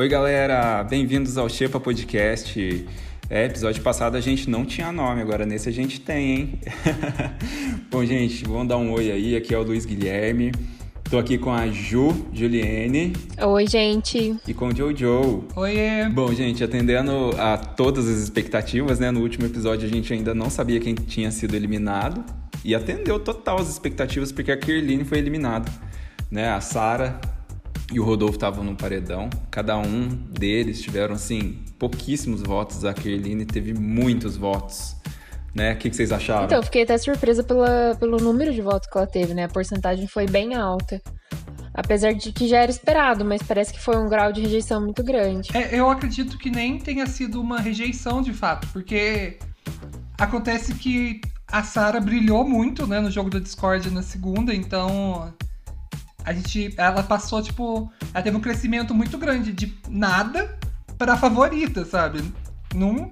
Oi, 0.00 0.08
galera, 0.08 0.82
bem-vindos 0.82 1.36
ao 1.36 1.46
Shepa 1.46 1.78
Podcast. 1.78 2.86
É, 3.28 3.44
episódio 3.44 3.82
passado 3.82 4.16
a 4.16 4.20
gente 4.22 4.48
não 4.48 4.64
tinha 4.64 4.90
nome, 4.90 5.20
agora 5.20 5.44
nesse 5.44 5.68
a 5.68 5.72
gente 5.72 6.00
tem, 6.00 6.30
hein? 6.30 6.60
Bom, 7.92 8.02
gente, 8.06 8.42
vamos 8.44 8.66
dar 8.66 8.78
um 8.78 8.92
oi 8.92 9.12
aí. 9.12 9.36
Aqui 9.36 9.54
é 9.54 9.58
o 9.58 9.62
Luiz 9.62 9.84
Guilherme. 9.84 10.52
Tô 11.10 11.18
aqui 11.18 11.36
com 11.36 11.52
a 11.52 11.68
Ju 11.68 12.16
Juliene. 12.32 13.12
Oi, 13.42 13.66
gente. 13.66 14.40
E 14.48 14.54
com 14.54 14.68
o 14.68 14.74
Jojo. 14.74 15.44
Oiê. 15.54 16.08
Bom, 16.08 16.32
gente, 16.32 16.64
atendendo 16.64 17.32
a 17.36 17.58
todas 17.58 18.08
as 18.08 18.22
expectativas, 18.22 18.98
né? 18.98 19.10
No 19.10 19.20
último 19.20 19.44
episódio 19.44 19.86
a 19.86 19.90
gente 19.90 20.10
ainda 20.14 20.32
não 20.32 20.48
sabia 20.48 20.80
quem 20.80 20.94
tinha 20.94 21.30
sido 21.30 21.54
eliminado. 21.54 22.24
E 22.64 22.74
atendeu 22.74 23.20
total 23.20 23.60
as 23.60 23.68
expectativas, 23.68 24.32
porque 24.32 24.50
a 24.50 24.56
Kirline 24.56 25.04
foi 25.04 25.18
eliminada. 25.18 25.70
Né? 26.30 26.48
A 26.48 26.62
Sara 26.62 27.20
e 27.92 27.98
o 27.98 28.04
Rodolfo 28.04 28.34
estavam 28.34 28.64
no 28.64 28.76
paredão. 28.76 29.28
Cada 29.50 29.76
um 29.76 30.08
deles 30.08 30.80
tiveram, 30.80 31.14
assim, 31.14 31.58
pouquíssimos 31.78 32.42
votos. 32.42 32.84
A 32.84 32.94
Kerline 32.94 33.44
teve 33.44 33.74
muitos 33.74 34.36
votos. 34.36 34.96
Né? 35.54 35.72
O 35.72 35.76
que, 35.76 35.90
que 35.90 35.96
vocês 35.96 36.12
acharam? 36.12 36.44
Então, 36.44 36.58
eu 36.58 36.62
fiquei 36.62 36.84
até 36.84 36.96
surpresa 36.96 37.42
pela, 37.42 37.96
pelo 37.98 38.18
número 38.18 38.52
de 38.52 38.62
votos 38.62 38.88
que 38.88 38.96
ela 38.96 39.06
teve, 39.06 39.34
né? 39.34 39.44
A 39.44 39.48
porcentagem 39.48 40.06
foi 40.06 40.26
bem 40.26 40.54
alta. 40.54 41.02
Apesar 41.74 42.12
de 42.12 42.32
que 42.32 42.46
já 42.46 42.58
era 42.58 42.70
esperado, 42.70 43.24
mas 43.24 43.42
parece 43.42 43.72
que 43.72 43.80
foi 43.80 43.96
um 43.96 44.08
grau 44.08 44.32
de 44.32 44.40
rejeição 44.40 44.80
muito 44.80 45.02
grande. 45.02 45.50
É, 45.56 45.76
eu 45.76 45.90
acredito 45.90 46.38
que 46.38 46.50
nem 46.50 46.78
tenha 46.78 47.06
sido 47.06 47.40
uma 47.40 47.60
rejeição 47.60 48.22
de 48.22 48.32
fato, 48.32 48.68
porque 48.72 49.38
acontece 50.18 50.74
que 50.74 51.20
a 51.48 51.62
Sara 51.62 52.00
brilhou 52.00 52.46
muito, 52.46 52.86
né, 52.86 53.00
no 53.00 53.10
jogo 53.10 53.30
da 53.30 53.38
Discord 53.38 53.90
na 53.90 54.02
segunda, 54.02 54.54
então 54.54 55.32
a 56.24 56.32
gente, 56.32 56.74
ela 56.76 57.02
passou, 57.02 57.42
tipo, 57.42 57.90
ela 58.12 58.22
teve 58.22 58.36
um 58.36 58.40
crescimento 58.40 58.94
muito 58.94 59.18
grande 59.18 59.52
de 59.52 59.74
nada 59.88 60.58
pra 60.98 61.16
favorita, 61.16 61.84
sabe? 61.84 62.22
Num, 62.74 63.10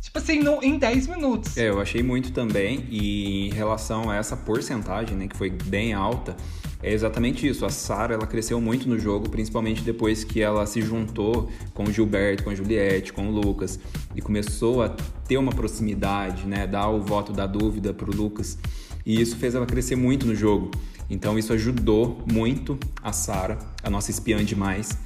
tipo 0.00 0.18
assim, 0.18 0.40
em 0.62 0.78
10 0.78 1.06
minutos. 1.06 1.56
É, 1.56 1.68
eu 1.68 1.80
achei 1.80 2.02
muito 2.02 2.32
também, 2.32 2.86
e 2.90 3.48
em 3.48 3.52
relação 3.52 4.10
a 4.10 4.16
essa 4.16 4.36
porcentagem, 4.36 5.16
né, 5.16 5.28
que 5.28 5.36
foi 5.36 5.50
bem 5.50 5.92
alta, 5.92 6.36
é 6.84 6.92
exatamente 6.92 7.48
isso. 7.48 7.64
A 7.64 7.70
Sara 7.70 8.12
ela 8.12 8.26
cresceu 8.26 8.60
muito 8.60 8.86
no 8.86 8.98
jogo, 8.98 9.30
principalmente 9.30 9.80
depois 9.80 10.22
que 10.22 10.42
ela 10.42 10.66
se 10.66 10.82
juntou 10.82 11.50
com 11.72 11.84
o 11.84 11.90
Gilberto, 11.90 12.44
com 12.44 12.50
a 12.50 12.54
Juliette, 12.54 13.10
com 13.10 13.26
o 13.26 13.30
Lucas 13.30 13.80
e 14.14 14.20
começou 14.20 14.82
a 14.82 14.90
ter 15.26 15.38
uma 15.38 15.50
proximidade, 15.50 16.46
né, 16.46 16.66
dar 16.66 16.88
o 16.88 17.00
voto 17.00 17.32
da 17.32 17.46
dúvida 17.46 17.94
pro 17.94 18.14
Lucas. 18.14 18.58
E 19.04 19.20
isso 19.20 19.36
fez 19.36 19.54
ela 19.54 19.66
crescer 19.66 19.96
muito 19.96 20.26
no 20.26 20.34
jogo. 20.34 20.70
Então 21.08 21.38
isso 21.38 21.52
ajudou 21.52 22.22
muito 22.30 22.78
a 23.02 23.12
Sara, 23.12 23.58
a 23.82 23.90
nossa 23.90 24.10
espiã 24.10 24.42
demais. 24.44 24.96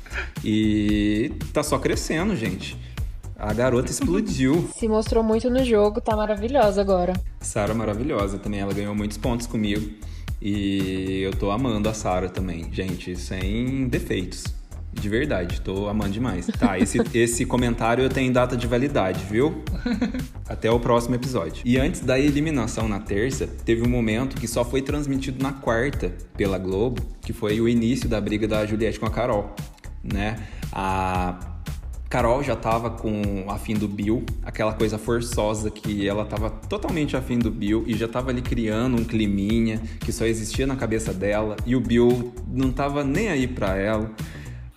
E 0.44 1.32
tá 1.52 1.62
só 1.62 1.78
crescendo, 1.78 2.36
gente. 2.36 2.76
A 3.36 3.52
garota 3.52 3.90
explodiu. 3.90 4.68
Se 4.76 4.88
mostrou 4.88 5.22
muito 5.22 5.48
no 5.50 5.64
jogo, 5.64 6.00
tá 6.00 6.16
maravilhosa 6.16 6.80
agora. 6.80 7.12
Sara 7.40 7.74
maravilhosa 7.74 8.38
também, 8.38 8.60
ela 8.60 8.72
ganhou 8.72 8.94
muitos 8.94 9.16
pontos 9.16 9.46
comigo. 9.46 9.88
E 10.40 11.20
eu 11.22 11.32
tô 11.32 11.50
amando 11.50 11.88
a 11.88 11.94
Sara 11.94 12.28
também, 12.28 12.72
gente, 12.72 13.16
sem 13.16 13.88
defeitos. 13.88 14.57
De 15.00 15.08
verdade, 15.08 15.60
tô 15.60 15.88
amando 15.88 16.10
demais. 16.10 16.46
Tá, 16.46 16.78
esse, 16.78 16.98
esse 17.14 17.44
comentário 17.44 18.08
tem 18.08 18.32
data 18.32 18.56
de 18.56 18.66
validade, 18.66 19.24
viu? 19.30 19.62
Até 20.48 20.70
o 20.70 20.80
próximo 20.80 21.14
episódio. 21.14 21.62
E 21.64 21.78
antes 21.78 22.00
da 22.00 22.18
eliminação 22.18 22.88
na 22.88 22.98
terça, 22.98 23.46
teve 23.46 23.82
um 23.82 23.88
momento 23.88 24.36
que 24.36 24.48
só 24.48 24.64
foi 24.64 24.82
transmitido 24.82 25.42
na 25.42 25.52
quarta 25.52 26.12
pela 26.36 26.58
Globo, 26.58 27.02
que 27.20 27.32
foi 27.32 27.60
o 27.60 27.68
início 27.68 28.08
da 28.08 28.20
briga 28.20 28.48
da 28.48 28.66
Juliette 28.66 28.98
com 28.98 29.06
a 29.06 29.10
Carol, 29.10 29.54
né? 30.02 30.36
A 30.72 31.38
Carol 32.08 32.42
já 32.42 32.56
tava 32.56 32.90
com 32.90 33.44
afim 33.48 33.74
do 33.74 33.86
Bill, 33.86 34.24
aquela 34.42 34.72
coisa 34.72 34.96
forçosa 34.96 35.70
que 35.70 36.08
ela 36.08 36.24
tava 36.24 36.48
totalmente 36.48 37.14
afim 37.14 37.38
do 37.38 37.50
Bill 37.50 37.84
e 37.86 37.94
já 37.94 38.08
tava 38.08 38.30
ali 38.30 38.40
criando 38.40 38.96
um 38.96 39.04
climinha 39.04 39.78
que 40.00 40.10
só 40.10 40.24
existia 40.24 40.66
na 40.66 40.74
cabeça 40.74 41.12
dela 41.12 41.54
e 41.66 41.76
o 41.76 41.80
Bill 41.80 42.32
não 42.50 42.72
tava 42.72 43.04
nem 43.04 43.28
aí 43.28 43.46
pra 43.46 43.76
ela. 43.76 44.10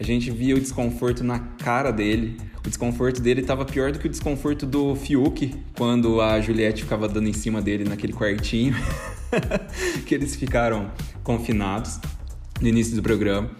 A 0.01 0.03
gente 0.03 0.31
via 0.31 0.55
o 0.55 0.59
desconforto 0.59 1.23
na 1.23 1.37
cara 1.37 1.91
dele. 1.91 2.35
O 2.65 2.67
desconforto 2.67 3.21
dele 3.21 3.41
estava 3.41 3.63
pior 3.63 3.91
do 3.91 3.99
que 3.99 4.07
o 4.07 4.09
desconforto 4.09 4.65
do 4.65 4.95
Fiuk 4.95 5.53
quando 5.77 6.19
a 6.19 6.41
Juliette 6.41 6.81
ficava 6.81 7.07
dando 7.07 7.29
em 7.29 7.33
cima 7.33 7.61
dele 7.61 7.83
naquele 7.83 8.11
quartinho 8.11 8.75
que 10.07 10.15
eles 10.15 10.35
ficaram 10.35 10.89
confinados 11.23 11.99
no 12.59 12.67
início 12.67 12.95
do 12.95 13.03
programa. 13.03 13.51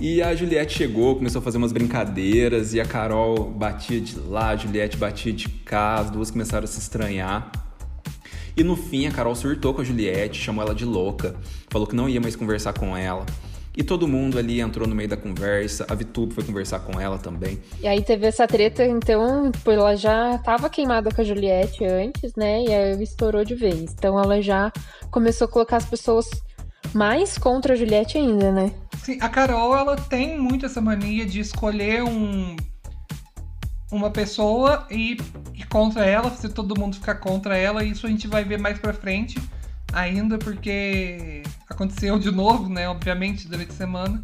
E 0.00 0.22
a 0.22 0.34
Juliette 0.34 0.78
chegou, 0.78 1.16
começou 1.16 1.40
a 1.40 1.42
fazer 1.42 1.58
umas 1.58 1.72
brincadeiras 1.72 2.72
e 2.72 2.80
a 2.80 2.86
Carol 2.86 3.50
batia 3.50 4.00
de 4.00 4.18
lá, 4.18 4.48
a 4.48 4.56
Juliette 4.56 4.96
batia 4.96 5.30
de 5.30 5.46
cá, 5.46 5.96
as 5.96 6.10
duas 6.10 6.30
começaram 6.30 6.64
a 6.64 6.68
se 6.68 6.78
estranhar. 6.78 7.52
E 8.56 8.64
no 8.64 8.76
fim 8.76 9.06
a 9.06 9.10
Carol 9.10 9.34
surtou 9.34 9.74
com 9.74 9.82
a 9.82 9.84
Juliette, 9.84 10.40
chamou 10.40 10.64
ela 10.64 10.74
de 10.74 10.86
louca, 10.86 11.36
falou 11.68 11.86
que 11.86 11.94
não 11.94 12.08
ia 12.08 12.18
mais 12.18 12.34
conversar 12.34 12.72
com 12.72 12.96
ela. 12.96 13.26
E 13.76 13.84
todo 13.84 14.08
mundo 14.08 14.38
ali 14.38 14.60
entrou 14.60 14.86
no 14.86 14.94
meio 14.94 15.08
da 15.08 15.16
conversa, 15.16 15.86
a 15.88 15.94
Vitube 15.94 16.34
foi 16.34 16.42
conversar 16.42 16.80
com 16.80 17.00
ela 17.00 17.18
também. 17.18 17.60
E 17.80 17.86
aí 17.86 18.02
teve 18.02 18.26
essa 18.26 18.46
treta, 18.46 18.84
então, 18.84 19.52
ela 19.64 19.94
já 19.96 20.38
tava 20.38 20.68
queimada 20.68 21.10
com 21.10 21.20
a 21.20 21.24
Juliette 21.24 21.84
antes, 21.84 22.34
né? 22.34 22.64
E 22.64 22.74
aí 22.74 23.02
estourou 23.02 23.44
de 23.44 23.54
vez. 23.54 23.92
Então 23.92 24.18
ela 24.18 24.42
já 24.42 24.72
começou 25.10 25.44
a 25.44 25.48
colocar 25.48 25.76
as 25.76 25.84
pessoas 25.84 26.28
mais 26.92 27.38
contra 27.38 27.74
a 27.74 27.76
Juliette 27.76 28.18
ainda, 28.18 28.50
né? 28.50 28.72
Sim, 29.02 29.18
a 29.20 29.28
Carol, 29.28 29.76
ela 29.76 29.96
tem 29.96 30.38
muito 30.38 30.66
essa 30.66 30.80
mania 30.80 31.24
de 31.24 31.40
escolher 31.40 32.02
um 32.02 32.56
uma 33.92 34.10
pessoa 34.10 34.86
e 34.88 35.16
ir 35.54 35.66
contra 35.68 36.04
ela, 36.04 36.30
fazer 36.30 36.50
todo 36.50 36.78
mundo 36.78 36.94
ficar 36.94 37.16
contra 37.16 37.56
ela, 37.56 37.82
e 37.82 37.90
isso 37.90 38.06
a 38.06 38.10
gente 38.10 38.28
vai 38.28 38.44
ver 38.44 38.58
mais 38.58 38.78
pra 38.78 38.92
frente 38.92 39.36
ainda, 39.92 40.38
porque 40.38 41.42
aconteceu 41.68 42.18
de 42.18 42.30
novo, 42.30 42.68
né? 42.68 42.88
Obviamente, 42.88 43.48
durante 43.48 43.70
a 43.70 43.74
semana. 43.74 44.22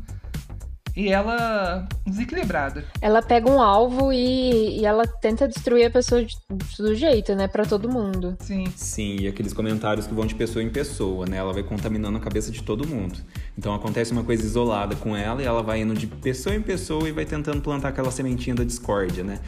E 0.96 1.10
ela 1.10 1.86
desequilibrada. 2.06 2.82
Ela 3.02 3.20
pega 3.20 3.50
um 3.50 3.60
alvo 3.60 4.10
e, 4.10 4.80
e 4.80 4.86
ela 4.86 5.06
tenta 5.06 5.46
destruir 5.46 5.84
a 5.84 5.90
pessoa 5.90 6.24
de, 6.24 6.34
do 6.78 6.94
jeito, 6.94 7.34
né? 7.34 7.46
Pra 7.46 7.66
todo 7.66 7.86
mundo. 7.86 8.34
Sim. 8.40 8.64
Sim, 8.74 9.16
e 9.20 9.28
aqueles 9.28 9.52
comentários 9.52 10.06
que 10.06 10.14
vão 10.14 10.24
de 10.24 10.34
pessoa 10.34 10.62
em 10.62 10.70
pessoa, 10.70 11.26
né? 11.26 11.36
Ela 11.36 11.52
vai 11.52 11.62
contaminando 11.62 12.16
a 12.16 12.20
cabeça 12.20 12.50
de 12.50 12.62
todo 12.62 12.88
mundo. 12.88 13.18
Então 13.58 13.74
acontece 13.74 14.10
uma 14.12 14.24
coisa 14.24 14.42
isolada 14.42 14.96
com 14.96 15.14
ela 15.14 15.42
e 15.42 15.44
ela 15.44 15.62
vai 15.62 15.82
indo 15.82 15.92
de 15.92 16.06
pessoa 16.06 16.56
em 16.56 16.62
pessoa 16.62 17.06
e 17.06 17.12
vai 17.12 17.26
tentando 17.26 17.60
plantar 17.60 17.90
aquela 17.90 18.10
sementinha 18.10 18.56
da 18.56 18.64
discórdia, 18.64 19.22
né? 19.22 19.40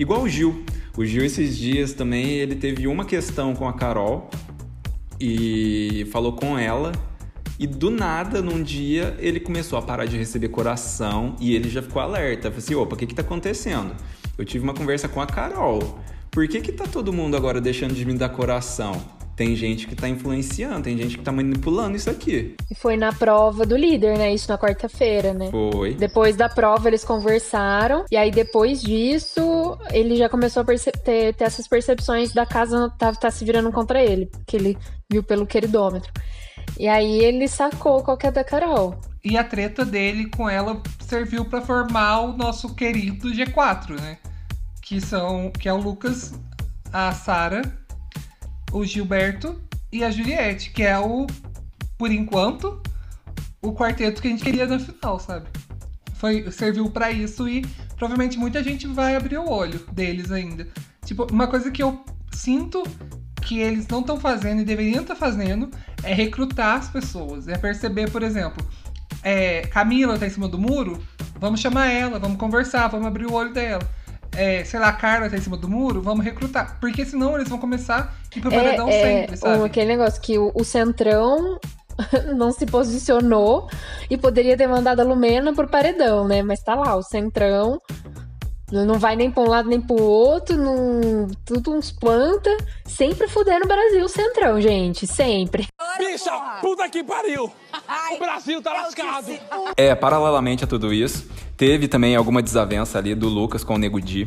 Igual 0.00 0.22
o 0.22 0.28
Gil. 0.28 0.64
O 0.96 1.04
Gil, 1.04 1.24
esses 1.24 1.56
dias 1.56 1.92
também, 1.92 2.28
ele 2.30 2.56
teve 2.56 2.88
uma 2.88 3.04
questão 3.04 3.54
com 3.54 3.68
a 3.68 3.72
Carol 3.72 4.28
e 5.20 6.06
falou 6.12 6.32
com 6.32 6.58
ela 6.58 6.92
e 7.58 7.66
do 7.66 7.90
nada, 7.90 8.40
num 8.40 8.62
dia, 8.62 9.16
ele 9.18 9.40
começou 9.40 9.76
a 9.78 9.82
parar 9.82 10.04
de 10.04 10.16
receber 10.16 10.48
coração 10.48 11.34
e 11.40 11.56
ele 11.56 11.68
já 11.68 11.82
ficou 11.82 12.00
alerta. 12.00 12.50
Falei 12.50 12.58
assim: 12.58 12.74
opa, 12.76 12.94
o 12.94 12.98
que 12.98 13.06
que 13.06 13.14
tá 13.14 13.22
acontecendo? 13.22 13.96
Eu 14.36 14.44
tive 14.44 14.62
uma 14.62 14.74
conversa 14.74 15.08
com 15.08 15.20
a 15.20 15.26
Carol. 15.26 15.98
Por 16.30 16.46
que 16.46 16.60
que 16.60 16.70
tá 16.70 16.84
todo 16.84 17.12
mundo 17.12 17.36
agora 17.36 17.60
deixando 17.60 17.94
de 17.94 18.04
me 18.04 18.14
dar 18.14 18.28
coração? 18.28 19.17
Tem 19.38 19.54
gente 19.54 19.86
que 19.86 19.94
tá 19.94 20.08
influenciando, 20.08 20.82
tem 20.82 20.98
gente 20.98 21.16
que 21.16 21.22
tá 21.22 21.30
manipulando 21.30 21.96
isso 21.96 22.10
aqui. 22.10 22.56
E 22.68 22.74
foi 22.74 22.96
na 22.96 23.12
prova 23.12 23.64
do 23.64 23.76
líder, 23.76 24.18
né? 24.18 24.34
Isso 24.34 24.50
na 24.50 24.58
quarta-feira, 24.58 25.32
né? 25.32 25.48
Foi. 25.52 25.94
Depois 25.94 26.34
da 26.34 26.48
prova, 26.48 26.88
eles 26.88 27.04
conversaram. 27.04 28.04
E 28.10 28.16
aí, 28.16 28.32
depois 28.32 28.82
disso, 28.82 29.78
ele 29.92 30.16
já 30.16 30.28
começou 30.28 30.64
a 30.64 30.66
ter, 31.04 31.34
ter, 31.34 31.44
essas 31.44 31.68
percepções 31.68 32.32
da 32.32 32.44
casa 32.44 32.92
tá, 32.98 33.12
tá 33.12 33.30
se 33.30 33.44
virando 33.44 33.70
contra 33.70 34.02
ele. 34.02 34.28
Que 34.44 34.56
ele 34.56 34.76
viu 35.08 35.22
pelo 35.22 35.46
queridômetro. 35.46 36.12
E 36.76 36.88
aí 36.88 37.20
ele 37.20 37.46
sacou 37.46 38.02
qual 38.02 38.16
que 38.16 38.26
é 38.26 38.32
da 38.32 38.42
Carol. 38.42 39.00
E 39.24 39.38
a 39.38 39.44
treta 39.44 39.84
dele 39.84 40.28
com 40.36 40.50
ela 40.50 40.82
serviu 41.06 41.44
para 41.44 41.60
formar 41.60 42.22
o 42.22 42.36
nosso 42.36 42.74
querido 42.74 43.30
G4, 43.30 44.00
né? 44.00 44.18
Que 44.82 45.00
são 45.00 45.52
que 45.52 45.68
é 45.68 45.72
o 45.72 45.76
Lucas, 45.76 46.34
a 46.92 47.12
Sara, 47.12 47.62
o 48.72 48.84
Gilberto 48.84 49.60
e 49.90 50.04
a 50.04 50.10
Juliette, 50.10 50.70
que 50.70 50.82
é 50.82 50.98
o 50.98 51.26
por 51.96 52.12
enquanto 52.12 52.80
o 53.60 53.72
quarteto 53.72 54.22
que 54.22 54.28
a 54.28 54.30
gente 54.30 54.44
queria 54.44 54.66
na 54.66 54.78
final, 54.78 55.18
sabe? 55.18 55.48
Foi 56.14 56.50
serviu 56.50 56.90
para 56.90 57.10
isso 57.10 57.48
e 57.48 57.62
provavelmente 57.96 58.38
muita 58.38 58.62
gente 58.62 58.86
vai 58.86 59.16
abrir 59.16 59.38
o 59.38 59.48
olho 59.48 59.80
deles 59.92 60.30
ainda. 60.30 60.68
Tipo, 61.04 61.26
uma 61.32 61.46
coisa 61.46 61.70
que 61.70 61.82
eu 61.82 62.04
sinto 62.32 62.82
que 63.42 63.58
eles 63.58 63.88
não 63.88 64.00
estão 64.00 64.20
fazendo 64.20 64.60
e 64.60 64.64
deveriam 64.64 65.02
estar 65.02 65.14
tá 65.14 65.20
fazendo 65.20 65.70
é 66.02 66.12
recrutar 66.12 66.76
as 66.76 66.88
pessoas. 66.88 67.48
É 67.48 67.56
perceber, 67.56 68.10
por 68.10 68.22
exemplo, 68.22 68.64
é, 69.22 69.62
Camila 69.62 70.18
tá 70.18 70.26
em 70.26 70.30
cima 70.30 70.48
do 70.48 70.58
muro, 70.58 71.02
vamos 71.40 71.60
chamar 71.60 71.86
ela, 71.86 72.18
vamos 72.18 72.38
conversar, 72.38 72.88
vamos 72.88 73.06
abrir 73.06 73.26
o 73.26 73.32
olho 73.32 73.52
dela. 73.52 73.88
É, 74.36 74.64
sei 74.64 74.78
lá, 74.78 74.88
a 74.88 74.92
Carla 74.92 75.28
tá 75.28 75.36
em 75.36 75.40
cima 75.40 75.56
do 75.56 75.68
muro, 75.68 76.00
vamos 76.00 76.24
recrutar. 76.24 76.78
Porque 76.80 77.04
senão 77.04 77.34
eles 77.34 77.48
vão 77.48 77.58
começar 77.58 78.14
ir 78.38 78.40
pro 78.40 78.50
paredão 78.50 78.88
é, 78.88 79.02
sempre, 79.02 79.36
sabe? 79.36 79.64
Aquele 79.64 79.88
negócio 79.88 80.20
que 80.20 80.38
o, 80.38 80.52
o 80.54 80.64
Centrão 80.64 81.58
não 82.36 82.52
se 82.52 82.66
posicionou 82.66 83.68
e 84.08 84.16
poderia 84.16 84.56
ter 84.56 84.66
mandado 84.66 85.00
a 85.00 85.04
Lumena 85.04 85.52
pro 85.52 85.68
paredão, 85.68 86.26
né? 86.26 86.42
Mas 86.42 86.62
tá 86.62 86.74
lá, 86.74 86.96
o 86.96 87.02
Centrão 87.02 87.80
não 88.70 88.98
vai 88.98 89.16
nem 89.16 89.30
pra 89.30 89.42
um 89.42 89.48
lado 89.48 89.68
nem 89.68 89.80
pro 89.80 90.00
outro, 90.00 90.56
não... 90.56 91.26
tudo 91.44 91.72
uns 91.72 91.90
planta. 91.90 92.54
Sempre 92.84 93.26
fudendo 93.26 93.64
o 93.64 93.68
Brasil 93.68 94.06
Centrão, 94.08 94.60
gente. 94.60 95.06
Sempre. 95.06 95.66
Bicha, 95.96 96.30
puta 96.60 96.88
que 96.88 97.02
pariu! 97.02 97.50
O 98.14 98.18
Brasil 98.18 98.62
tá 98.62 98.72
lascado! 98.72 99.32
É, 99.76 99.94
paralelamente 99.94 100.64
a 100.64 100.66
tudo 100.66 100.92
isso, 100.92 101.28
teve 101.58 101.88
também 101.88 102.14
alguma 102.14 102.40
desavença 102.40 102.96
ali 102.98 103.14
do 103.14 103.28
Lucas 103.28 103.64
com 103.64 103.74
o 103.74 103.78
Nego 103.78 104.00
Di. 104.00 104.24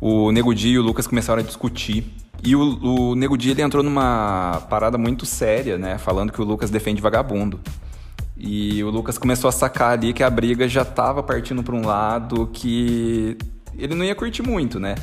O 0.00 0.30
Nego 0.30 0.54
Di 0.54 0.68
e 0.68 0.78
o 0.78 0.82
Lucas 0.82 1.06
começaram 1.06 1.42
a 1.42 1.44
discutir. 1.44 2.14
E 2.42 2.56
o, 2.56 3.10
o 3.10 3.14
Nego 3.16 3.36
Di 3.36 3.50
ele 3.50 3.62
entrou 3.62 3.82
numa 3.82 4.62
parada 4.70 4.96
muito 4.96 5.26
séria, 5.26 5.76
né? 5.76 5.98
Falando 5.98 6.32
que 6.32 6.40
o 6.40 6.44
Lucas 6.44 6.70
defende 6.70 7.02
vagabundo. 7.02 7.60
E 8.38 8.82
o 8.82 8.90
Lucas 8.90 9.18
começou 9.18 9.48
a 9.48 9.52
sacar 9.52 9.90
ali 9.90 10.12
que 10.12 10.22
a 10.22 10.30
briga 10.30 10.68
já 10.68 10.84
tava 10.84 11.22
partindo 11.22 11.62
para 11.62 11.74
um 11.74 11.84
lado 11.84 12.48
que 12.52 13.36
ele 13.76 13.94
não 13.94 14.04
ia 14.04 14.14
curtir 14.14 14.42
muito, 14.42 14.78
né? 14.78 14.94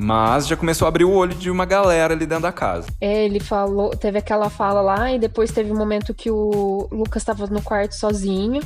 Mas 0.00 0.46
já 0.46 0.56
começou 0.56 0.86
a 0.86 0.88
abrir 0.90 1.04
o 1.04 1.12
olho 1.12 1.34
de 1.34 1.50
uma 1.50 1.64
galera 1.64 2.14
ali 2.14 2.24
dentro 2.24 2.44
da 2.44 2.52
casa. 2.52 2.86
É, 3.00 3.24
ele 3.24 3.40
falou, 3.40 3.90
teve 3.90 4.16
aquela 4.16 4.48
fala 4.48 4.80
lá 4.80 5.12
e 5.12 5.18
depois 5.18 5.50
teve 5.50 5.72
um 5.72 5.76
momento 5.76 6.14
que 6.14 6.30
o 6.30 6.86
Lucas 6.92 7.22
estava 7.22 7.48
no 7.48 7.60
quarto 7.60 7.96
sozinho 7.96 8.62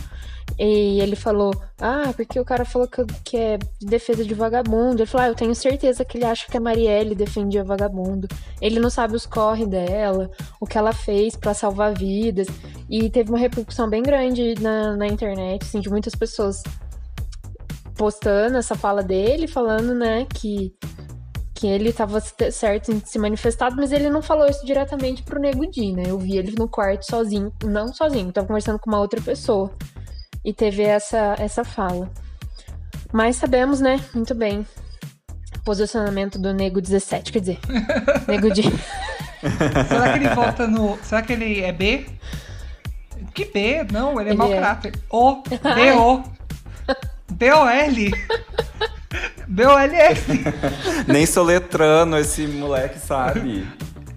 e 0.58 1.00
ele 1.00 1.16
falou: 1.16 1.54
Ah, 1.80 2.12
porque 2.14 2.38
o 2.38 2.44
cara 2.44 2.66
falou 2.66 2.86
que, 2.86 3.02
que 3.24 3.36
é 3.38 3.58
defesa 3.80 4.22
de 4.22 4.34
vagabundo. 4.34 5.00
Ele 5.00 5.06
falou: 5.06 5.26
Ah, 5.26 5.28
eu 5.30 5.34
tenho 5.34 5.54
certeza 5.54 6.04
que 6.04 6.18
ele 6.18 6.26
acha 6.26 6.46
que 6.50 6.56
a 6.58 6.60
Marielle 6.60 7.14
defendia 7.14 7.64
vagabundo. 7.64 8.28
Ele 8.60 8.78
não 8.78 8.90
sabe 8.90 9.16
os 9.16 9.24
corre 9.24 9.64
dela, 9.64 10.30
o 10.60 10.66
que 10.66 10.76
ela 10.76 10.92
fez 10.92 11.34
para 11.34 11.54
salvar 11.54 11.94
vidas. 11.94 12.46
E 12.90 13.08
teve 13.08 13.30
uma 13.30 13.38
repercussão 13.38 13.88
bem 13.88 14.02
grande 14.02 14.54
na, 14.60 14.98
na 14.98 15.06
internet, 15.06 15.62
assim, 15.62 15.80
de 15.80 15.88
muitas 15.88 16.14
pessoas 16.14 16.62
postando 17.96 18.58
essa 18.58 18.74
fala 18.74 19.02
dele, 19.02 19.46
falando, 19.46 19.94
né, 19.94 20.26
que, 20.26 20.74
que 21.62 21.68
ele 21.68 21.90
estava 21.90 22.18
certo 22.50 22.90
em 22.90 23.00
se 23.04 23.20
manifestar, 23.20 23.70
mas 23.76 23.92
ele 23.92 24.10
não 24.10 24.20
falou 24.20 24.48
isso 24.48 24.66
diretamente 24.66 25.22
pro 25.22 25.38
Nego 25.38 25.64
Di, 25.70 25.92
né? 25.92 26.02
Eu 26.08 26.18
vi 26.18 26.36
ele 26.36 26.56
no 26.58 26.68
quarto 26.68 27.08
sozinho, 27.08 27.52
não 27.62 27.86
sozinho, 27.94 28.32
tava 28.32 28.48
conversando 28.48 28.80
com 28.80 28.90
uma 28.90 28.98
outra 28.98 29.20
pessoa. 29.20 29.70
E 30.44 30.52
teve 30.52 30.82
essa, 30.82 31.36
essa 31.38 31.62
fala. 31.62 32.10
Mas 33.12 33.36
sabemos, 33.36 33.80
né, 33.80 34.00
muito 34.12 34.34
bem, 34.34 34.66
posicionamento 35.64 36.36
do 36.36 36.52
Nego 36.52 36.80
17, 36.80 37.30
quer 37.30 37.38
dizer, 37.38 37.60
Nego 38.26 38.50
Di. 38.50 38.64
Será 39.86 40.12
que 40.12 40.18
ele 40.18 40.34
volta 40.34 40.66
no. 40.66 40.98
Será 41.00 41.22
que 41.22 41.32
ele 41.32 41.60
é 41.60 41.70
B? 41.70 42.06
Que 43.32 43.44
B? 43.44 43.86
Não, 43.92 44.20
ele 44.20 44.30
é 44.30 44.32
ele 44.32 44.38
mau 44.38 44.52
é... 44.52 44.56
caráter. 44.56 44.94
O, 45.08 45.44
B-O. 45.76 46.24
B-O-L. 49.48 49.88
B-O-L-S. 49.88 50.24
Nem 51.06 51.26
soletrando 51.26 52.16
esse 52.16 52.46
moleque, 52.46 52.98
sabe? 52.98 53.66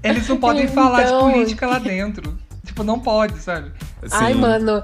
Eles 0.03 0.27
não 0.27 0.37
podem 0.37 0.63
então... 0.63 0.75
falar 0.75 1.03
de 1.03 1.09
então, 1.09 1.31
política 1.31 1.67
lá 1.67 1.79
dentro. 1.79 2.37
Tipo, 2.65 2.83
não 2.83 2.99
pode, 2.99 3.39
sabe? 3.39 3.71
Sim. 4.03 4.09
Ai, 4.11 4.33
mano. 4.33 4.83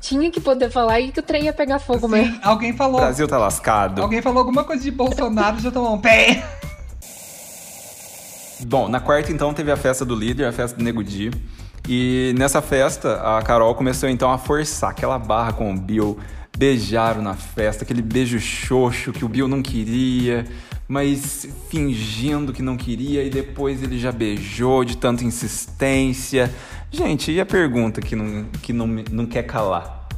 Tinha 0.00 0.30
que 0.30 0.40
poder 0.40 0.68
falar 0.68 0.98
e 1.00 1.12
que 1.12 1.20
o 1.20 1.22
trem 1.22 1.44
ia 1.44 1.52
pegar 1.52 1.78
fogo 1.78 2.08
Sim, 2.08 2.14
mesmo. 2.14 2.40
Alguém 2.42 2.72
falou. 2.72 2.96
O 2.96 3.04
Brasil 3.04 3.28
tá 3.28 3.38
lascado. 3.38 4.02
Alguém 4.02 4.20
falou 4.20 4.40
alguma 4.40 4.64
coisa 4.64 4.82
de 4.82 4.90
Bolsonaro 4.90 5.60
já 5.60 5.70
tomou 5.70 5.94
um 5.94 6.00
pé. 6.00 6.44
Bom, 8.66 8.88
na 8.88 9.00
quarta 9.00 9.32
então 9.32 9.54
teve 9.54 9.70
a 9.70 9.76
festa 9.76 10.04
do 10.04 10.14
líder, 10.14 10.46
a 10.46 10.52
festa 10.52 10.76
do 10.76 10.82
Nego 10.82 11.02
Di. 11.02 11.30
E 11.88 12.34
nessa 12.36 12.62
festa, 12.62 13.20
a 13.36 13.42
Carol 13.42 13.74
começou 13.74 14.08
então 14.08 14.30
a 14.30 14.38
forçar 14.38 14.90
aquela 14.90 15.18
barra 15.18 15.52
com 15.52 15.72
o 15.72 15.76
Bill 15.76 16.18
beijaram 16.56 17.22
na 17.22 17.34
festa, 17.34 17.84
aquele 17.84 18.02
beijo 18.02 18.38
xoxo 18.38 19.12
que 19.12 19.24
o 19.24 19.28
Bill 19.28 19.48
não 19.48 19.62
queria, 19.62 20.44
mas 20.86 21.48
fingindo 21.70 22.52
que 22.52 22.62
não 22.62 22.76
queria 22.76 23.22
e 23.24 23.30
depois 23.30 23.82
ele 23.82 23.98
já 23.98 24.12
beijou 24.12 24.84
de 24.84 24.96
tanta 24.96 25.24
insistência. 25.24 26.52
Gente, 26.90 27.32
e 27.32 27.40
a 27.40 27.46
pergunta 27.46 28.00
que 28.00 28.14
não, 28.14 28.44
que 28.62 28.72
não, 28.72 28.86
não 28.86 29.26
quer 29.26 29.44
calar? 29.44 30.08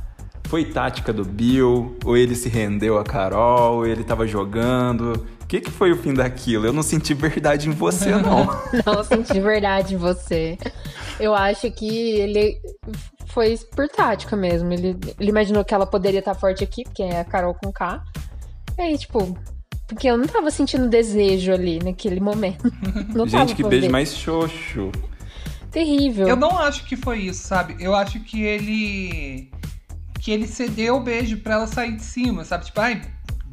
Foi 0.49 0.65
tática 0.65 1.13
do 1.13 1.25
Bill? 1.25 1.97
Ou 2.05 2.17
ele 2.17 2.35
se 2.35 2.49
rendeu 2.49 2.99
a 2.99 3.05
Carol? 3.05 3.77
Ou 3.77 3.87
ele 3.87 4.05
tava 4.05 4.27
jogando? 4.27 5.25
O 5.41 5.47
que, 5.47 5.61
que 5.61 5.71
foi 5.71 5.93
o 5.93 5.97
fim 5.97 6.13
daquilo? 6.13 6.67
Eu 6.67 6.73
não 6.73 6.83
senti 6.83 7.15
verdade 7.15 7.69
em 7.69 7.73
você, 7.73 8.11
não. 8.11 8.47
não 8.85 9.05
senti 9.05 9.41
verdade 9.41 9.95
em 9.95 9.97
você. 9.97 10.59
Eu 11.21 11.35
acho 11.35 11.71
que 11.71 11.87
ele 11.87 12.59
foi 13.27 13.59
por 13.75 13.89
tática 13.89 14.37
mesmo. 14.37 14.73
Ele, 14.73 14.97
ele 15.19 15.31
imaginou 15.31 15.65
que 15.65 15.75
ela 15.75 15.87
poderia 15.87 16.21
estar 16.21 16.35
forte 16.35 16.65
aqui, 16.65 16.85
porque 16.85 17.03
é 17.03 17.21
a 17.21 17.25
Carol 17.25 17.55
com 17.55 17.73
K. 17.73 18.03
E 18.79 18.83
aí, 18.83 18.99
tipo, 18.99 19.37
porque 19.87 20.09
eu 20.09 20.17
não 20.17 20.27
tava 20.27 20.51
sentindo 20.51 20.89
desejo 20.89 21.53
ali 21.53 21.79
naquele 21.79 22.21
momento. 22.21 22.73
Não 23.15 23.27
Gente, 23.27 23.55
que 23.55 23.63
beijo 23.63 23.91
mais 23.91 24.15
xoxo. 24.15 24.91
Terrível. 25.71 26.29
Eu 26.29 26.37
não 26.37 26.57
acho 26.57 26.85
que 26.85 26.97
foi 26.97 27.23
isso, 27.23 27.47
sabe? 27.47 27.77
Eu 27.81 27.95
acho 27.95 28.21
que 28.21 28.43
ele. 28.43 29.51
Que 30.21 30.31
ele 30.31 30.47
cedeu 30.47 30.97
o 30.97 31.01
beijo 31.01 31.39
pra 31.39 31.55
ela 31.55 31.67
sair 31.67 31.97
de 31.97 32.03
cima, 32.03 32.45
sabe? 32.45 32.67
Tipo, 32.67 32.81
ai, 32.81 33.03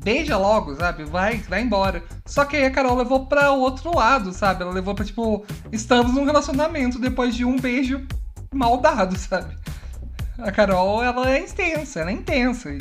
beija 0.04 0.38
logo, 0.38 0.76
sabe? 0.76 1.04
Vai, 1.04 1.38
vai 1.38 1.62
embora. 1.62 2.04
Só 2.26 2.46
que 2.46 2.56
aí 2.56 2.66
a 2.66 2.72
Carol 2.72 2.96
levou 2.96 3.26
pra 3.26 3.52
outro 3.52 3.96
lado, 3.96 4.32
sabe? 4.34 4.62
Ela 4.62 4.72
levou 4.72 4.94
pra, 4.94 5.04
tipo, 5.04 5.44
estamos 5.72 6.14
num 6.14 6.24
relacionamento 6.24 7.00
depois 7.00 7.36
de 7.36 7.44
um 7.44 7.60
beijo 7.60 8.06
mal 8.54 8.78
dado, 8.78 9.18
sabe? 9.18 9.56
A 10.38 10.52
Carol, 10.52 11.02
ela 11.04 11.30
é 11.32 11.40
intensa, 11.40 12.02
ela 12.02 12.10
é 12.10 12.14
intensa. 12.14 12.78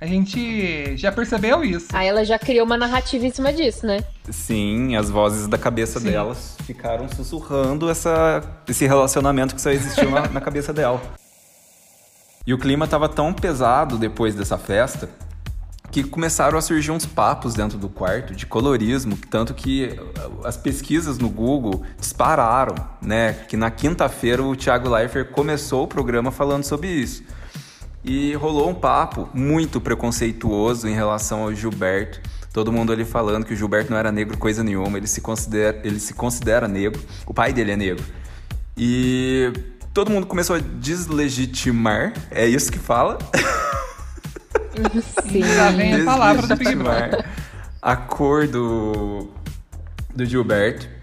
A 0.00 0.06
gente 0.06 0.96
já 0.96 1.12
percebeu 1.12 1.64
isso. 1.64 1.88
Aí 1.92 2.08
ela 2.08 2.24
já 2.24 2.38
criou 2.38 2.64
uma 2.64 2.76
narrativa 2.76 3.26
em 3.26 3.30
cima 3.30 3.52
disso, 3.52 3.86
né? 3.86 4.00
Sim, 4.30 4.96
as 4.96 5.10
vozes 5.10 5.46
da 5.46 5.58
cabeça 5.58 6.00
Sim. 6.00 6.10
delas 6.10 6.56
ficaram 6.64 7.08
sussurrando 7.08 7.90
essa, 7.90 8.42
esse 8.68 8.86
relacionamento 8.86 9.54
que 9.54 9.60
só 9.60 9.70
existiu 9.70 10.10
na, 10.10 10.28
na 10.28 10.40
cabeça 10.40 10.72
dela. 10.72 11.00
E 12.46 12.54
o 12.54 12.58
clima 12.58 12.86
tava 12.86 13.08
tão 13.08 13.32
pesado 13.32 13.98
depois 13.98 14.34
dessa 14.34 14.56
festa 14.56 15.08
que 15.90 16.04
começaram 16.04 16.56
a 16.56 16.62
surgir 16.62 16.90
uns 16.90 17.04
papos 17.04 17.54
dentro 17.54 17.76
do 17.76 17.88
quarto 17.88 18.34
de 18.34 18.46
colorismo, 18.46 19.18
tanto 19.28 19.52
que 19.52 19.86
uh, 19.86 20.46
as 20.46 20.56
pesquisas 20.56 21.18
no 21.18 21.28
Google 21.28 21.82
dispararam, 21.98 22.74
né? 23.02 23.32
Que 23.48 23.56
na 23.56 23.70
quinta-feira 23.70 24.42
o 24.42 24.54
Thiago 24.54 24.88
Leifert 24.88 25.30
começou 25.30 25.84
o 25.84 25.88
programa 25.88 26.30
falando 26.30 26.64
sobre 26.64 26.88
isso. 26.88 27.24
E 28.04 28.34
rolou 28.34 28.70
um 28.70 28.74
papo 28.74 29.28
muito 29.34 29.80
preconceituoso 29.80 30.88
em 30.88 30.94
relação 30.94 31.42
ao 31.42 31.54
Gilberto. 31.54 32.20
Todo 32.52 32.72
mundo 32.72 32.92
ali 32.92 33.04
falando 33.04 33.44
que 33.44 33.52
o 33.52 33.56
Gilberto 33.56 33.90
não 33.90 33.98
era 33.98 34.10
negro 34.10 34.38
coisa 34.38 34.64
nenhuma, 34.64 34.96
ele 34.96 35.06
se 35.06 35.20
considera, 35.20 35.80
ele 35.84 36.00
se 36.00 36.14
considera 36.14 36.66
negro, 36.66 37.00
o 37.26 37.34
pai 37.34 37.52
dele 37.52 37.72
é 37.72 37.76
negro. 37.76 38.04
E 38.76 39.52
todo 39.92 40.10
mundo 40.10 40.26
começou 40.26 40.56
a 40.56 40.58
deslegitimar, 40.58 42.12
é 42.30 42.46
isso 42.46 42.72
que 42.72 42.78
fala? 42.78 43.18
Sim. 45.30 45.42
Já 45.42 45.70
vem 45.70 46.00
a 46.00 46.04
palavra 46.04 46.46
do 46.46 46.56
Big 46.56 46.74
Brother. 46.76 47.24
A 47.82 47.96
cor 47.96 48.46
do, 48.46 49.28
do 50.14 50.24
Gilberto. 50.24 51.00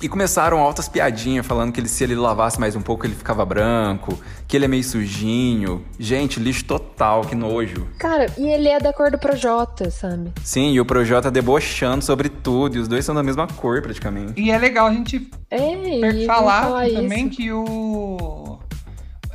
E 0.00 0.08
começaram 0.08 0.58
altas 0.58 0.88
piadinhas 0.88 1.44
falando 1.44 1.72
que 1.72 1.80
ele, 1.80 1.88
se 1.88 2.04
ele 2.04 2.14
lavasse 2.14 2.60
mais 2.60 2.76
um 2.76 2.80
pouco 2.80 3.04
ele 3.04 3.16
ficava 3.16 3.44
branco, 3.44 4.16
que 4.46 4.56
ele 4.56 4.64
é 4.64 4.68
meio 4.68 4.84
sujinho. 4.84 5.84
Gente, 5.98 6.38
lixo 6.38 6.64
total, 6.64 7.22
que 7.22 7.34
nojo. 7.34 7.88
Cara, 7.98 8.26
e 8.38 8.46
ele 8.46 8.68
é 8.68 8.78
da 8.78 8.92
cor 8.92 9.10
do 9.10 9.18
Projota, 9.18 9.90
sabe? 9.90 10.32
Sim, 10.44 10.70
e 10.72 10.80
o 10.80 10.84
Projota 10.84 11.32
debochando 11.32 12.04
sobre 12.04 12.28
tudo, 12.28 12.76
e 12.76 12.78
os 12.78 12.86
dois 12.86 13.04
são 13.04 13.12
da 13.12 13.24
mesma 13.24 13.48
cor 13.48 13.82
praticamente. 13.82 14.40
E 14.40 14.52
é 14.52 14.58
legal 14.58 14.86
a 14.86 14.92
gente 14.92 15.28
é, 15.50 16.24
falar, 16.26 16.62
falar 16.62 16.90
também 16.90 17.28
que 17.28 17.50
o 17.52 18.60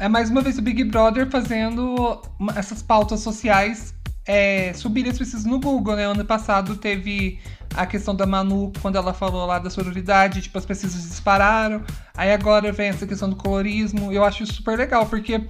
é 0.04 0.10
mais 0.10 0.30
uma 0.30 0.42
vez 0.42 0.58
o 0.58 0.62
Big 0.62 0.84
Brother 0.84 1.30
fazendo 1.30 2.22
essas 2.58 2.84
pautas 2.84 3.22
sociais 3.22 3.96
é, 4.26 4.74
subirem 4.74 5.10
as 5.10 5.18
pesquisas 5.18 5.46
no 5.46 5.62
Google, 5.62 5.96
né? 5.96 6.06
Ano 6.06 6.26
passado 6.26 6.76
teve 6.76 7.40
a 7.74 7.86
questão 7.86 8.14
da 8.14 8.26
Manu, 8.26 8.74
quando 8.82 8.98
ela 8.98 9.14
falou 9.14 9.46
lá 9.46 9.60
da 9.60 9.70
sororidade, 9.70 10.42
tipo, 10.42 10.58
as 10.58 10.66
pesquisas 10.66 11.04
dispararam. 11.04 11.82
Aí 12.18 12.34
agora 12.34 12.70
vem 12.74 12.90
essa 12.90 13.08
questão 13.08 13.30
do 13.30 13.38
colorismo. 13.38 14.12
Eu 14.12 14.26
acho 14.26 14.44
isso 14.44 14.56
super 14.56 14.78
legal, 14.78 15.06
porque 15.06 15.42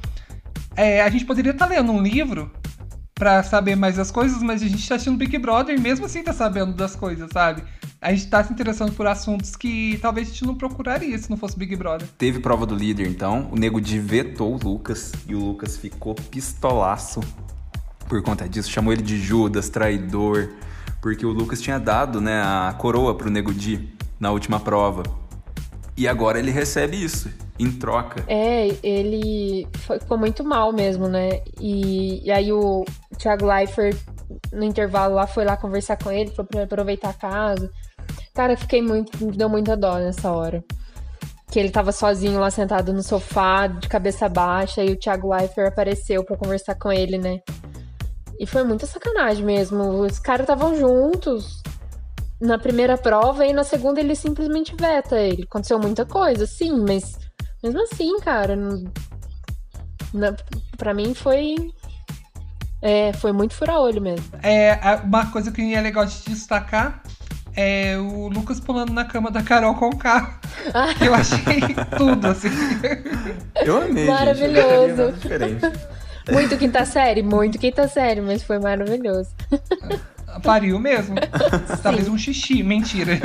é, 0.75 1.01
a 1.01 1.09
gente 1.09 1.25
poderia 1.25 1.51
estar 1.51 1.65
tá 1.65 1.73
lendo 1.73 1.91
um 1.91 1.99
livro 1.99 2.51
para 3.15 3.41
saber 3.41 3.75
mais 3.75 3.95
das 3.95 4.11
coisas, 4.11 4.43
mas 4.43 4.61
a 4.61 4.67
gente 4.67 4.87
tá 4.87 4.95
assistindo 4.95 5.17
Big 5.17 5.35
Brother 5.39 5.75
e 5.75 5.81
mesmo 5.81 6.05
assim 6.05 6.21
tá 6.21 6.31
sabendo 6.31 6.73
das 6.73 6.95
coisas, 6.95 7.27
sabe? 7.33 7.63
A 8.03 8.11
gente 8.13 8.27
tá 8.27 8.43
se 8.43 8.51
interessando 8.51 8.91
por 8.91 9.07
assuntos 9.07 9.55
que 9.55 9.97
talvez 10.01 10.27
a 10.27 10.31
gente 10.31 10.45
não 10.45 10.55
procuraria 10.55 11.17
se 11.17 11.29
não 11.29 11.37
fosse 11.37 11.57
Big 11.57 11.73
Brother. 11.77 12.05
Teve 12.17 12.39
prova 12.41 12.65
do 12.65 12.75
líder, 12.75 13.07
então. 13.07 13.47
O 13.49 13.55
nego 13.55 13.79
de 13.79 13.97
vetou 13.97 14.53
o 14.53 14.57
Lucas 14.61 15.13
e 15.25 15.33
o 15.33 15.39
Lucas 15.39 15.77
ficou 15.77 16.13
pistolaço 16.13 17.21
por 18.09 18.21
conta 18.21 18.47
disso. 18.47 18.69
Chamou 18.69 18.91
ele 18.91 19.01
de 19.01 19.17
Judas, 19.17 19.69
traidor, 19.69 20.49
porque 21.01 21.25
o 21.25 21.29
Lucas 21.31 21.61
tinha 21.61 21.79
dado 21.79 22.19
né, 22.19 22.41
a 22.41 22.75
coroa 22.77 23.15
pro 23.15 23.29
nego 23.31 23.53
Di 23.53 23.93
na 24.19 24.31
última 24.31 24.59
prova. 24.59 25.03
E 25.95 26.05
agora 26.05 26.37
ele 26.39 26.51
recebe 26.51 27.01
isso 27.01 27.29
em 27.57 27.71
troca. 27.71 28.21
É, 28.27 28.75
ele 28.83 29.65
foi- 29.77 29.99
ficou 29.99 30.17
muito 30.17 30.43
mal 30.43 30.73
mesmo, 30.73 31.07
né? 31.07 31.39
E, 31.57 32.21
e 32.27 32.31
aí 32.31 32.51
o 32.51 32.83
Thiago 33.17 33.45
Leifert, 33.45 33.95
no 34.51 34.63
intervalo 34.63 35.15
lá, 35.15 35.25
foi 35.25 35.45
lá 35.45 35.55
conversar 35.55 35.95
com 35.95 36.11
ele, 36.11 36.31
foi 36.31 36.43
pra 36.43 36.63
aproveitar 36.63 37.09
a 37.09 37.13
casa. 37.13 37.71
Cara, 38.33 38.57
fiquei 38.57 38.81
muito. 38.81 39.23
Me 39.23 39.31
deu 39.31 39.47
muita 39.47 39.77
dó 39.77 39.97
nessa 39.97 40.31
hora. 40.31 40.63
Que 41.51 41.59
ele 41.59 41.69
tava 41.69 41.91
sozinho 41.91 42.39
lá 42.39 42.49
sentado 42.49 42.91
no 42.91 43.03
sofá, 43.03 43.67
de 43.67 43.87
cabeça 43.87 44.27
baixa, 44.27 44.83
e 44.83 44.91
o 44.91 44.97
Thiago 44.97 45.29
Leifert 45.29 45.67
apareceu 45.67 46.23
pra 46.23 46.35
conversar 46.35 46.75
com 46.75 46.91
ele, 46.91 47.17
né? 47.19 47.39
E 48.39 48.47
foi 48.47 48.63
muita 48.63 48.87
sacanagem 48.87 49.45
mesmo. 49.45 49.83
Os 50.01 50.17
caras 50.17 50.45
estavam 50.45 50.75
juntos 50.75 51.61
na 52.41 52.57
primeira 52.57 52.97
prova 52.97 53.45
e 53.45 53.53
na 53.53 53.63
segunda 53.63 53.99
ele 53.99 54.15
simplesmente 54.15 54.75
veta 54.75 55.19
ele. 55.19 55.43
Aconteceu 55.43 55.77
muita 55.77 56.05
coisa, 56.05 56.47
sim, 56.47 56.83
mas 56.87 57.17
mesmo 57.63 57.81
assim, 57.83 58.19
cara, 58.19 58.55
não... 58.55 58.83
na... 60.11 60.35
pra 60.75 60.93
mim 60.93 61.13
foi. 61.13 61.55
É, 62.81 63.13
foi 63.13 63.31
muito 63.31 63.53
fura-olho 63.53 64.01
mesmo. 64.01 64.25
É, 64.41 64.77
uma 65.03 65.31
coisa 65.31 65.51
que 65.51 65.73
é 65.73 65.79
legal 65.79 66.05
de 66.05 66.21
destacar 66.25 67.01
é 67.55 67.97
o 67.97 68.27
Lucas 68.27 68.59
pulando 68.59 68.91
na 68.93 69.05
cama 69.05 69.29
da 69.31 69.41
Carol 69.43 69.75
com 69.75 69.91
K. 69.91 70.39
Que 70.97 71.05
eu 71.07 71.13
achei 71.13 71.61
tudo, 71.97 72.27
assim. 72.27 72.49
Eu 73.63 73.83
amei, 73.83 74.05
Maravilhoso. 74.07 75.13
gente. 75.21 75.65
Eu. 76.27 76.33
Muito 76.33 76.57
quinta 76.57 76.85
série, 76.85 77.21
muito 77.21 77.59
quinta 77.59 77.87
série, 77.87 78.21
mas 78.21 78.43
foi 78.43 78.57
maravilhoso. 78.57 79.29
Pariu 80.41 80.79
mesmo. 80.79 81.15
Talvez 81.83 82.07
um 82.07 82.17
xixi. 82.17 82.63
Mentira. 82.63 83.19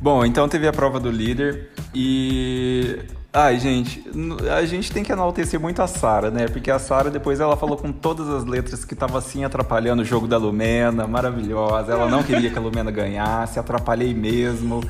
Bom, 0.00 0.24
então 0.24 0.48
teve 0.48 0.66
a 0.66 0.72
prova 0.72 0.98
do 0.98 1.10
líder 1.10 1.70
e. 1.94 3.00
Ai, 3.32 3.60
gente, 3.60 4.04
a 4.52 4.64
gente 4.66 4.90
tem 4.90 5.04
que 5.04 5.12
enaltecer 5.12 5.60
muito 5.60 5.80
a 5.80 5.86
Sara, 5.86 6.32
né? 6.32 6.48
Porque 6.48 6.68
a 6.68 6.80
Sara 6.80 7.10
depois 7.10 7.38
ela 7.38 7.56
falou 7.56 7.76
com 7.76 7.92
todas 7.92 8.28
as 8.28 8.44
letras 8.44 8.84
que 8.84 8.96
tava 8.96 9.18
assim 9.18 9.44
atrapalhando 9.44 10.02
o 10.02 10.04
jogo 10.04 10.26
da 10.26 10.36
Lumena, 10.36 11.06
maravilhosa. 11.06 11.92
Ela 11.92 12.08
não 12.08 12.24
queria 12.24 12.50
que 12.50 12.58
a 12.58 12.60
Lumena 12.60 12.90
ganhasse, 12.90 13.58
atrapalhei 13.58 14.12
mesmo. 14.12 14.80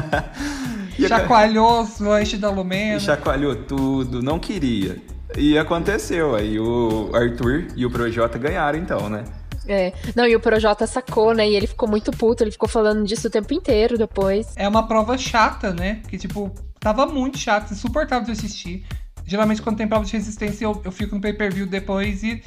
Chacoalhou 1.08 1.82
os 1.82 1.98
lanches 1.98 2.38
da 2.38 2.50
e 2.50 2.54
Lumena. 2.54 3.00
chacoalhou 3.00 3.56
tudo, 3.56 4.22
não 4.22 4.38
queria. 4.38 4.98
E 5.36 5.58
aconteceu, 5.58 6.34
aí 6.34 6.58
o 6.58 7.10
Arthur 7.14 7.68
e 7.74 7.84
o 7.84 7.90
Projota 7.90 8.38
ganharam 8.38 8.78
então, 8.78 9.08
né? 9.08 9.24
É. 9.68 9.92
Não, 10.14 10.26
e 10.26 10.36
o 10.36 10.40
Projota 10.40 10.86
sacou, 10.86 11.34
né? 11.34 11.48
E 11.48 11.56
ele 11.56 11.66
ficou 11.66 11.88
muito 11.88 12.10
puto, 12.12 12.44
ele 12.44 12.50
ficou 12.50 12.68
falando 12.68 13.04
disso 13.04 13.28
o 13.28 13.30
tempo 13.30 13.52
inteiro 13.52 13.98
depois. 13.98 14.46
É 14.56 14.68
uma 14.68 14.86
prova 14.86 15.18
chata, 15.18 15.72
né? 15.72 16.00
Que, 16.08 16.16
tipo, 16.16 16.52
tava 16.86 17.04
muito 17.04 17.36
chato, 17.36 17.72
insuportável 17.72 18.24
de 18.26 18.30
assistir. 18.30 18.86
Geralmente, 19.24 19.60
quando 19.60 19.76
tem 19.76 19.88
prova 19.88 20.04
de 20.04 20.12
resistência, 20.12 20.64
eu, 20.64 20.80
eu 20.84 20.92
fico 20.92 21.16
no 21.16 21.20
pay-per-view 21.20 21.66
depois 21.66 22.22
e... 22.22 22.40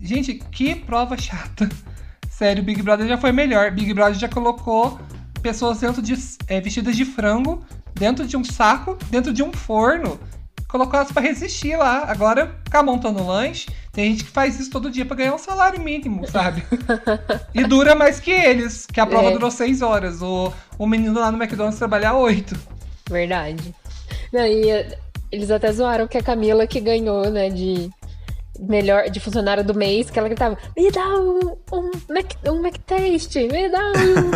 Gente, 0.00 0.32
que 0.50 0.74
prova 0.74 1.14
chata. 1.18 1.68
Sério, 2.30 2.62
Big 2.62 2.80
Brother 2.82 3.06
já 3.06 3.18
foi 3.18 3.32
melhor. 3.32 3.70
Big 3.70 3.92
Brother 3.92 4.14
já 4.14 4.28
colocou 4.30 4.98
pessoas 5.42 5.80
dentro 5.80 6.00
de... 6.00 6.14
é, 6.48 6.58
vestidas 6.58 6.96
de 6.96 7.04
frango, 7.04 7.62
dentro 7.92 8.26
de 8.26 8.34
um 8.34 8.42
saco, 8.42 8.96
dentro 9.10 9.30
de 9.30 9.42
um 9.42 9.52
forno. 9.52 10.18
Colocou 10.68 10.98
elas 10.98 11.12
pra 11.12 11.20
resistir 11.20 11.76
lá. 11.76 12.10
Agora, 12.10 12.58
ficar 12.64 12.82
montando 12.82 13.26
lanche. 13.26 13.68
Tem 13.92 14.10
gente 14.12 14.24
que 14.24 14.30
faz 14.30 14.58
isso 14.58 14.70
todo 14.70 14.90
dia 14.90 15.04
pra 15.04 15.16
ganhar 15.16 15.34
um 15.34 15.38
salário 15.38 15.78
mínimo, 15.78 16.26
sabe? 16.32 16.64
E 17.54 17.62
dura 17.64 17.94
mais 17.94 18.18
que 18.18 18.30
eles, 18.30 18.86
que 18.86 18.98
a 18.98 19.06
prova 19.06 19.28
É. 19.28 19.32
durou 19.32 19.50
seis 19.50 19.82
horas. 19.82 20.22
O, 20.22 20.50
o 20.78 20.86
menino 20.86 21.20
lá 21.20 21.30
no 21.30 21.36
McDonald's 21.36 21.78
trabalha 21.78 22.14
oito. 22.14 22.58
Verdade. 23.10 23.74
Não, 24.32 24.46
e 24.46 24.70
eh, 24.70 24.98
eles 25.30 25.50
até 25.50 25.72
zoaram 25.72 26.06
que 26.06 26.18
a 26.18 26.22
Camila 26.22 26.66
que 26.66 26.80
ganhou, 26.80 27.30
né, 27.30 27.48
de 27.50 27.90
melhor 28.58 29.08
de 29.10 29.18
funcionária 29.18 29.64
do 29.64 29.74
mês, 29.74 30.10
que 30.10 30.18
ela 30.18 30.28
gritava, 30.28 30.56
me 30.76 30.90
dá 30.90 31.06
um, 31.18 31.56
um, 31.72 31.90
Mac, 32.08 32.32
um 32.46 32.64
McTaste, 32.64 33.48
me 33.48 33.68
dá 33.68 33.80
um. 33.80 34.30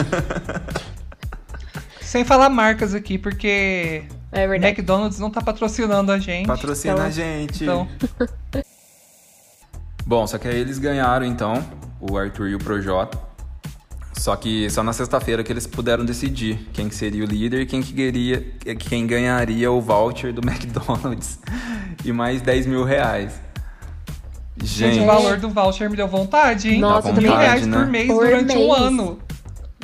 Sem 2.00 2.24
falar 2.24 2.48
marcas 2.48 2.94
aqui, 2.94 3.18
porque 3.18 4.04
É 4.32 4.46
verdade. 4.46 4.72
McDonald's 4.74 5.18
não 5.18 5.30
tá 5.30 5.40
patrocinando 5.42 6.10
a 6.12 6.18
gente. 6.18 6.46
Patrocina 6.46 6.94
Então- 6.94 7.06
a 7.06 7.10
gente. 7.10 7.62
Então, 7.64 7.88
Bom, 10.06 10.24
só 10.26 10.38
que 10.38 10.46
aí 10.46 10.56
eles 10.60 10.78
ganharam 10.78 11.26
então, 11.26 11.64
o 12.00 12.16
Arthur 12.16 12.48
e 12.48 12.54
o 12.54 12.58
Projota. 12.58 13.18
Só 14.16 14.34
que 14.34 14.68
só 14.70 14.82
na 14.82 14.92
sexta-feira 14.92 15.44
que 15.44 15.52
eles 15.52 15.66
puderam 15.66 16.04
decidir 16.04 16.68
quem 16.72 16.88
que 16.88 16.94
seria 16.94 17.22
o 17.22 17.26
líder 17.26 17.60
e 17.62 17.66
quem 17.66 17.82
que 17.82 17.92
queria, 17.92 18.44
quem 18.78 19.06
ganharia 19.06 19.70
o 19.70 19.80
voucher 19.80 20.32
do 20.32 20.40
McDonald's 20.48 21.38
e 22.04 22.12
mais 22.12 22.40
10 22.40 22.66
mil 22.66 22.82
reais. 22.82 23.32
gente, 24.56 24.94
Gente, 24.94 25.00
o 25.02 25.06
valor 25.06 25.36
do 25.38 25.50
voucher 25.50 25.90
me 25.90 25.96
deu 25.96 26.08
vontade, 26.08 26.70
hein? 26.70 26.80
Nossa, 26.80 27.12
Dá 27.12 27.20
mil 27.20 27.30
vontade, 27.30 27.46
reais 27.46 27.66
né? 27.66 27.76
por 27.78 27.86
mês 27.86 28.06
Por 28.06 28.24
durante 28.26 28.56
um 28.56 28.68
mês. 28.68 28.80
ano. 28.82 29.18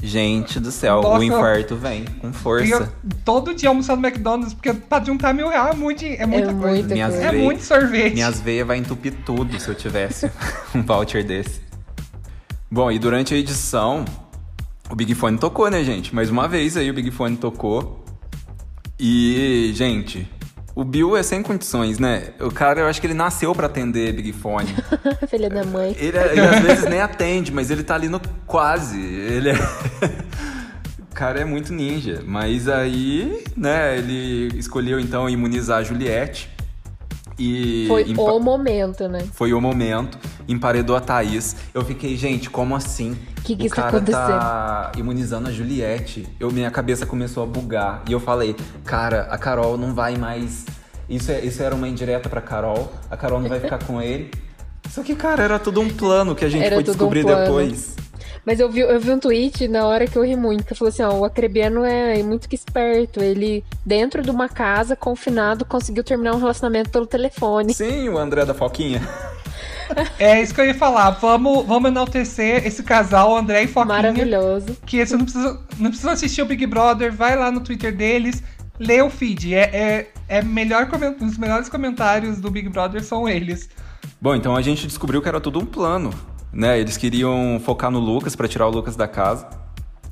gente 0.02 0.58
do 0.58 0.72
céu, 0.72 0.98
o 1.00 1.02
Nossa. 1.02 1.24
infarto 1.26 1.76
vem 1.76 2.04
com 2.20 2.26
E 2.28 2.30
eu, 2.30 2.34
força. 2.34 2.92
todo 3.24 3.54
dia 3.54 3.68
almoçar 3.68 3.96
no 3.96 4.04
McDonald's, 4.04 4.54
porque 4.54 4.72
pra 4.72 5.04
juntar 5.04 5.32
mil 5.34 5.48
reais 5.50 5.74
é, 5.74 5.76
muito, 5.78 6.04
é 6.04 6.26
muita 6.26 6.50
É 6.50 6.54
coisa. 6.54 6.54
muita 6.54 6.88
coisa. 6.88 7.16
É 7.22 7.30
veias- 7.30 7.44
muito 7.44 7.62
sorvete. 7.62 8.14
Minhas 8.14 8.40
veias 8.40 8.66
vai 8.66 8.78
entupir 8.78 9.12
tudo 9.26 9.60
se 9.60 9.68
eu 9.68 9.74
tivesse 9.74 10.28
um 10.74 10.82
voucher 10.82 11.22
desse. 11.22 11.60
Bom, 12.70 12.90
e 12.90 12.98
durante 12.98 13.34
a 13.34 13.36
edição, 13.36 14.06
o 14.92 14.94
Big 14.94 15.14
Fone 15.14 15.38
tocou, 15.38 15.70
né, 15.70 15.82
gente? 15.82 16.14
Mais 16.14 16.28
uma 16.28 16.46
vez 16.46 16.76
aí 16.76 16.90
o 16.90 16.92
Big 16.92 17.10
Fone 17.10 17.38
tocou. 17.38 18.04
E, 19.00 19.72
gente, 19.74 20.30
o 20.74 20.84
Bill 20.84 21.16
é 21.16 21.22
sem 21.22 21.42
condições, 21.42 21.98
né? 21.98 22.34
O 22.38 22.50
cara, 22.50 22.80
eu 22.80 22.86
acho 22.86 23.00
que 23.00 23.06
ele 23.06 23.14
nasceu 23.14 23.54
pra 23.54 23.68
atender 23.68 24.12
Big 24.12 24.34
Fone. 24.34 24.68
Filha 25.30 25.48
da 25.48 25.64
mãe. 25.64 25.96
Ele, 25.98 26.18
ele 26.18 26.40
às 26.42 26.60
vezes 26.60 26.84
nem 26.90 27.00
atende, 27.00 27.50
mas 27.50 27.70
ele 27.70 27.82
tá 27.82 27.94
ali 27.94 28.06
no 28.06 28.20
quase. 28.46 29.00
Ele 29.00 29.48
é... 29.50 29.54
O 31.10 31.14
cara 31.14 31.40
é 31.40 31.44
muito 31.44 31.72
ninja. 31.72 32.22
Mas 32.26 32.68
aí, 32.68 33.44
né, 33.54 33.98
ele 33.98 34.58
escolheu 34.58 34.98
então 34.98 35.28
imunizar 35.28 35.78
a 35.78 35.82
Juliette. 35.82 36.50
E 37.44 37.86
Foi 37.88 38.02
empa- 38.02 38.22
o 38.22 38.38
momento, 38.38 39.08
né? 39.08 39.24
foi 39.32 39.52
o 39.52 39.60
momento, 39.60 40.16
emparedou 40.46 40.94
a 40.94 41.00
Thaís. 41.00 41.56
Eu 41.74 41.84
fiquei, 41.84 42.16
gente, 42.16 42.48
como 42.48 42.76
assim? 42.76 43.16
Que 43.42 43.56
que 43.56 43.64
o 43.64 43.66
está 43.66 43.82
cara 43.90 44.00
tá 44.00 44.92
imunizando 44.96 45.48
a 45.48 45.52
Juliette. 45.52 46.28
Eu, 46.38 46.52
minha 46.52 46.70
cabeça 46.70 47.04
começou 47.04 47.42
a 47.42 47.46
bugar. 47.46 48.04
E 48.08 48.12
eu 48.12 48.20
falei, 48.20 48.54
cara, 48.84 49.22
a 49.28 49.36
Carol 49.36 49.76
não 49.76 49.92
vai 49.92 50.16
mais. 50.16 50.64
Isso, 51.08 51.32
é, 51.32 51.40
isso 51.44 51.60
era 51.60 51.74
uma 51.74 51.88
indireta 51.88 52.28
pra 52.28 52.40
Carol. 52.40 52.92
A 53.10 53.16
Carol 53.16 53.40
não 53.40 53.48
vai 53.48 53.58
ficar 53.58 53.78
com 53.84 54.00
ele. 54.00 54.30
Só 54.88 55.02
que, 55.02 55.16
cara, 55.16 55.42
era 55.42 55.58
tudo 55.58 55.80
um 55.80 55.88
plano 55.88 56.36
que 56.36 56.44
a 56.44 56.48
gente 56.48 56.64
Era 56.64 56.76
foi 56.76 56.82
um 56.84 56.86
descobrir 56.86 57.22
plano. 57.22 57.40
depois. 57.42 57.96
Mas 58.44 58.58
eu 58.58 58.68
vi, 58.70 58.80
eu 58.80 58.98
vi 58.98 59.10
um 59.10 59.18
tweet 59.18 59.68
na 59.68 59.86
hora 59.86 60.06
que 60.06 60.16
eu 60.16 60.24
ri 60.24 60.34
muito, 60.34 60.64
que 60.64 60.74
falou 60.74 60.88
assim, 60.88 61.02
ó, 61.02 61.14
o 61.14 61.24
Acrebiano 61.24 61.84
é 61.84 62.22
muito 62.22 62.48
que 62.48 62.56
esperto. 62.56 63.20
Ele, 63.20 63.64
dentro 63.86 64.22
de 64.22 64.30
uma 64.30 64.48
casa, 64.48 64.96
confinado, 64.96 65.64
conseguiu 65.64 66.02
terminar 66.02 66.34
um 66.34 66.38
relacionamento 66.38 66.90
pelo 66.90 67.06
telefone. 67.06 67.72
Sim, 67.72 68.08
o 68.08 68.18
André 68.18 68.44
da 68.44 68.54
Foquinha. 68.54 69.00
É 70.18 70.40
isso 70.40 70.54
que 70.54 70.60
eu 70.60 70.64
ia 70.64 70.74
falar. 70.74 71.10
Vamos, 71.10 71.66
vamos 71.66 71.90
enaltecer 71.90 72.66
esse 72.66 72.82
casal, 72.82 73.36
André 73.36 73.64
e 73.64 73.66
Foquinha. 73.66 73.96
Maravilhoso. 73.96 74.76
Que 74.86 75.04
você 75.04 75.16
não 75.16 75.24
precisa, 75.24 75.60
não 75.78 75.90
precisa 75.90 76.12
assistir 76.12 76.42
o 76.42 76.46
Big 76.46 76.66
Brother, 76.66 77.12
vai 77.12 77.36
lá 77.36 77.50
no 77.50 77.60
Twitter 77.60 77.94
deles, 77.94 78.42
lê 78.78 79.02
o 79.02 79.10
feed. 79.10 79.54
É, 79.54 79.60
é, 79.72 80.08
é 80.28 80.42
melhor 80.42 80.88
os 81.20 81.38
melhores 81.38 81.68
comentários 81.68 82.40
do 82.40 82.50
Big 82.50 82.68
Brother 82.68 83.04
são 83.04 83.28
eles. 83.28 83.68
Bom, 84.20 84.34
então 84.34 84.56
a 84.56 84.62
gente 84.62 84.86
descobriu 84.86 85.20
que 85.20 85.28
era 85.28 85.40
tudo 85.40 85.58
um 85.58 85.66
plano, 85.66 86.10
né? 86.52 86.78
Eles 86.78 86.96
queriam 86.96 87.60
focar 87.64 87.90
no 87.90 87.98
Lucas 87.98 88.36
pra 88.36 88.46
tirar 88.46 88.66
o 88.66 88.70
Lucas 88.70 88.96
da 88.96 89.08
casa. 89.08 89.48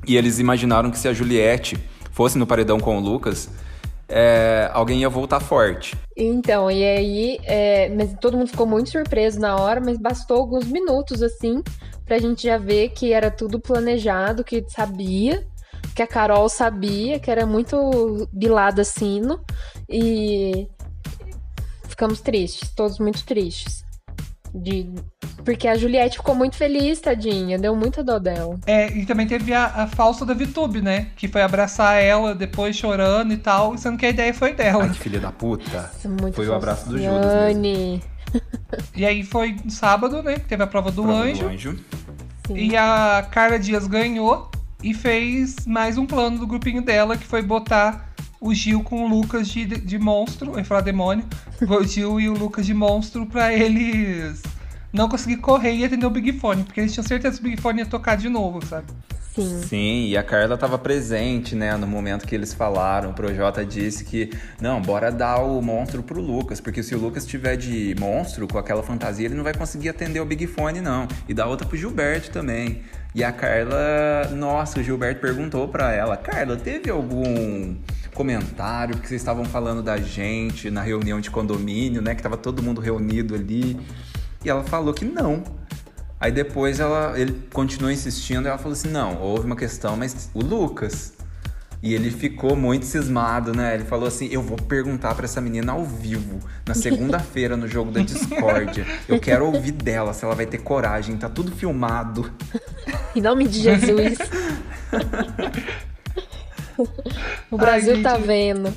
E 0.07 0.17
eles 0.17 0.39
imaginaram 0.39 0.89
que 0.89 0.97
se 0.97 1.07
a 1.07 1.13
Juliette 1.13 1.77
fosse 2.11 2.37
no 2.37 2.47
paredão 2.47 2.79
com 2.79 2.97
o 2.97 2.99
Lucas, 2.99 3.49
é, 4.07 4.69
alguém 4.73 5.01
ia 5.01 5.09
voltar 5.09 5.39
forte. 5.39 5.95
Então, 6.17 6.69
e 6.69 6.83
aí, 6.83 7.39
é, 7.43 7.89
mas 7.89 8.13
todo 8.19 8.37
mundo 8.37 8.49
ficou 8.49 8.65
muito 8.65 8.89
surpreso 8.89 9.39
na 9.39 9.55
hora, 9.55 9.79
mas 9.79 9.97
bastou 9.97 10.37
alguns 10.37 10.65
minutos, 10.65 11.21
assim, 11.21 11.63
pra 12.05 12.19
gente 12.19 12.43
já 12.43 12.57
ver 12.57 12.89
que 12.89 13.13
era 13.13 13.31
tudo 13.31 13.59
planejado, 13.59 14.43
que 14.43 14.65
sabia, 14.67 15.47
que 15.95 16.01
a 16.01 16.07
Carol 16.07 16.49
sabia, 16.49 17.19
que 17.19 17.31
era 17.31 17.45
muito 17.45 18.27
bilada 18.33 18.83
sino, 18.83 19.39
e 19.89 20.67
ficamos 21.87 22.19
tristes, 22.19 22.69
todos 22.75 22.99
muito 22.99 23.23
tristes. 23.23 23.85
De... 24.53 24.89
Porque 25.43 25.67
a 25.67 25.75
Juliette 25.75 26.17
ficou 26.17 26.35
muito 26.35 26.55
feliz, 26.55 26.99
tadinha, 26.99 27.57
deu 27.57 27.75
muita 27.75 28.03
dó 28.03 28.19
dela. 28.19 28.59
É, 28.65 28.87
e 28.91 29.05
também 29.05 29.25
teve 29.25 29.53
a, 29.53 29.65
a 29.65 29.87
falsa 29.87 30.25
da 30.25 30.33
VTube, 30.33 30.81
né? 30.81 31.07
Que 31.15 31.27
foi 31.27 31.41
abraçar 31.41 32.01
ela 32.01 32.35
depois 32.35 32.75
chorando 32.75 33.33
e 33.33 33.37
tal, 33.37 33.77
sendo 33.77 33.97
que 33.97 34.05
a 34.05 34.09
ideia 34.09 34.33
foi 34.33 34.53
dela. 34.53 34.83
Ai, 34.83 34.89
que 34.91 34.99
filha 34.99 35.19
da 35.19 35.31
puta. 35.31 35.91
Isso 35.97 36.09
muito 36.09 36.35
Foi 36.35 36.47
o 36.47 36.53
abraço 36.53 36.87
do 36.89 36.97
Judas 36.97 37.57
mesmo. 37.57 38.01
E 38.95 39.05
aí 39.05 39.23
foi 39.23 39.57
no 39.63 39.71
sábado, 39.71 40.21
né? 40.23 40.35
que 40.35 40.47
Teve 40.47 40.63
a 40.63 40.67
prova 40.67 40.91
do 40.91 41.03
Prova 41.03 41.23
anjo. 41.23 41.43
do 41.43 41.49
anjo. 41.49 41.79
E 42.49 42.75
a 42.77 43.27
Carla 43.31 43.57
Dias 43.59 43.87
ganhou. 43.87 44.49
e 44.83 44.93
fez 44.93 45.65
mais 45.67 45.97
um 45.97 46.05
plano 46.05 46.39
do 46.39 46.47
grupinho 46.47 46.81
dela, 46.81 47.15
que 47.17 47.25
foi 47.25 47.41
botar 47.41 48.10
o 48.41 48.53
Gil 48.55 48.83
com 48.83 49.05
o 49.05 49.07
Lucas 49.07 49.47
de, 49.47 49.65
de 49.65 49.99
monstro, 49.99 50.53
eu 50.53 50.57
ia 50.57 50.65
falar 50.65 50.81
demônio, 50.81 51.23
o 51.61 51.83
Gil 51.83 52.19
e 52.19 52.27
o 52.27 52.33
Lucas 52.33 52.65
de 52.65 52.73
monstro 52.73 53.27
pra 53.27 53.53
eles 53.53 54.41
não 54.91 55.07
conseguir 55.07 55.37
correr 55.37 55.75
e 55.75 55.85
atender 55.85 56.07
o 56.07 56.09
Big 56.09 56.33
Fone, 56.33 56.63
porque 56.63 56.81
eles 56.81 56.91
tinham 56.91 57.05
certeza 57.05 57.37
que 57.37 57.45
o 57.45 57.49
Big 57.49 57.61
Fone 57.61 57.79
ia 57.79 57.85
tocar 57.85 58.17
de 58.17 58.27
novo, 58.27 58.65
sabe? 58.65 58.87
Sim. 59.35 59.61
Sim, 59.61 60.07
e 60.07 60.17
a 60.17 60.23
Carla 60.23 60.55
estava 60.55 60.77
presente, 60.77 61.55
né, 61.55 61.77
no 61.77 61.87
momento 61.87 62.27
que 62.27 62.35
eles 62.35 62.53
falaram. 62.53 63.11
O 63.11 63.13
Projota 63.13 63.63
disse 63.63 64.03
que, 64.03 64.29
não, 64.59 64.81
bora 64.81 65.09
dar 65.09 65.37
o 65.37 65.61
monstro 65.61 66.03
pro 66.03 66.19
Lucas, 66.19 66.59
porque 66.59 66.83
se 66.83 66.93
o 66.93 66.99
Lucas 66.99 67.25
tiver 67.25 67.55
de 67.55 67.95
monstro 67.97 68.45
com 68.45 68.57
aquela 68.57 68.83
fantasia, 68.83 69.27
ele 69.27 69.35
não 69.35 69.43
vai 69.43 69.53
conseguir 69.53 69.87
atender 69.87 70.19
o 70.19 70.25
Big 70.25 70.47
Fone, 70.47 70.81
não. 70.81 71.07
E 71.29 71.33
dá 71.33 71.45
outra 71.45 71.65
pro 71.65 71.77
Gilberto 71.77 72.29
também. 72.29 72.81
E 73.15 73.23
a 73.23 73.31
Carla, 73.31 74.29
nossa, 74.35 74.79
o 74.79 74.83
Gilberto 74.83 75.21
perguntou 75.21 75.67
pra 75.69 75.93
ela, 75.93 76.17
Carla, 76.17 76.57
teve 76.57 76.89
algum 76.89 77.75
comentário 78.13 78.97
que 78.97 79.07
vocês 79.07 79.21
estavam 79.21 79.45
falando 79.45 79.81
da 79.81 79.97
gente 79.97 80.69
na 80.69 80.81
reunião 80.81 81.19
de 81.19 81.29
condomínio, 81.29 82.01
né, 82.01 82.15
que 82.15 82.21
tava 82.21 82.37
todo 82.37 82.61
mundo 82.61 82.81
reunido 82.81 83.35
ali? 83.35 83.79
E 84.43 84.49
ela 84.49 84.63
falou 84.63 84.93
que 84.93 85.05
não. 85.05 85.43
Aí 86.19 86.31
depois 86.31 86.79
ela, 86.79 87.19
ele 87.19 87.47
continuou 87.51 87.91
insistindo 87.91 88.45
e 88.45 88.47
ela 88.47 88.57
falou 88.59 88.73
assim: 88.73 88.89
não, 88.89 89.19
houve 89.19 89.45
uma 89.45 89.55
questão, 89.55 89.97
mas 89.97 90.29
o 90.35 90.41
Lucas. 90.41 91.13
E 91.83 91.95
ele 91.95 92.11
ficou 92.11 92.55
muito 92.55 92.85
cismado, 92.85 93.55
né? 93.55 93.73
Ele 93.73 93.85
falou 93.85 94.07
assim: 94.07 94.29
eu 94.31 94.43
vou 94.43 94.55
perguntar 94.55 95.15
para 95.15 95.25
essa 95.25 95.41
menina 95.41 95.71
ao 95.71 95.83
vivo, 95.83 96.39
na 96.67 96.75
segunda-feira, 96.75 97.57
no 97.57 97.67
jogo 97.67 97.91
da 97.91 98.01
Discord. 98.01 98.85
Eu 99.09 99.19
quero 99.19 99.47
ouvir 99.47 99.71
dela, 99.71 100.13
se 100.13 100.23
ela 100.23 100.35
vai 100.35 100.45
ter 100.45 100.59
coragem, 100.59 101.17
tá 101.17 101.27
tudo 101.27 101.51
filmado. 101.51 102.31
Em 103.15 103.21
nome 103.21 103.47
de 103.47 103.61
Jesus. 103.61 104.19
o 107.49 107.57
Brasil 107.57 107.95
Ai, 107.95 108.01
tá 108.01 108.17
vendo. 108.17 108.73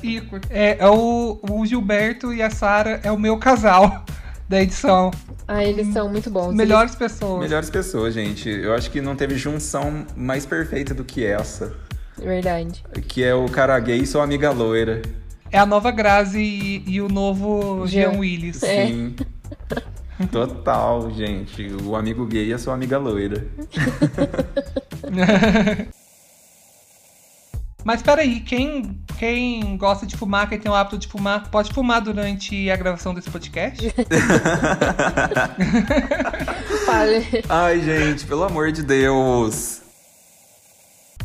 É, 0.49 0.77
é 0.79 0.87
o, 0.87 1.39
o 1.49 1.65
Gilberto 1.65 2.33
e 2.33 2.41
a 2.41 2.49
Sara 2.49 2.99
é 3.03 3.11
o 3.11 3.19
meu 3.19 3.37
casal 3.37 4.03
da 4.47 4.61
edição. 4.61 5.11
Ah, 5.47 5.63
eles 5.63 5.93
são 5.93 6.09
muito 6.09 6.29
bons. 6.29 6.53
Melhores 6.53 6.95
pessoas. 6.95 7.41
Melhores 7.41 7.69
pessoas, 7.69 8.13
gente. 8.13 8.49
Eu 8.49 8.73
acho 8.73 8.89
que 8.89 9.01
não 9.01 9.15
teve 9.15 9.37
junção 9.37 10.05
mais 10.15 10.45
perfeita 10.45 10.93
do 10.93 11.03
que 11.03 11.25
essa. 11.25 11.73
Verdade. 12.17 12.83
Que 13.07 13.23
é 13.23 13.33
o 13.35 13.45
cara 13.47 13.79
gay 13.79 13.99
e 13.99 14.07
sua 14.07 14.23
amiga 14.23 14.51
loira. 14.51 15.01
É 15.51 15.59
a 15.59 15.65
nova 15.65 15.91
Grazi 15.91 16.41
e, 16.41 16.83
e 16.87 17.01
o 17.01 17.07
novo 17.07 17.85
Jean. 17.87 18.11
Jean 18.11 18.19
Willis. 18.19 18.63
É. 18.63 18.87
Sim. 18.87 19.15
Total, 20.31 21.11
gente. 21.11 21.67
O 21.83 21.95
amigo 21.95 22.25
gay 22.25 22.47
e 22.47 22.53
a 22.53 22.57
sua 22.57 22.73
amiga 22.73 22.97
loira. 22.97 23.45
Mas 27.85 28.01
peraí, 28.01 28.39
quem, 28.39 28.99
quem 29.19 29.77
gosta 29.77 30.07
de 30.07 30.17
fumar, 30.17 30.49
quem 30.49 30.57
tem 30.57 30.71
o 30.71 30.73
hábito 30.73 30.97
de 30.97 31.07
fumar, 31.07 31.51
pode 31.51 31.71
fumar 31.71 32.01
durante 32.01 32.67
a 32.71 32.75
gravação 32.75 33.13
desse 33.13 33.29
podcast? 33.29 33.93
Fale. 36.83 37.23
Ai, 37.47 37.79
gente, 37.81 38.25
pelo 38.25 38.43
amor 38.43 38.71
de 38.71 38.81
Deus. 38.81 39.83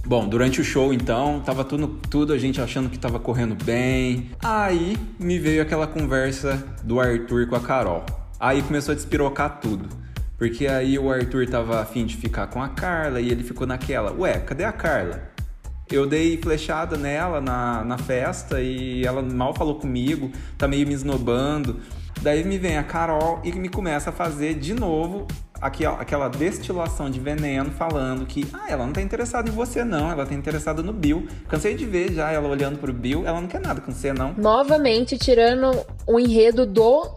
Bom, 0.05 0.29
durante 0.29 0.61
o 0.61 0.65
show 0.65 0.93
então, 0.93 1.41
tava 1.41 1.65
tudo, 1.65 1.99
tudo 2.11 2.35
a 2.35 2.39
gente 2.39 2.61
achando 2.61 2.91
que 2.91 2.99
tava 2.99 3.19
correndo 3.19 3.55
bem. 3.65 4.31
Aí 4.45 4.99
me 5.19 5.39
veio 5.39 5.63
aquela 5.63 5.87
conversa 5.87 6.63
do 6.85 7.01
Arthur 7.01 7.49
com 7.49 7.57
a 7.57 7.61
Carol. 7.61 8.05
Aí 8.39 8.61
começou 8.61 8.93
a 8.93 8.95
despirocar 8.95 9.61
tudo. 9.63 9.89
Porque 10.37 10.67
aí 10.67 10.99
o 10.99 11.11
Arthur 11.11 11.49
tava 11.49 11.81
afim 11.81 12.05
de 12.05 12.19
ficar 12.19 12.49
com 12.49 12.63
a 12.63 12.69
Carla 12.69 13.19
e 13.19 13.31
ele 13.31 13.43
ficou 13.43 13.67
naquela, 13.67 14.13
ué, 14.13 14.39
cadê 14.41 14.65
a 14.65 14.73
Carla? 14.73 15.31
Eu 15.91 16.07
dei 16.07 16.37
flechada 16.37 16.97
nela 16.97 17.41
na, 17.41 17.85
na 17.85 17.99
festa 17.99 18.61
e 18.61 19.05
ela 19.05 19.23
mal 19.23 19.55
falou 19.55 19.75
comigo, 19.77 20.31
tá 20.57 20.69
meio 20.69 20.87
me 20.87 20.95
esnobando. 20.95 21.81
Daí 22.23 22.45
me 22.45 22.59
vem 22.59 22.77
a 22.77 22.83
Carol 22.83 23.41
e 23.43 23.53
me 23.53 23.69
começa 23.69 24.11
a 24.11 24.13
fazer 24.13 24.55
de 24.55 24.75
novo 24.75 25.27
aquela, 25.61 26.01
aquela 26.01 26.29
destilação 26.29 27.11
de 27.11 27.19
veneno 27.19 27.71
falando 27.71 28.27
que 28.27 28.47
ah, 28.53 28.67
ela 28.69 28.85
não 28.85 28.93
tá 28.93 29.01
interessada 29.01 29.49
em 29.49 29.53
você 29.53 29.85
não, 29.85 30.11
ela 30.11 30.27
tá 30.27 30.35
interessada 30.35 30.83
no 30.83 30.93
Bill. 30.93 31.27
Cansei 31.49 31.75
de 31.75 31.85
ver 31.85 32.13
já 32.13 32.31
ela 32.31 32.49
olhando 32.49 32.79
pro 32.79 32.93
Bill, 32.93 33.27
ela 33.27 33.41
não 33.41 33.49
quer 33.49 33.61
nada 33.61 33.81
com 33.81 33.93
você 33.93 34.13
não. 34.13 34.35
Novamente 34.37 35.19
tirando 35.19 35.85
o 36.07 36.19
enredo 36.19 36.67
do 36.67 37.15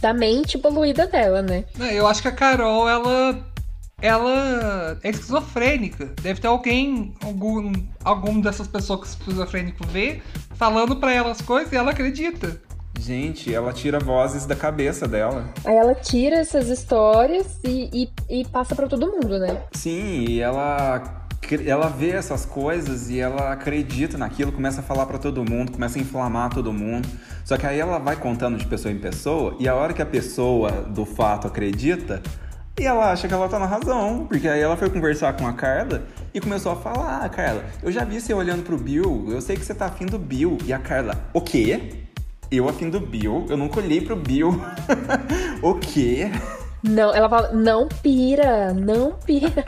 da 0.00 0.14
mente 0.14 0.56
poluída 0.56 1.06
dela, 1.06 1.42
né? 1.42 1.64
Não, 1.76 1.86
Eu 1.86 2.06
acho 2.06 2.22
que 2.22 2.28
a 2.28 2.32
Carol, 2.32 2.88
ela. 2.88 3.49
Ela 4.02 4.98
é 5.02 5.10
esquizofrênica. 5.10 6.06
Deve 6.22 6.40
ter 6.40 6.46
alguém, 6.46 7.14
algum, 7.22 7.72
algum 8.04 8.40
dessas 8.40 8.66
pessoas 8.66 9.00
que 9.00 9.06
o 9.06 9.10
esquizofrênico 9.10 9.86
vê, 9.86 10.22
falando 10.54 10.96
pra 10.96 11.12
ela 11.12 11.30
as 11.30 11.40
coisas 11.40 11.72
e 11.72 11.76
ela 11.76 11.90
acredita. 11.90 12.60
Gente, 12.98 13.52
ela 13.52 13.72
tira 13.72 13.98
vozes 13.98 14.44
da 14.44 14.54
cabeça 14.54 15.08
dela. 15.08 15.48
Aí 15.64 15.74
ela 15.74 15.94
tira 15.94 16.36
essas 16.36 16.68
histórias 16.68 17.58
e, 17.64 18.10
e, 18.28 18.40
e 18.40 18.44
passa 18.46 18.74
pra 18.74 18.86
todo 18.86 19.10
mundo, 19.10 19.38
né? 19.38 19.62
Sim, 19.72 20.26
e 20.28 20.40
ela 20.40 21.20
ela 21.66 21.88
vê 21.88 22.10
essas 22.10 22.44
coisas 22.44 23.10
e 23.10 23.18
ela 23.18 23.52
acredita 23.52 24.16
naquilo, 24.16 24.52
começa 24.52 24.80
a 24.80 24.84
falar 24.84 25.06
pra 25.06 25.18
todo 25.18 25.44
mundo, 25.44 25.72
começa 25.72 25.98
a 25.98 26.02
inflamar 26.02 26.50
todo 26.50 26.72
mundo. 26.72 27.08
Só 27.44 27.56
que 27.56 27.66
aí 27.66 27.80
ela 27.80 27.98
vai 27.98 28.16
contando 28.16 28.56
de 28.56 28.66
pessoa 28.66 28.92
em 28.92 28.98
pessoa 28.98 29.56
e 29.58 29.68
a 29.68 29.74
hora 29.74 29.92
que 29.92 30.02
a 30.02 30.06
pessoa 30.06 30.70
do 30.70 31.04
fato 31.04 31.48
acredita, 31.48 32.22
e 32.80 32.86
ela 32.86 33.12
acha 33.12 33.28
que 33.28 33.34
ela 33.34 33.46
tá 33.46 33.58
na 33.58 33.66
razão, 33.66 34.26
porque 34.26 34.48
aí 34.48 34.60
ela 34.60 34.74
foi 34.74 34.88
conversar 34.88 35.36
com 35.36 35.46
a 35.46 35.52
Carla 35.52 36.02
e 36.32 36.40
começou 36.40 36.72
a 36.72 36.76
falar: 36.76 37.22
ah, 37.22 37.28
Carla, 37.28 37.62
eu 37.82 37.92
já 37.92 38.04
vi 38.04 38.18
você 38.18 38.32
olhando 38.32 38.62
pro 38.64 38.78
Bill, 38.78 39.26
eu 39.28 39.40
sei 39.42 39.54
que 39.54 39.64
você 39.64 39.74
tá 39.74 39.86
afim 39.86 40.06
do 40.06 40.18
Bill. 40.18 40.56
E 40.64 40.72
a 40.72 40.78
Carla, 40.78 41.14
o 41.34 41.42
quê? 41.42 42.06
Eu 42.50 42.68
afim 42.68 42.88
do 42.88 42.98
Bill? 42.98 43.44
Eu 43.50 43.58
nunca 43.58 43.80
olhei 43.80 44.00
pro 44.00 44.16
Bill. 44.16 44.58
o 45.62 45.74
quê? 45.74 46.30
Não, 46.82 47.14
ela 47.14 47.28
fala, 47.28 47.52
não 47.52 47.86
pira, 47.86 48.72
não 48.72 49.12
pira. 49.12 49.66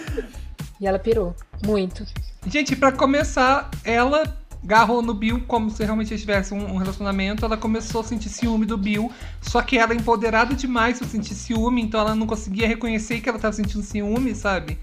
e 0.78 0.86
ela 0.86 0.98
pirou. 0.98 1.34
Muito. 1.64 2.04
Gente, 2.46 2.76
pra 2.76 2.92
começar, 2.92 3.70
ela 3.82 4.22
agarrou 4.66 5.00
no 5.00 5.14
Bill 5.14 5.40
como 5.46 5.70
se 5.70 5.84
realmente 5.84 6.12
eles 6.12 6.20
tivessem 6.20 6.58
um 6.58 6.74
um 6.74 6.76
relacionamento. 6.76 7.44
Ela 7.44 7.56
começou 7.56 8.00
a 8.00 8.04
sentir 8.04 8.28
ciúme 8.28 8.66
do 8.66 8.76
Bill. 8.76 9.10
Só 9.40 9.62
que 9.62 9.78
ela, 9.78 9.94
empoderada 9.94 10.54
demais 10.54 10.98
pra 10.98 11.08
sentir 11.08 11.34
ciúme, 11.34 11.80
então 11.82 12.00
ela 12.00 12.14
não 12.14 12.26
conseguia 12.26 12.66
reconhecer 12.66 13.20
que 13.20 13.28
ela 13.28 13.38
tava 13.38 13.52
sentindo 13.52 13.82
ciúme, 13.82 14.34
sabe? 14.34 14.78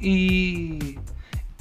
E. 0.00 0.98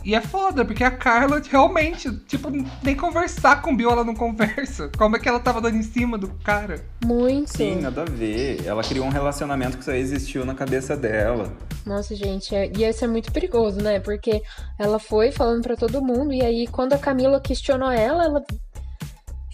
E 0.04 0.16
é 0.16 0.22
foda, 0.22 0.66
porque 0.66 0.84
a 0.84 0.90
Carla 0.90 1.42
realmente, 1.48 2.12
tipo, 2.28 2.50
nem 2.84 2.96
conversar 2.96 3.62
com 3.62 3.72
o 3.72 3.76
Bill 3.76 3.92
ela 3.92 4.04
não 4.04 4.16
conversa. 4.16 4.90
Como 4.98 5.16
é 5.16 5.20
que 5.20 5.30
ela 5.30 5.40
tava 5.40 5.62
dando 5.62 5.78
em 5.78 5.84
cima 5.84 6.18
do 6.18 6.28
cara? 6.44 6.84
Muito. 7.06 7.56
Sim, 7.56 7.82
nada 7.82 8.02
a 8.02 8.06
ver. 8.06 8.66
Ela 8.66 8.84
criou 8.84 9.06
um 9.06 9.10
relacionamento 9.10 9.78
que 9.78 9.86
só 9.86 9.92
existiu 9.92 10.44
na 10.44 10.56
cabeça 10.56 10.98
dela. 10.98 11.54
Nossa, 11.86 12.16
gente, 12.16 12.56
é- 12.56 12.72
e 12.76 12.84
isso 12.84 13.06
é 13.06 13.08
muito 13.08 13.32
perigoso, 13.32 13.80
né? 13.80 14.00
Porque 14.00 14.42
ela 14.80 14.98
foi 14.98 15.32
falando 15.32 15.62
pra 15.62 15.76
todo 15.76 16.02
mundo, 16.02 16.34
e 16.34 16.42
aí 16.42 16.68
quando 16.68 16.94
a 16.94 16.98
Camila 16.98 17.40
questionou 17.40 17.92
ela, 17.92 18.24
ela 18.24 18.44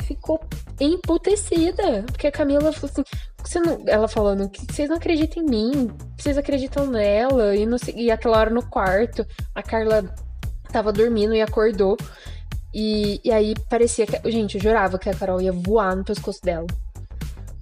ficou 0.04 0.40
emputecida. 0.80 2.04
Porque 2.08 2.28
a 2.28 2.32
Camila 2.32 2.72
falou 2.72 2.90
assim: 2.92 3.04
você 3.44 3.60
não... 3.60 3.84
ela 3.86 4.08
falando 4.08 4.50
que 4.50 4.66
vocês 4.72 4.90
não 4.90 4.98
acreditam 4.98 5.44
em 5.44 5.46
mim, 5.46 5.92
vocês 6.18 6.38
acreditam 6.38 6.88
nela, 6.88 7.56
e, 7.56 7.66
não 7.66 7.78
e 7.96 8.10
aquela 8.10 8.38
hora 8.38 8.50
no 8.50 8.64
quarto, 8.64 9.26
a 9.54 9.62
Carla 9.62 10.14
tava 10.72 10.92
dormindo 10.92 11.34
e 11.34 11.42
acordou. 11.42 11.98
E, 12.74 13.20
e 13.24 13.32
aí 13.32 13.54
parecia 13.70 14.06
que. 14.06 14.32
Gente, 14.32 14.56
eu 14.56 14.62
jurava 14.62 15.00
que 15.00 15.10
a 15.10 15.14
Carol 15.14 15.42
ia 15.42 15.52
voar 15.54 15.96
no 15.96 16.04
pescoço 16.04 16.40
dela. 16.44 16.68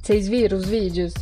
Vocês 0.02 0.28
viram 0.28 0.58
os 0.58 0.65
vídeos? 0.65 1.13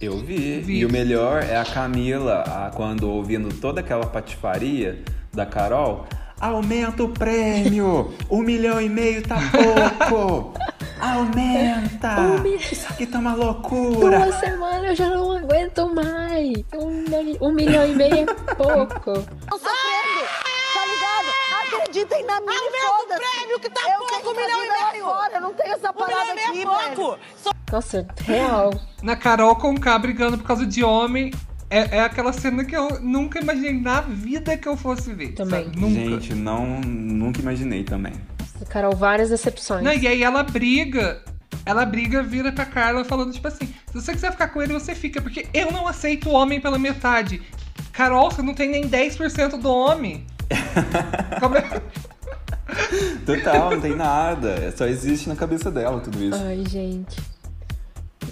Eu 0.00 0.18
vi. 0.18 0.60
Vi. 0.60 0.78
E 0.78 0.86
o 0.86 0.90
melhor 0.90 1.42
é 1.42 1.56
a 1.56 1.64
Camila, 1.64 2.42
a- 2.46 2.70
quando 2.74 3.10
ouvindo 3.10 3.52
toda 3.60 3.80
aquela 3.80 4.06
patifaria 4.06 5.02
da 5.32 5.44
Carol. 5.44 6.06
Aumenta 6.40 7.02
o 7.04 7.08
prêmio! 7.10 8.14
Um 8.30 8.40
milhão 8.40 8.80
e 8.80 8.88
meio 8.88 9.22
tá 9.22 9.36
pouco! 9.52 10.54
Aumenta! 10.98 12.18
Um 12.20 12.46
Isso 12.56 12.86
aqui 12.90 13.06
tá 13.06 13.18
uma 13.18 13.34
loucura! 13.34 14.20
Duas 14.20 14.34
semanas 14.36 14.84
eu 14.90 14.96
já 14.96 15.10
não 15.10 15.32
aguento 15.32 15.94
mais. 15.94 16.52
Um, 16.74 16.90
milhão- 17.02 17.36
um 17.42 17.52
milhão 17.52 17.86
e 17.86 17.94
meio 17.94 18.14
é 18.20 18.54
pouco. 18.54 19.12
Acreditem 22.10 22.26
na 22.26 22.40
minha 22.40 22.88
Aumenta 22.88 23.14
o 23.14 23.18
prêmio, 23.18 23.60
que 23.60 23.70
tá 23.70 23.80
eu 23.88 24.06
pouco, 24.06 24.30
um 24.30 24.34
milhão 24.34 24.64
e 24.64 24.92
meio. 24.92 25.04
Fora, 25.04 25.34
eu 25.34 25.40
não 25.40 25.54
tenho 25.54 25.72
essa 25.72 25.92
parada 25.92 26.34
e 26.34 26.40
aqui, 26.40 26.62
é 26.62 26.94
pouco. 26.94 27.18
Só 27.36 27.50
Nossa, 27.70 28.06
real. 28.24 28.74
Na 29.02 29.16
Carol 29.16 29.54
com 29.56 29.78
K 29.78 29.98
brigando 29.98 30.36
por 30.36 30.46
causa 30.46 30.66
de 30.66 30.82
homem. 30.82 31.32
É, 31.72 31.98
é 31.98 32.00
aquela 32.00 32.32
cena 32.32 32.64
que 32.64 32.76
eu 32.76 33.00
nunca 33.00 33.38
imaginei 33.38 33.80
na 33.80 34.00
vida 34.00 34.56
que 34.56 34.66
eu 34.66 34.76
fosse 34.76 35.14
ver. 35.14 35.34
Também. 35.34 35.66
sabe? 35.66 35.80
Nunca. 35.80 36.00
Gente, 36.00 36.34
não, 36.34 36.80
nunca 36.80 37.40
imaginei 37.40 37.84
também. 37.84 38.12
Carol, 38.68 38.94
várias 38.94 39.30
decepções. 39.30 39.84
Não, 39.84 39.92
e 39.92 40.08
aí 40.08 40.22
ela 40.22 40.42
briga. 40.42 41.22
Ela 41.64 41.84
briga, 41.84 42.22
vira 42.22 42.50
pra 42.50 42.64
Carla 42.64 43.04
falando, 43.04 43.32
tipo 43.32 43.46
assim, 43.46 43.66
se 43.66 43.94
você 43.94 44.12
quiser 44.12 44.32
ficar 44.32 44.48
com 44.48 44.62
ele, 44.62 44.72
você 44.72 44.94
fica, 44.94 45.20
porque 45.20 45.46
eu 45.52 45.70
não 45.70 45.86
aceito 45.86 46.28
o 46.28 46.32
homem 46.32 46.60
pela 46.60 46.78
metade. 46.78 47.42
Carol, 47.92 48.30
você 48.30 48.40
não 48.40 48.54
tem 48.54 48.68
nem 48.68 48.88
10% 48.88 49.60
do 49.60 49.70
homem. 49.70 50.26
Como 51.40 51.56
é? 51.56 51.80
Total, 53.26 53.70
não 53.72 53.80
tem 53.80 53.94
nada. 53.94 54.72
Só 54.76 54.86
existe 54.86 55.28
na 55.28 55.36
cabeça 55.36 55.70
dela 55.70 56.00
tudo 56.00 56.22
isso. 56.22 56.40
Ai, 56.42 56.64
gente. 56.68 57.20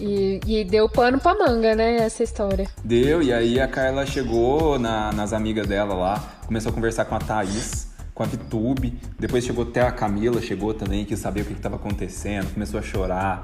E, 0.00 0.40
e 0.46 0.64
deu 0.64 0.88
pano 0.88 1.18
pra 1.18 1.34
manga, 1.34 1.74
né, 1.74 1.96
essa 1.96 2.22
história. 2.22 2.68
Deu, 2.84 3.20
e 3.22 3.32
aí 3.32 3.60
a 3.60 3.66
Carla 3.66 4.06
chegou 4.06 4.78
na- 4.78 5.12
nas 5.12 5.32
amigas 5.32 5.66
dela 5.66 5.94
lá, 5.94 6.22
começou 6.46 6.70
a 6.70 6.74
conversar 6.74 7.04
com 7.06 7.16
a 7.16 7.18
Thaís, 7.18 7.88
com 8.14 8.22
a 8.22 8.26
Vitube, 8.26 8.96
depois 9.18 9.44
chegou 9.44 9.64
até 9.64 9.80
a 9.80 9.90
Camila, 9.90 10.40
chegou 10.40 10.72
também, 10.72 11.04
quis 11.04 11.18
saber 11.18 11.40
o 11.40 11.44
que 11.46 11.52
estava 11.52 11.76
acontecendo, 11.76 12.52
começou 12.54 12.78
a 12.78 12.82
chorar 12.82 13.42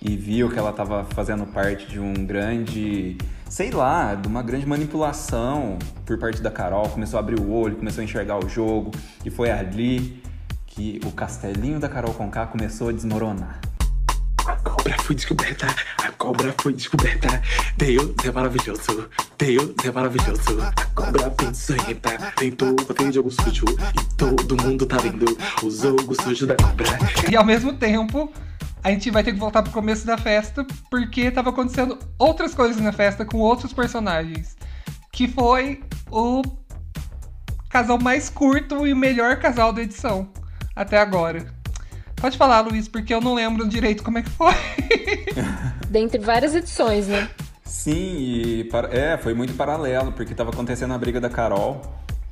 e 0.00 0.16
viu 0.16 0.48
que 0.48 0.58
ela 0.58 0.70
estava 0.70 1.04
fazendo 1.10 1.44
parte 1.46 1.86
de 1.86 1.98
um 1.98 2.12
grande, 2.14 3.18
sei 3.48 3.70
lá, 3.70 4.14
de 4.14 4.28
uma 4.28 4.42
grande 4.42 4.66
manipulação 4.66 5.78
por 6.04 6.18
parte 6.18 6.42
da 6.42 6.50
Carol, 6.50 6.88
começou 6.88 7.18
a 7.18 7.20
abrir 7.20 7.40
o 7.40 7.50
olho, 7.52 7.76
começou 7.76 8.00
a 8.00 8.04
enxergar 8.04 8.38
o 8.38 8.48
jogo, 8.48 8.90
e 9.24 9.30
foi 9.30 9.50
ali 9.50 10.22
que 10.66 11.00
o 11.04 11.10
castelinho 11.10 11.80
da 11.80 11.88
Carol 11.88 12.12
Conká 12.12 12.46
começou 12.46 12.88
a 12.88 12.92
desmoronar. 12.92 13.60
A 14.46 14.54
cobra 14.56 14.96
foi 15.02 15.16
descoberta, 15.16 15.66
a 16.04 16.12
cobra 16.12 16.54
foi 16.60 16.72
descoberta. 16.72 17.42
Deus 17.76 18.12
é 18.24 18.30
maravilhoso, 18.30 19.08
Deus 19.36 19.74
é 19.84 19.90
maravilhoso. 19.90 20.60
A 20.60 20.84
cobra 20.94 21.30
peçonhenta 21.30 22.32
tentou 22.36 22.76
fazer 22.86 23.12
jogo 23.12 23.30
sujo 23.30 23.64
e 23.68 24.14
todo 24.16 24.56
mundo 24.62 24.86
tá 24.86 24.98
vendo 24.98 25.36
o 25.64 25.70
jogo 25.70 26.14
sujo 26.22 26.46
da 26.46 26.54
cobra. 26.54 26.86
E 27.28 27.34
ao 27.34 27.44
mesmo 27.44 27.72
tempo, 27.72 28.32
a 28.86 28.90
gente 28.92 29.10
vai 29.10 29.24
ter 29.24 29.32
que 29.32 29.38
voltar 29.40 29.64
pro 29.64 29.72
começo 29.72 30.06
da 30.06 30.16
festa, 30.16 30.64
porque 30.88 31.28
tava 31.28 31.50
acontecendo 31.50 31.98
outras 32.16 32.54
coisas 32.54 32.80
na 32.80 32.92
festa 32.92 33.24
com 33.24 33.38
outros 33.38 33.72
personagens. 33.72 34.56
Que 35.12 35.26
foi 35.26 35.82
o 36.08 36.40
casal 37.68 37.98
mais 38.00 38.30
curto 38.30 38.86
e 38.86 38.94
melhor 38.94 39.40
casal 39.40 39.72
da 39.72 39.82
edição 39.82 40.28
até 40.76 40.98
agora. 40.98 41.52
Pode 42.14 42.38
falar, 42.38 42.60
Luiz, 42.60 42.86
porque 42.86 43.12
eu 43.12 43.20
não 43.20 43.34
lembro 43.34 43.66
direito 43.68 44.04
como 44.04 44.18
é 44.18 44.22
que 44.22 44.30
foi. 44.30 44.54
Dentre 45.90 46.20
várias 46.20 46.54
edições, 46.54 47.08
né? 47.08 47.28
Sim, 47.64 47.92
e 48.18 48.64
para- 48.70 48.96
é, 48.96 49.18
foi 49.18 49.34
muito 49.34 49.54
paralelo, 49.54 50.12
porque 50.12 50.32
tava 50.32 50.50
acontecendo 50.50 50.94
a 50.94 50.98
briga 50.98 51.20
da 51.20 51.28
Carol 51.28 51.82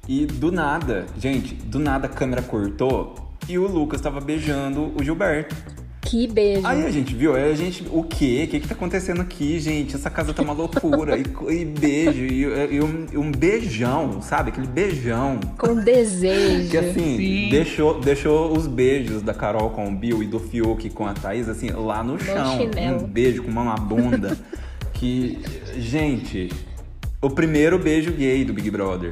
e 0.06 0.24
do 0.24 0.52
nada, 0.52 1.04
gente, 1.18 1.52
do 1.52 1.80
nada 1.80 2.06
a 2.06 2.10
câmera 2.10 2.42
cortou 2.42 3.16
e 3.48 3.58
o 3.58 3.66
Lucas 3.66 4.00
tava 4.00 4.20
beijando 4.20 4.94
o 4.96 5.02
Gilberto. 5.02 5.73
Que 6.14 6.28
beijo. 6.28 6.64
Aí 6.64 6.86
a 6.86 6.90
gente 6.92 7.12
viu, 7.12 7.34
aí 7.34 7.50
a 7.50 7.56
gente, 7.56 7.84
o 7.90 8.04
quê? 8.04 8.44
O 8.46 8.48
que 8.48 8.60
que 8.60 8.68
tá 8.68 8.74
acontecendo 8.74 9.20
aqui, 9.20 9.58
gente? 9.58 9.96
Essa 9.96 10.08
casa 10.08 10.32
tá 10.32 10.42
uma 10.42 10.52
loucura. 10.52 11.18
e, 11.18 11.22
e 11.22 11.64
beijo, 11.64 12.20
e, 12.20 12.42
e 12.42 12.80
um, 12.80 13.06
e 13.12 13.18
um 13.18 13.32
beijão, 13.32 14.22
sabe? 14.22 14.50
Aquele 14.50 14.68
beijão. 14.68 15.40
Com 15.58 15.74
desejo. 15.74 16.70
Que 16.70 16.78
assim, 16.78 17.16
Sim. 17.16 17.48
deixou, 17.50 18.00
deixou 18.00 18.56
os 18.56 18.68
beijos 18.68 19.22
da 19.22 19.34
Carol 19.34 19.70
com 19.70 19.88
o 19.88 19.90
Bill 19.90 20.22
e 20.22 20.26
do 20.28 20.38
Fiuk 20.38 20.88
com 20.90 21.04
a 21.04 21.14
Thaís, 21.14 21.48
assim, 21.48 21.70
lá 21.70 22.04
no 22.04 22.16
chão. 22.16 22.58
chinelo. 22.58 23.02
Um 23.02 23.08
beijo 23.08 23.42
com 23.42 23.50
uma 23.50 23.74
bunda. 23.74 24.38
que, 24.94 25.40
gente, 25.76 26.48
o 27.20 27.28
primeiro 27.28 27.76
beijo 27.76 28.12
gay 28.12 28.44
do 28.44 28.52
Big 28.52 28.70
Brother. 28.70 29.10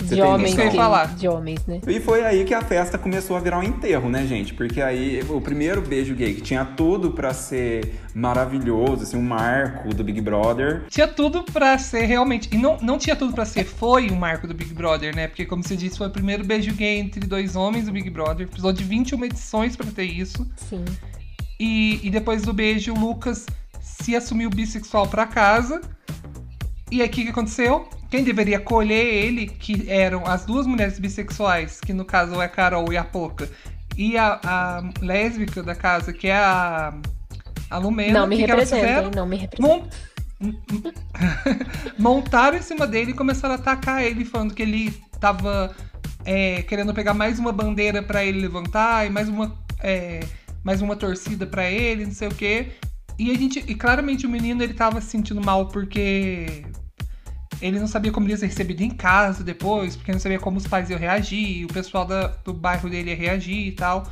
Você 0.00 0.14
de 0.14 0.20
tem 0.22 0.22
homens, 0.30 0.54
que- 0.54 0.70
falar. 0.72 1.14
de 1.14 1.28
homens, 1.28 1.64
né? 1.66 1.80
E 1.86 2.00
foi 2.00 2.24
aí 2.24 2.44
que 2.44 2.54
a 2.54 2.62
festa 2.62 2.96
começou 2.98 3.36
a 3.36 3.40
virar 3.40 3.58
um 3.58 3.62
enterro, 3.62 4.08
né, 4.08 4.26
gente? 4.26 4.54
Porque 4.54 4.80
aí 4.80 5.22
o 5.28 5.40
primeiro 5.40 5.80
beijo 5.82 6.14
gay, 6.14 6.34
que 6.34 6.40
tinha 6.40 6.64
tudo 6.64 7.10
pra 7.12 7.32
ser 7.34 7.94
maravilhoso, 8.14 9.02
assim, 9.02 9.16
um 9.16 9.22
marco 9.22 9.94
do 9.94 10.02
Big 10.02 10.20
Brother. 10.20 10.84
tinha 10.88 11.06
tudo 11.06 11.42
pra 11.44 11.76
ser 11.78 12.04
realmente. 12.06 12.48
E 12.52 12.56
não, 12.58 12.76
não 12.80 12.98
tinha 12.98 13.14
tudo 13.16 13.32
pra 13.34 13.44
ser, 13.44 13.64
foi 13.64 14.08
o 14.08 14.16
marco 14.16 14.46
do 14.46 14.54
Big 14.54 14.72
Brother, 14.72 15.14
né? 15.14 15.28
Porque, 15.28 15.44
como 15.44 15.62
você 15.62 15.76
disse, 15.76 15.98
foi 15.98 16.06
o 16.08 16.10
primeiro 16.10 16.44
beijo 16.44 16.72
gay 16.74 16.98
entre 16.98 17.26
dois 17.26 17.54
homens 17.56 17.86
do 17.86 17.92
Big 17.92 18.08
Brother. 18.10 18.46
Precisou 18.46 18.72
de 18.72 18.82
21 18.84 19.24
edições 19.24 19.76
pra 19.76 19.86
ter 19.86 20.04
isso. 20.04 20.46
Sim. 20.68 20.84
E, 21.58 22.00
e 22.02 22.10
depois 22.10 22.42
do 22.42 22.52
beijo, 22.52 22.92
o 22.94 22.98
Lucas 22.98 23.46
se 23.80 24.16
assumiu 24.16 24.48
bissexual 24.50 25.06
pra 25.06 25.26
casa. 25.26 25.80
E 26.90 27.00
aí, 27.00 27.08
o 27.08 27.10
que, 27.10 27.24
que 27.24 27.30
aconteceu? 27.30 27.88
Quem 28.10 28.24
deveria 28.24 28.58
colher 28.58 29.06
ele, 29.06 29.46
que 29.46 29.88
eram 29.88 30.26
as 30.26 30.44
duas 30.44 30.66
mulheres 30.66 30.98
bissexuais, 30.98 31.80
que 31.80 31.92
no 31.92 32.04
caso 32.04 32.40
é 32.40 32.44
a 32.46 32.48
Carol 32.48 32.92
e 32.92 32.96
a 32.96 33.04
Poca, 33.04 33.48
e 33.96 34.16
a, 34.16 34.40
a 34.42 34.82
lésbica 35.00 35.62
da 35.62 35.74
casa, 35.74 36.12
que 36.12 36.26
é 36.26 36.36
a, 36.36 36.92
a 37.70 37.78
Lumena. 37.78 38.20
não 38.20 38.26
me 38.26 38.36
que 38.36 38.42
hein? 38.42 38.48
Não 39.14 39.26
me 39.26 39.36
representa. 39.36 39.62
Mon- 39.62 39.88
Montaram 41.98 42.56
em 42.56 42.62
cima 42.62 42.86
dele 42.86 43.12
e 43.12 43.14
começaram 43.14 43.54
a 43.54 43.58
atacar 43.58 44.02
ele, 44.04 44.24
falando 44.24 44.54
que 44.54 44.62
ele 44.62 44.90
tava 45.20 45.74
é, 46.24 46.62
querendo 46.62 46.94
pegar 46.94 47.14
mais 47.14 47.38
uma 47.38 47.52
bandeira 47.52 48.02
pra 48.02 48.24
ele 48.24 48.40
levantar 48.40 49.06
e 49.06 49.10
mais 49.10 49.28
uma, 49.28 49.56
é, 49.82 50.20
mais 50.64 50.82
uma 50.82 50.96
torcida 50.96 51.46
pra 51.46 51.70
ele, 51.70 52.06
não 52.06 52.12
sei 52.12 52.28
o 52.28 52.34
quê. 52.34 52.68
E 53.18 53.30
a 53.30 53.34
gente, 53.34 53.58
e 53.58 53.74
claramente 53.74 54.26
o 54.26 54.30
menino 54.30 54.62
ele 54.62 54.72
tava 54.72 55.00
se 55.00 55.08
sentindo 55.08 55.40
mal 55.42 55.68
porque 55.68 56.64
ele 57.60 57.78
não 57.78 57.86
sabia 57.86 58.10
como 58.12 58.26
ele 58.26 58.32
ia 58.34 58.38
ser 58.38 58.46
recebido 58.46 58.82
em 58.82 58.90
casa 58.90 59.42
depois, 59.44 59.96
porque 59.96 60.12
não 60.12 60.18
sabia 60.20 60.38
como 60.38 60.56
os 60.58 60.66
pais 60.66 60.88
iam 60.90 60.98
reagir, 60.98 61.64
o 61.64 61.68
pessoal 61.68 62.04
da- 62.04 62.28
do 62.44 62.52
bairro 62.52 62.88
dele 62.88 63.10
ia 63.10 63.16
reagir 63.16 63.68
e 63.68 63.72
tal. 63.72 64.06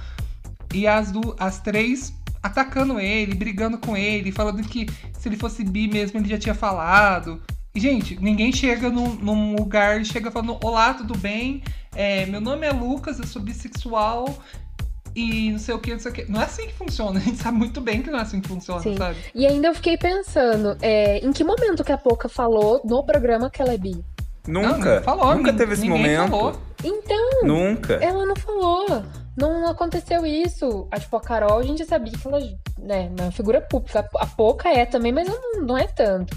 E 0.75 0.87
as, 0.87 1.11
du- 1.11 1.35
as 1.39 1.61
três 1.61 2.13
atacando 2.43 3.01
ele, 3.01 3.35
brigando 3.35 3.79
com 3.79 3.97
ele, 3.97 4.31
falando 4.31 4.63
que 4.63 4.87
se 5.19 5.29
ele 5.29 5.37
fosse 5.37 5.65
bi 5.65 5.89
mesmo 5.89 6.19
ele 6.19 6.29
já 6.29 6.39
tinha 6.39 6.55
falado. 6.55 7.43
E, 7.75 7.81
gente, 7.81 8.17
ninguém 8.21 8.53
chega 8.53 8.91
num, 8.91 9.15
num 9.15 9.57
lugar 9.57 10.01
e 10.01 10.05
chega 10.05 10.31
falando: 10.31 10.59
Olá, 10.63 10.95
tudo 10.95 11.17
bem? 11.17 11.63
É, 11.95 12.27
meu 12.27 12.41
nome 12.41 12.67
é 12.67 12.71
Lucas, 12.73 13.19
eu 13.19 13.27
sou 13.27 13.43
bissexual 13.43 14.39
e 15.19 15.51
não 15.53 15.59
sei 15.59 15.75
o 15.75 15.79
que, 15.79 15.93
não 15.93 15.99
sei 15.99 16.11
o 16.11 16.15
que. 16.15 16.31
Não 16.31 16.41
é 16.41 16.45
assim 16.45 16.67
que 16.67 16.75
funciona, 16.75 17.19
a 17.21 17.23
gente 17.23 17.39
sabe 17.39 17.59
muito 17.59 17.81
bem 17.81 18.03
que 18.03 18.11
não 18.11 18.19
é 18.19 18.23
assim 18.23 18.41
que 18.41 18.49
funciona, 18.49 18.81
Sim. 18.83 18.97
sabe? 18.97 19.17
E 19.35 19.47
ainda 19.47 19.69
eu 19.69 19.75
fiquei 19.75 19.97
pensando, 19.97 20.77
é, 20.81 21.19
em 21.19 21.33
que 21.33 21.43
momento 21.45 21.85
que 21.85 21.93
a 21.93 21.99
Poca 21.99 22.29
falou 22.29 22.81
no 22.85 23.05
programa 23.05 23.51
que 23.51 23.61
ela 23.61 23.73
é 23.73 23.79
bi? 23.79 24.05
Nunca. 24.47 24.97
não 24.97 25.03
falou, 25.03 25.35
nunca 25.35 25.53
teve 25.53 25.75
esse 25.75 25.87
momento. 25.87 26.31
falou. 26.31 26.61
Então, 26.83 27.31
Nunca. 27.43 27.95
ela 27.95 28.25
não 28.25 28.37
falou. 28.37 28.87
Não 29.37 29.69
aconteceu 29.69 30.25
isso. 30.25 30.89
A, 30.91 30.99
tipo, 30.99 31.17
a 31.17 31.21
Carol, 31.21 31.59
a 31.59 31.63
gente 31.63 31.85
sabia 31.85 32.13
que 32.13 32.27
ela 32.27 32.41
né, 32.79 33.11
é 33.17 33.23
uma 33.23 33.31
figura 33.31 33.61
pública. 33.61 34.09
A 34.17 34.27
Poca 34.27 34.69
é 34.71 34.87
também, 34.87 35.13
mas 35.13 35.29
não, 35.29 35.63
não 35.63 35.77
é 35.77 35.87
tanto. 35.87 36.35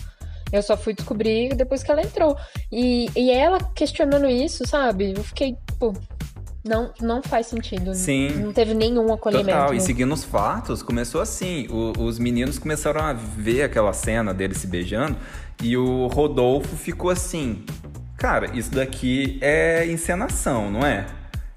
Eu 0.51 0.61
só 0.61 0.75
fui 0.75 0.93
descobrir 0.93 1.55
depois 1.55 1.83
que 1.83 1.91
ela 1.91 2.01
entrou. 2.01 2.35
E, 2.71 3.09
e 3.15 3.31
ela 3.31 3.59
questionando 3.73 4.27
isso, 4.27 4.67
sabe? 4.67 5.13
Eu 5.15 5.23
fiquei, 5.23 5.55
pô, 5.79 5.93
não, 6.63 6.93
não 7.01 7.21
faz 7.23 7.47
sentido. 7.47 7.93
Sim. 7.95 8.29
Não 8.41 8.53
teve 8.53 8.73
nenhum 8.73 9.11
acolhimento. 9.13 9.49
Total, 9.49 9.73
e 9.73 9.79
seguindo 9.81 10.13
os 10.13 10.23
fatos, 10.23 10.81
começou 10.83 11.21
assim. 11.21 11.67
O- 11.69 11.93
os 12.03 12.19
meninos 12.19 12.59
começaram 12.59 13.01
a 13.01 13.13
ver 13.13 13.63
aquela 13.63 13.93
cena 13.93 14.33
deles 14.33 14.57
se 14.57 14.67
beijando 14.67 15.17
e 15.63 15.75
o 15.75 16.07
Rodolfo 16.07 16.75
ficou 16.75 17.09
assim: 17.09 17.63
Cara, 18.17 18.55
isso 18.55 18.71
daqui 18.71 19.39
é 19.41 19.85
encenação, 19.87 20.69
não 20.69 20.85
é? 20.85 21.07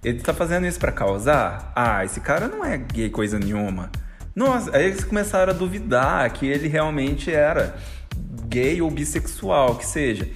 Ele 0.03 0.21
tá 0.21 0.33
fazendo 0.35 0.67
isso 0.67 0.79
pra 0.79 0.93
causar? 0.93 1.73
Ah, 1.75 2.05
esse 2.05 2.21
cara 2.21 2.49
não 2.49 2.65
é 2.65 2.77
gay 2.79 3.09
coisa 3.11 3.39
nenhuma. 3.39 3.91
Nossa, 4.35 4.77
aí 4.77 4.87
eles 4.87 5.05
começaram 5.05 5.53
a 5.53 5.57
duvidar 5.57 6.29
que 6.33 6.47
ele 6.47 6.67
realmente 6.69 7.31
era 7.33 7.77
gay 8.49 8.83
ou 8.83 8.91
bissexual, 8.91 9.77
que 9.77 9.87
seja. 9.87 10.29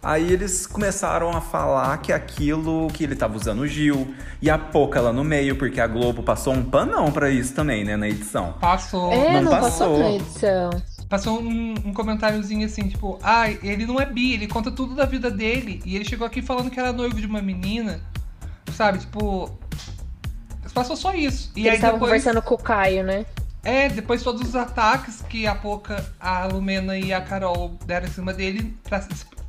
Aí 0.00 0.32
eles 0.32 0.64
começaram 0.66 1.30
a 1.30 1.40
falar 1.40 1.98
que 1.98 2.12
aquilo 2.12 2.86
que 2.88 3.02
ele 3.02 3.16
tava 3.16 3.36
usando 3.36 3.60
o 3.60 3.66
Gil 3.66 4.14
e 4.40 4.48
a 4.48 4.56
Poca 4.56 5.00
lá 5.00 5.12
no 5.12 5.24
meio, 5.24 5.56
porque 5.56 5.80
a 5.80 5.86
Globo 5.88 6.22
passou 6.22 6.54
um 6.54 6.62
panão 6.64 7.10
pra 7.10 7.28
isso 7.30 7.52
também, 7.52 7.84
né, 7.84 7.96
na 7.96 8.08
edição. 8.08 8.52
Passou. 8.60 9.12
É, 9.12 9.32
não 9.32 9.42
não, 9.42 9.50
passou. 9.50 9.68
passou. 9.70 9.98
na 9.98 10.10
edição. 10.12 10.70
Passou 11.08 11.40
um, 11.42 11.74
um 11.86 11.92
comentáriozinho 11.92 12.64
assim, 12.64 12.86
tipo, 12.88 13.18
ai, 13.22 13.58
ele 13.62 13.86
não 13.86 13.98
é 14.00 14.06
bi, 14.06 14.34
ele 14.34 14.46
conta 14.46 14.70
tudo 14.70 14.94
da 14.94 15.04
vida 15.04 15.30
dele. 15.30 15.82
E 15.84 15.96
ele 15.96 16.04
chegou 16.04 16.26
aqui 16.26 16.42
falando 16.42 16.70
que 16.70 16.78
era 16.78 16.92
noivo 16.92 17.16
de 17.20 17.26
uma 17.26 17.42
menina. 17.42 18.00
Sabe, 18.72 18.98
tipo. 18.98 19.50
Passou 20.72 20.96
só 20.96 21.12
isso. 21.14 21.50
E 21.56 21.60
Eles 21.60 21.70
aí 21.70 21.74
estavam 21.76 21.96
depois. 21.98 22.10
conversando 22.22 22.42
com 22.42 22.54
o 22.54 22.58
Caio, 22.58 23.02
né? 23.02 23.26
É, 23.64 23.88
depois 23.88 24.22
todos 24.22 24.46
os 24.46 24.54
ataques 24.54 25.22
que 25.28 25.46
a 25.46 25.54
Poca, 25.54 26.04
a 26.20 26.46
Lumena 26.46 26.96
e 26.96 27.12
a 27.12 27.20
Carol 27.20 27.76
deram 27.84 28.06
em 28.06 28.10
cima 28.10 28.32
dele, 28.32 28.76
pra- 28.84 29.00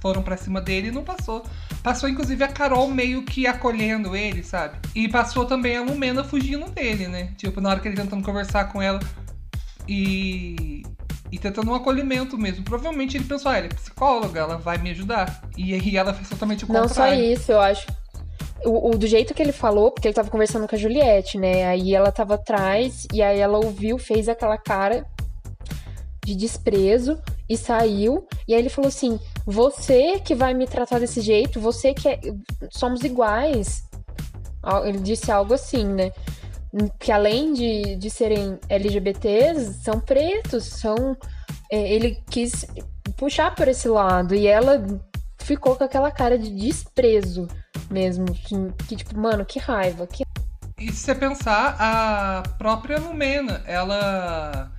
foram 0.01 0.21
pra 0.21 0.37
cima 0.37 0.61
dele, 0.61 0.91
não 0.91 1.03
passou. 1.03 1.43
Passou 1.83 2.07
inclusive 2.09 2.43
a 2.43 2.47
Carol 2.47 2.87
meio 2.89 3.23
que 3.23 3.45
acolhendo 3.47 4.15
ele, 4.15 4.43
sabe? 4.43 4.77
E 4.95 5.07
passou 5.07 5.45
também 5.45 5.77
a 5.77 5.81
Lumena 5.81 6.23
fugindo 6.23 6.69
dele, 6.69 7.07
né? 7.07 7.33
Tipo, 7.37 7.59
na 7.61 7.69
hora 7.69 7.79
que 7.79 7.87
ele 7.87 7.95
tentando 7.95 8.23
conversar 8.23 8.65
com 8.71 8.81
ela 8.81 8.99
e. 9.87 10.83
E 11.31 11.37
tentando 11.37 11.69
um 11.69 11.75
acolhimento 11.75 12.35
mesmo. 12.39 12.63
Provavelmente 12.65 13.15
ele 13.15 13.23
pensou, 13.23 13.51
ah, 13.51 13.57
ela 13.57 13.67
é 13.67 13.69
psicóloga, 13.69 14.39
ela 14.39 14.57
vai 14.57 14.79
me 14.79 14.89
ajudar. 14.89 15.43
E 15.55 15.75
aí 15.75 15.95
ela 15.95 16.11
fez 16.11 16.27
totalmente 16.27 16.65
o 16.65 16.73
Não 16.73 16.81
contrário. 16.87 17.15
só 17.15 17.21
isso, 17.33 17.51
eu 17.51 17.59
acho. 17.61 17.85
O, 18.65 18.89
o- 18.89 18.97
do 18.97 19.05
jeito 19.05 19.33
que 19.35 19.41
ele 19.43 19.51
falou, 19.51 19.91
porque 19.91 20.07
ele 20.07 20.15
tava 20.15 20.31
conversando 20.31 20.67
com 20.67 20.75
a 20.75 20.79
Juliette, 20.79 21.37
né? 21.37 21.67
Aí 21.67 21.93
ela 21.93 22.11
tava 22.11 22.33
atrás, 22.33 23.05
e 23.13 23.21
aí 23.21 23.39
ela 23.39 23.59
ouviu, 23.63 23.99
fez 23.99 24.27
aquela 24.27 24.57
cara 24.57 25.05
de 26.25 26.35
desprezo 26.35 27.21
e 27.49 27.57
saiu. 27.57 28.27
E 28.47 28.53
aí 28.53 28.59
ele 28.59 28.69
falou 28.69 28.87
assim: 28.87 29.19
Você 29.45 30.19
que 30.19 30.35
vai 30.35 30.53
me 30.53 30.67
tratar 30.67 30.99
desse 30.99 31.19
jeito, 31.21 31.59
você 31.59 31.93
que 31.93 32.07
é. 32.07 32.19
Somos 32.69 33.03
iguais. 33.03 33.83
Ele 34.85 34.99
disse 34.99 35.31
algo 35.31 35.53
assim, 35.53 35.85
né? 35.85 36.11
Que 36.99 37.11
além 37.11 37.53
de, 37.53 37.95
de 37.95 38.09
serem 38.09 38.59
LGBTs, 38.69 39.81
são 39.81 39.99
pretos, 39.99 40.65
são. 40.65 41.17
É, 41.71 41.93
ele 41.93 42.21
quis 42.29 42.65
puxar 43.17 43.55
por 43.55 43.67
esse 43.67 43.87
lado. 43.87 44.35
E 44.35 44.45
ela 44.45 44.83
ficou 45.39 45.75
com 45.75 45.83
aquela 45.83 46.11
cara 46.11 46.37
de 46.37 46.51
desprezo 46.51 47.47
mesmo. 47.89 48.25
Que, 48.87 48.95
tipo, 48.95 49.17
mano, 49.17 49.45
que 49.45 49.57
raiva. 49.57 50.05
Que... 50.05 50.23
E 50.77 50.91
se 50.91 50.97
você 50.97 51.15
pensar, 51.15 51.75
a 51.79 52.43
própria 52.57 52.99
Lumena, 52.99 53.63
ela. 53.65 54.71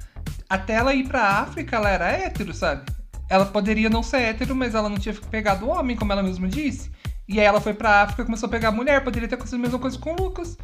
Até 0.50 0.74
ela 0.74 0.92
ir 0.92 1.06
pra 1.06 1.22
África, 1.22 1.76
ela 1.76 1.88
era 1.88 2.08
hétero, 2.08 2.52
sabe? 2.52 2.90
Ela 3.28 3.46
poderia 3.46 3.88
não 3.88 4.02
ser 4.02 4.22
hétero, 4.22 4.56
mas 4.56 4.74
ela 4.74 4.88
não 4.88 4.98
tinha 4.98 5.14
pegado 5.14 5.68
homem, 5.68 5.96
como 5.96 6.12
ela 6.12 6.24
mesma 6.24 6.48
disse. 6.48 6.90
E 7.28 7.38
aí 7.38 7.46
ela 7.46 7.60
foi 7.60 7.72
pra 7.72 8.02
África 8.02 8.22
e 8.22 8.24
começou 8.24 8.48
a 8.48 8.50
pegar 8.50 8.72
mulher. 8.72 9.04
Poderia 9.04 9.28
ter 9.28 9.36
acontecido 9.36 9.60
a 9.60 9.62
mesma 9.62 9.78
coisa 9.78 9.96
com 9.96 10.12
o 10.12 10.16
Lucas. 10.16 10.58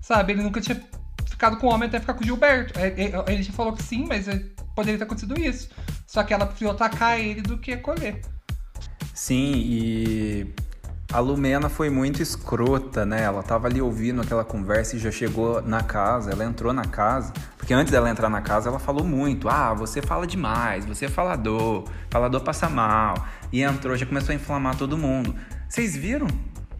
Sabe? 0.00 0.32
Ele 0.32 0.42
nunca 0.44 0.60
tinha 0.60 0.80
ficado 1.26 1.56
com 1.56 1.66
homem 1.66 1.88
até 1.88 1.98
ficar 1.98 2.14
com 2.14 2.22
o 2.22 2.24
Gilberto. 2.24 2.78
É, 2.78 2.86
é, 2.86 3.24
ele 3.32 3.42
já 3.42 3.52
falou 3.52 3.72
que 3.72 3.82
sim, 3.82 4.06
mas 4.06 4.28
é, 4.28 4.40
poderia 4.76 4.96
ter 4.96 5.04
acontecido 5.04 5.36
isso. 5.36 5.70
Só 6.06 6.22
que 6.22 6.32
ela 6.32 6.46
preferiu 6.46 6.70
atacar 6.70 7.18
ele 7.18 7.42
do 7.42 7.58
que 7.58 7.72
acolher. 7.72 8.20
Sim, 9.12 9.54
e 9.56 10.54
a 11.12 11.18
Lumena 11.18 11.68
foi 11.68 11.90
muito 11.90 12.22
escrota, 12.22 13.04
né? 13.04 13.22
Ela 13.22 13.42
tava 13.42 13.66
ali 13.66 13.82
ouvindo 13.82 14.22
aquela 14.22 14.44
conversa 14.44 14.96
e 14.96 14.98
já 14.98 15.10
chegou 15.10 15.60
na 15.60 15.82
casa, 15.82 16.30
ela 16.30 16.44
entrou 16.44 16.72
na 16.72 16.84
casa, 16.84 17.32
porque 17.62 17.72
antes 17.72 17.92
dela 17.92 18.10
entrar 18.10 18.28
na 18.28 18.40
casa 18.40 18.68
ela 18.68 18.80
falou 18.80 19.04
muito: 19.04 19.48
"Ah, 19.48 19.72
você 19.72 20.02
fala 20.02 20.26
demais, 20.26 20.84
você 20.84 21.04
é 21.04 21.08
falador, 21.08 21.84
falador 22.10 22.40
passa 22.40 22.68
mal". 22.68 23.14
E 23.52 23.62
entrou, 23.62 23.96
já 23.96 24.04
começou 24.04 24.32
a 24.32 24.34
inflamar 24.34 24.76
todo 24.76 24.98
mundo. 24.98 25.32
Vocês 25.68 25.96
viram 25.96 26.26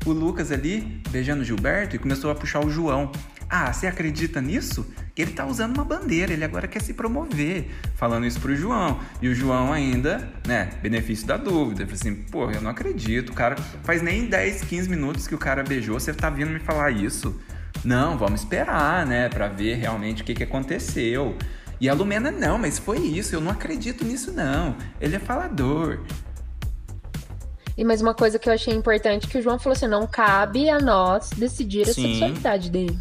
o 0.04 0.10
Lucas 0.10 0.50
ali 0.50 1.00
beijando 1.08 1.42
o 1.42 1.44
Gilberto 1.44 1.94
e 1.94 2.00
começou 2.00 2.32
a 2.32 2.34
puxar 2.34 2.64
o 2.64 2.68
João. 2.68 3.12
Ah, 3.48 3.72
você 3.72 3.86
acredita 3.86 4.40
nisso? 4.40 4.84
Que 5.14 5.22
ele 5.22 5.30
tá 5.30 5.46
usando 5.46 5.76
uma 5.76 5.84
bandeira, 5.84 6.32
ele 6.32 6.42
agora 6.42 6.66
quer 6.66 6.82
se 6.82 6.94
promover, 6.94 7.70
falando 7.94 8.26
isso 8.26 8.40
pro 8.40 8.56
João. 8.56 8.98
E 9.20 9.28
o 9.28 9.34
João 9.34 9.72
ainda, 9.72 10.32
né, 10.44 10.70
benefício 10.82 11.28
da 11.28 11.36
dúvida. 11.36 11.84
Falei 11.84 11.94
assim, 11.94 12.14
pô, 12.14 12.50
eu 12.50 12.60
não 12.60 12.70
acredito, 12.70 13.30
o 13.30 13.34
cara 13.34 13.54
faz 13.84 14.02
nem 14.02 14.26
10, 14.26 14.62
15 14.62 14.88
minutos 14.88 15.28
que 15.28 15.34
o 15.34 15.38
cara 15.38 15.62
beijou, 15.62 16.00
você 16.00 16.12
tá 16.12 16.28
vindo 16.28 16.50
me 16.50 16.58
falar 16.58 16.90
isso? 16.90 17.40
Não, 17.84 18.16
vamos 18.16 18.42
esperar, 18.42 19.04
né, 19.04 19.28
pra 19.28 19.48
ver 19.48 19.74
realmente 19.74 20.22
o 20.22 20.24
que, 20.24 20.34
que 20.34 20.44
aconteceu. 20.44 21.36
E 21.80 21.88
a 21.88 21.94
Lumena, 21.94 22.30
não, 22.30 22.58
mas 22.58 22.78
foi 22.78 22.98
isso, 22.98 23.34
eu 23.34 23.40
não 23.40 23.50
acredito 23.50 24.04
nisso 24.04 24.30
não. 24.32 24.76
Ele 25.00 25.16
é 25.16 25.18
falador. 25.18 26.00
E 27.76 27.84
mais 27.84 28.00
uma 28.00 28.14
coisa 28.14 28.38
que 28.38 28.48
eu 28.48 28.52
achei 28.52 28.72
importante 28.72 29.26
que 29.26 29.38
o 29.38 29.42
João 29.42 29.58
falou 29.58 29.74
assim, 29.74 29.88
não 29.88 30.06
cabe 30.06 30.70
a 30.70 30.78
nós 30.78 31.30
decidir 31.30 31.82
a 31.82 31.92
Sim. 31.92 32.12
sexualidade 32.12 32.70
dele. 32.70 32.98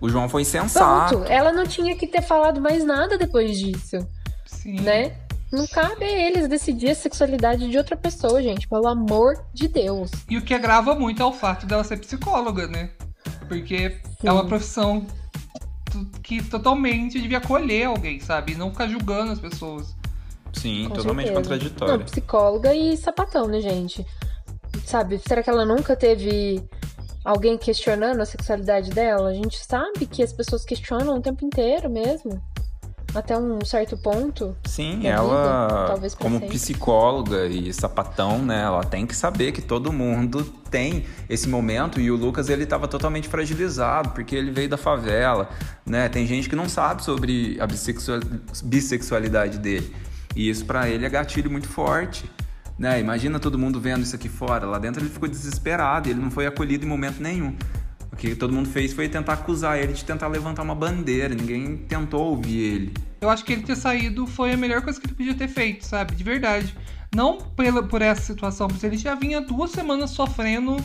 O 0.00 0.08
João 0.08 0.28
foi 0.28 0.44
sensato. 0.44 1.16
Pronto, 1.16 1.32
ela 1.32 1.52
não 1.52 1.66
tinha 1.66 1.96
que 1.96 2.06
ter 2.06 2.22
falado 2.22 2.60
mais 2.60 2.84
nada 2.84 3.18
depois 3.18 3.58
disso. 3.58 4.06
Sim. 4.46 4.80
Né? 4.80 5.16
Não 5.50 5.66
cabe 5.66 6.04
a 6.04 6.26
eles 6.28 6.46
decidir 6.46 6.90
a 6.90 6.94
sexualidade 6.94 7.68
de 7.68 7.78
outra 7.78 7.96
pessoa, 7.96 8.40
gente, 8.42 8.68
pelo 8.68 8.86
amor 8.86 9.42
de 9.52 9.66
Deus. 9.66 10.10
E 10.28 10.36
o 10.36 10.42
que 10.42 10.54
agrava 10.54 10.94
muito 10.94 11.22
é 11.22 11.24
o 11.24 11.32
fato 11.32 11.66
dela 11.66 11.82
ser 11.82 11.98
psicóloga, 11.98 12.68
né? 12.68 12.90
Porque 13.48 13.90
Sim. 14.20 14.28
é 14.28 14.32
uma 14.32 14.46
profissão 14.46 15.06
que 16.22 16.42
totalmente 16.42 17.20
devia 17.20 17.38
acolher 17.38 17.86
alguém, 17.86 18.20
sabe? 18.20 18.52
E 18.52 18.54
não 18.54 18.70
ficar 18.70 18.88
julgando 18.88 19.32
as 19.32 19.40
pessoas. 19.40 19.96
Sim, 20.52 20.88
Com 20.88 20.94
totalmente 20.94 21.26
certeza. 21.26 21.48
contraditório. 21.48 21.98
Não, 21.98 22.04
psicóloga 22.04 22.74
e 22.74 22.96
sapatão, 22.96 23.46
né, 23.46 23.60
gente? 23.60 24.06
Sabe, 24.84 25.18
será 25.18 25.42
que 25.42 25.50
ela 25.50 25.64
nunca 25.64 25.96
teve 25.96 26.62
alguém 27.28 27.58
questionando 27.58 28.20
a 28.20 28.26
sexualidade 28.26 28.90
dela. 28.90 29.28
A 29.28 29.34
gente 29.34 29.58
sabe 29.58 30.06
que 30.06 30.22
as 30.22 30.32
pessoas 30.32 30.64
questionam 30.64 31.18
o 31.18 31.20
tempo 31.20 31.44
inteiro 31.44 31.90
mesmo. 31.90 32.42
Até 33.14 33.36
um 33.36 33.64
certo 33.64 33.96
ponto. 33.96 34.54
Sim, 34.64 35.06
ela, 35.06 35.96
vida, 35.98 36.16
como 36.16 36.38
sempre. 36.38 36.54
psicóloga 36.54 37.46
e 37.46 37.72
sapatão, 37.72 38.38
né, 38.38 38.62
ela 38.62 38.84
tem 38.84 39.06
que 39.06 39.16
saber 39.16 39.52
que 39.52 39.62
todo 39.62 39.92
mundo 39.92 40.44
tem 40.70 41.06
esse 41.28 41.48
momento 41.48 42.00
e 42.00 42.10
o 42.10 42.16
Lucas 42.16 42.50
ele 42.50 42.64
estava 42.64 42.86
totalmente 42.86 43.28
fragilizado 43.28 44.10
porque 44.10 44.36
ele 44.36 44.50
veio 44.50 44.68
da 44.68 44.76
favela, 44.76 45.48
né? 45.86 46.08
Tem 46.08 46.26
gente 46.26 46.48
que 46.48 46.54
não 46.54 46.68
sabe 46.68 47.02
sobre 47.02 47.58
a 47.60 47.66
bissexualidade 48.64 49.58
dele 49.58 49.94
e 50.36 50.48
isso 50.48 50.64
para 50.64 50.88
ele 50.88 51.04
é 51.04 51.08
gatilho 51.08 51.50
muito 51.50 51.68
forte. 51.68 52.30
Né? 52.78 53.00
Imagina 53.00 53.40
todo 53.40 53.58
mundo 53.58 53.80
vendo 53.80 54.04
isso 54.04 54.14
aqui 54.14 54.28
fora. 54.28 54.64
Lá 54.64 54.78
dentro 54.78 55.02
ele 55.02 55.10
ficou 55.10 55.28
desesperado, 55.28 56.08
ele 56.08 56.20
não 56.20 56.30
foi 56.30 56.46
acolhido 56.46 56.84
em 56.84 56.88
momento 56.88 57.20
nenhum. 57.20 57.56
O 58.18 58.20
que 58.20 58.34
todo 58.34 58.52
mundo 58.52 58.68
fez 58.68 58.92
foi 58.92 59.08
tentar 59.08 59.34
acusar 59.34 59.78
ele 59.78 59.92
de 59.92 60.04
tentar 60.04 60.26
levantar 60.26 60.64
uma 60.64 60.74
bandeira, 60.74 61.32
ninguém 61.32 61.76
tentou 61.76 62.30
ouvir 62.30 62.58
ele. 62.58 62.94
Eu 63.20 63.30
acho 63.30 63.44
que 63.44 63.52
ele 63.52 63.62
ter 63.62 63.76
saído 63.76 64.26
foi 64.26 64.50
a 64.50 64.56
melhor 64.56 64.82
coisa 64.82 65.00
que 65.00 65.06
ele 65.06 65.14
podia 65.14 65.34
ter 65.34 65.46
feito, 65.46 65.86
sabe? 65.86 66.16
De 66.16 66.24
verdade. 66.24 66.74
Não 67.14 67.38
pela, 67.38 67.80
por 67.80 68.02
essa 68.02 68.20
situação, 68.20 68.66
porque 68.66 68.84
ele 68.84 68.98
já 68.98 69.14
vinha 69.14 69.40
duas 69.40 69.70
semanas 69.70 70.10
sofrendo 70.10 70.76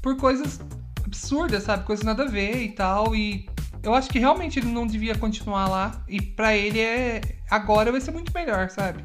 por 0.00 0.16
coisas 0.16 0.58
absurdas, 1.04 1.64
sabe? 1.64 1.84
Coisas 1.84 2.02
nada 2.02 2.22
a 2.22 2.26
ver 2.26 2.62
e 2.62 2.70
tal. 2.70 3.14
E 3.14 3.46
eu 3.82 3.94
acho 3.94 4.08
que 4.08 4.18
realmente 4.18 4.58
ele 4.58 4.68
não 4.68 4.86
devia 4.86 5.14
continuar 5.14 5.68
lá. 5.68 6.02
E 6.08 6.22
para 6.22 6.56
ele 6.56 6.80
é. 6.80 7.20
Agora 7.50 7.92
vai 7.92 8.00
ser 8.00 8.12
muito 8.12 8.32
melhor, 8.32 8.70
sabe? 8.70 9.04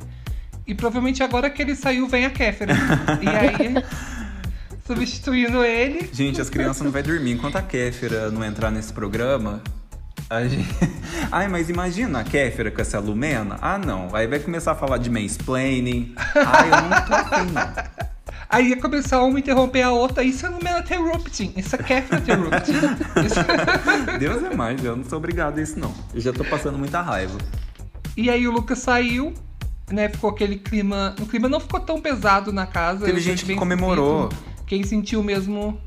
E 0.66 0.74
provavelmente 0.74 1.22
agora 1.22 1.50
que 1.50 1.62
ele 1.62 1.76
saiu, 1.76 2.08
vem 2.08 2.26
a 2.26 2.30
Kéfera. 2.30 2.74
e 3.22 3.28
aí, 3.28 3.84
substituindo 4.86 5.64
ele. 5.64 6.10
Gente, 6.14 6.40
as 6.40 6.50
crianças 6.50 6.84
não 6.84 6.92
vão 6.92 7.02
dormir. 7.02 7.32
Enquanto 7.32 7.56
a 7.56 7.62
Kéfera 7.62 8.30
não 8.30 8.44
entrar 8.44 8.70
nesse 8.70 8.94
programa, 8.94 9.62
a 10.30 10.48
gente... 10.48 10.70
Ai, 11.32 11.48
mas 11.48 11.70
imagina 11.70 12.20
a 12.20 12.24
Kéfera 12.24 12.70
com 12.70 12.82
essa 12.82 13.00
Lumena. 13.00 13.58
Ah, 13.62 13.78
não. 13.78 14.16
Aí 14.16 14.28
vai 14.28 14.40
começar 14.40 14.74
a 14.74 14.76
falar 14.76 14.98
de 14.98 15.10
mansplaining. 15.10 16.14
Ai, 16.36 16.68
eu 16.68 16.82
não 16.90 17.06
tô 17.06 17.14
afim. 17.14 18.06
Aí 18.48 18.70
ia 18.70 18.78
começar 18.78 19.24
uma 19.24 19.40
interromper 19.40 19.82
a 19.82 19.92
outra. 19.92 20.24
Isso 20.24 20.46
é 20.46 20.50
Lumena 20.50 20.80
interrupting. 20.80 21.54
Isso 21.58 21.76
é 21.76 21.80
Kéfera 21.80 22.22
interrupting. 22.22 22.74
Isso... 23.26 23.40
Deus 24.20 24.44
é 24.44 24.56
mais. 24.56 24.84
Eu 24.84 24.96
não 24.96 25.04
sou 25.04 25.18
obrigado 25.18 25.58
a 25.58 25.62
isso, 25.62 25.80
não. 25.80 25.94
Eu 26.14 26.22
já 26.22 26.32
tô 26.32 26.44
passando 26.46 26.78
muita 26.78 27.02
raiva. 27.02 27.38
E 28.16 28.30
aí 28.30 28.48
o 28.48 28.52
Lucas 28.52 28.80
saiu 28.80 29.34
né, 29.92 30.10
ficou 30.10 30.30
aquele 30.30 30.58
clima. 30.58 31.16
O 31.20 31.26
clima 31.26 31.48
não 31.48 31.60
ficou 31.60 31.80
tão 31.80 32.02
pesado 32.02 32.52
na 32.52 32.66
casa. 32.66 33.06
Teve 33.06 33.20
gente 33.20 33.46
que 33.46 33.56
comemorou. 33.56 34.30
Quem 34.66 34.84
sentiu 34.84 35.24
mesmo. 35.24 35.80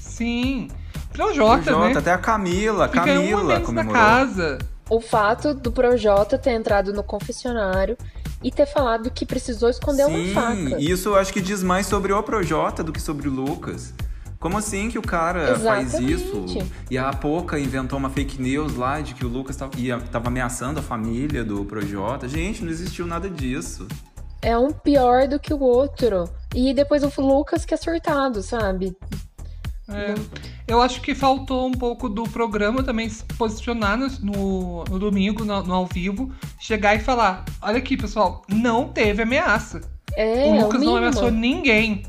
Sim. 0.00 0.68
Projota, 1.12 1.62
Projota 1.62 1.94
né? 1.94 1.98
até 1.98 2.12
a 2.12 2.18
Camila, 2.18 2.88
Fica 2.88 3.04
Camila 3.04 3.60
comemorou. 3.60 4.00
Na 4.00 4.08
casa. 4.08 4.58
O 4.88 5.00
fato 5.00 5.54
do 5.54 5.72
Projota 5.72 6.38
ter 6.38 6.50
entrado 6.50 6.92
no 6.92 7.02
confessionário 7.02 7.96
e 8.42 8.50
ter 8.50 8.66
falado 8.66 9.10
que 9.10 9.24
precisou 9.24 9.68
esconder 9.68 10.06
Sim, 10.06 10.32
uma 10.32 10.34
faca. 10.34 10.80
Isso 10.80 11.08
eu 11.08 11.16
acho 11.16 11.32
que 11.32 11.40
diz 11.40 11.62
mais 11.62 11.86
sobre 11.86 12.12
o 12.12 12.22
Projota 12.22 12.84
do 12.84 12.92
que 12.92 13.00
sobre 13.00 13.28
o 13.28 13.32
Lucas. 13.32 13.94
Como 14.38 14.58
assim 14.58 14.90
que 14.90 14.98
o 14.98 15.02
cara 15.02 15.50
Exatamente. 15.50 15.90
faz 15.90 16.04
isso? 16.04 16.44
E 16.90 16.98
a 16.98 17.10
Poca 17.12 17.58
inventou 17.58 17.98
uma 17.98 18.10
fake 18.10 18.40
news 18.40 18.76
lá 18.76 19.00
de 19.00 19.14
que 19.14 19.24
o 19.24 19.28
Lucas 19.28 19.56
tava, 19.56 19.72
ia, 19.78 19.98
tava 19.98 20.28
ameaçando 20.28 20.78
a 20.78 20.82
família 20.82 21.42
do 21.42 21.64
Projota. 21.64 22.28
Gente, 22.28 22.62
não 22.62 22.70
existiu 22.70 23.06
nada 23.06 23.28
disso. 23.28 23.88
É 24.42 24.56
um 24.56 24.70
pior 24.70 25.26
do 25.26 25.40
que 25.40 25.52
o 25.52 25.60
outro. 25.60 26.28
E 26.56 26.72
depois 26.72 27.02
o 27.02 27.20
Lucas 27.20 27.64
que 27.64 27.74
é 27.74 27.76
surtado, 27.76 28.42
sabe? 28.42 28.96
É, 29.88 30.14
eu 30.66 30.82
acho 30.82 31.00
que 31.00 31.14
faltou 31.14 31.68
um 31.68 31.72
pouco 31.72 32.08
do 32.08 32.24
programa 32.24 32.82
também 32.82 33.08
se 33.08 33.22
posicionar 33.22 33.96
no, 33.96 34.82
no 34.84 34.98
domingo, 34.98 35.44
no, 35.44 35.62
no, 35.62 35.74
ao 35.74 35.86
vivo, 35.86 36.32
chegar 36.58 36.96
e 36.96 36.98
falar: 36.98 37.44
olha 37.60 37.78
aqui, 37.78 37.96
pessoal, 37.96 38.42
não 38.48 38.88
teve 38.88 39.22
ameaça. 39.22 39.82
É, 40.16 40.46
o 40.46 40.62
Lucas 40.62 40.80
é 40.80 40.84
o 40.84 40.88
não 40.88 40.96
ameaçou 40.96 41.30
ninguém. 41.30 42.04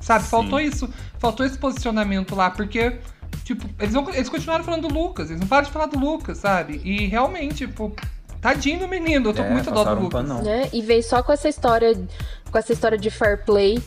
Sabe? 0.00 0.24
Sim. 0.24 0.30
Faltou 0.30 0.60
isso 0.60 0.90
faltou 1.24 1.46
esse 1.46 1.56
posicionamento 1.56 2.34
lá, 2.34 2.50
porque, 2.50 2.98
tipo, 3.44 3.66
eles, 3.78 3.94
vão, 3.94 4.10
eles 4.10 4.28
continuaram 4.28 4.62
falando 4.62 4.88
do 4.88 4.92
Lucas, 4.92 5.30
eles 5.30 5.40
não 5.40 5.48
param 5.48 5.64
de 5.64 5.72
falar 5.72 5.86
do 5.86 5.98
Lucas, 5.98 6.36
sabe? 6.36 6.82
E 6.84 7.06
realmente, 7.06 7.66
tipo, 7.66 7.96
tadinho 8.44 8.80
do 8.80 8.86
menino, 8.86 9.30
eu 9.30 9.34
tô 9.34 9.40
é, 9.40 9.46
com 9.46 9.52
muita 9.54 9.70
dó 9.70 9.82
do 9.82 10.02
Lucas. 10.02 10.30
Um 10.30 10.42
né? 10.42 10.68
E 10.70 10.82
veio 10.82 11.02
só 11.02 11.22
com 11.22 11.32
essa 11.32 11.48
história, 11.48 11.98
com 12.50 12.58
essa 12.58 12.74
história 12.74 12.98
de 12.98 13.08
fair 13.10 13.42
play. 13.42 13.82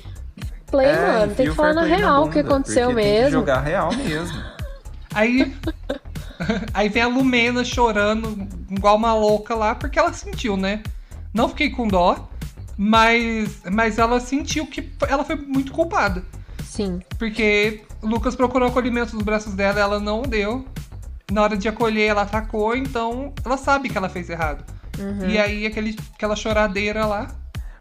Play, 0.72 0.88
é, 0.88 1.20
mano, 1.20 1.36
tem 1.36 1.48
que 1.48 1.54
falar 1.54 1.76
na 1.76 1.84
real 1.84 2.26
o 2.26 2.32
que 2.32 2.39
aconteceu 2.39 2.91
mesmo. 2.91 3.13
Tem 3.13 3.26
que 3.26 3.32
jogar 3.32 3.62
real 3.62 3.93
mesmo. 3.96 4.43
Aí. 5.13 5.56
Aí 6.74 6.89
vem 6.89 7.04
a 7.04 7.08
Lumena 7.08 7.63
chorando 7.63 8.48
igual 8.70 8.96
uma 8.96 9.13
louca 9.13 9.54
lá, 9.54 9.76
porque 9.76 9.98
ela 9.98 10.12
sentiu, 10.12 10.58
né? 10.58 10.82
Não 11.34 11.50
fiquei 11.50 11.70
com 11.70 11.88
dó, 11.88 12.28
mas, 12.76 13.62
mas 13.72 14.00
ela 14.00 14.20
sentiu 14.20 14.65
que 14.65 14.91
ela 15.08 15.24
foi 15.24 15.36
muito 15.36 15.72
culpada. 15.72 16.24
Sim. 16.63 17.00
Porque 17.17 17.84
Lucas 18.02 18.36
procurou 18.36 18.70
acolhimento 18.70 19.15
nos 19.15 19.24
braços 19.24 19.54
dela, 19.54 19.80
ela 19.80 20.00
não 20.00 20.22
deu. 20.24 20.65
Na 21.32 21.42
hora 21.44 21.58
de 21.58 21.68
acolher, 21.68 22.08
ela 22.08 22.22
atacou, 22.22 22.76
então 22.76 23.34
ela 23.44 23.58
sabe 23.58 23.90
que 23.90 23.98
ela 23.98 24.08
fez 24.10 24.30
errado. 24.30 24.63
Uhum. 24.98 25.30
E 25.30 25.38
aí, 25.38 25.66
aquele, 25.66 25.98
aquela 26.16 26.36
choradeira 26.36 27.06
lá. 27.06 27.28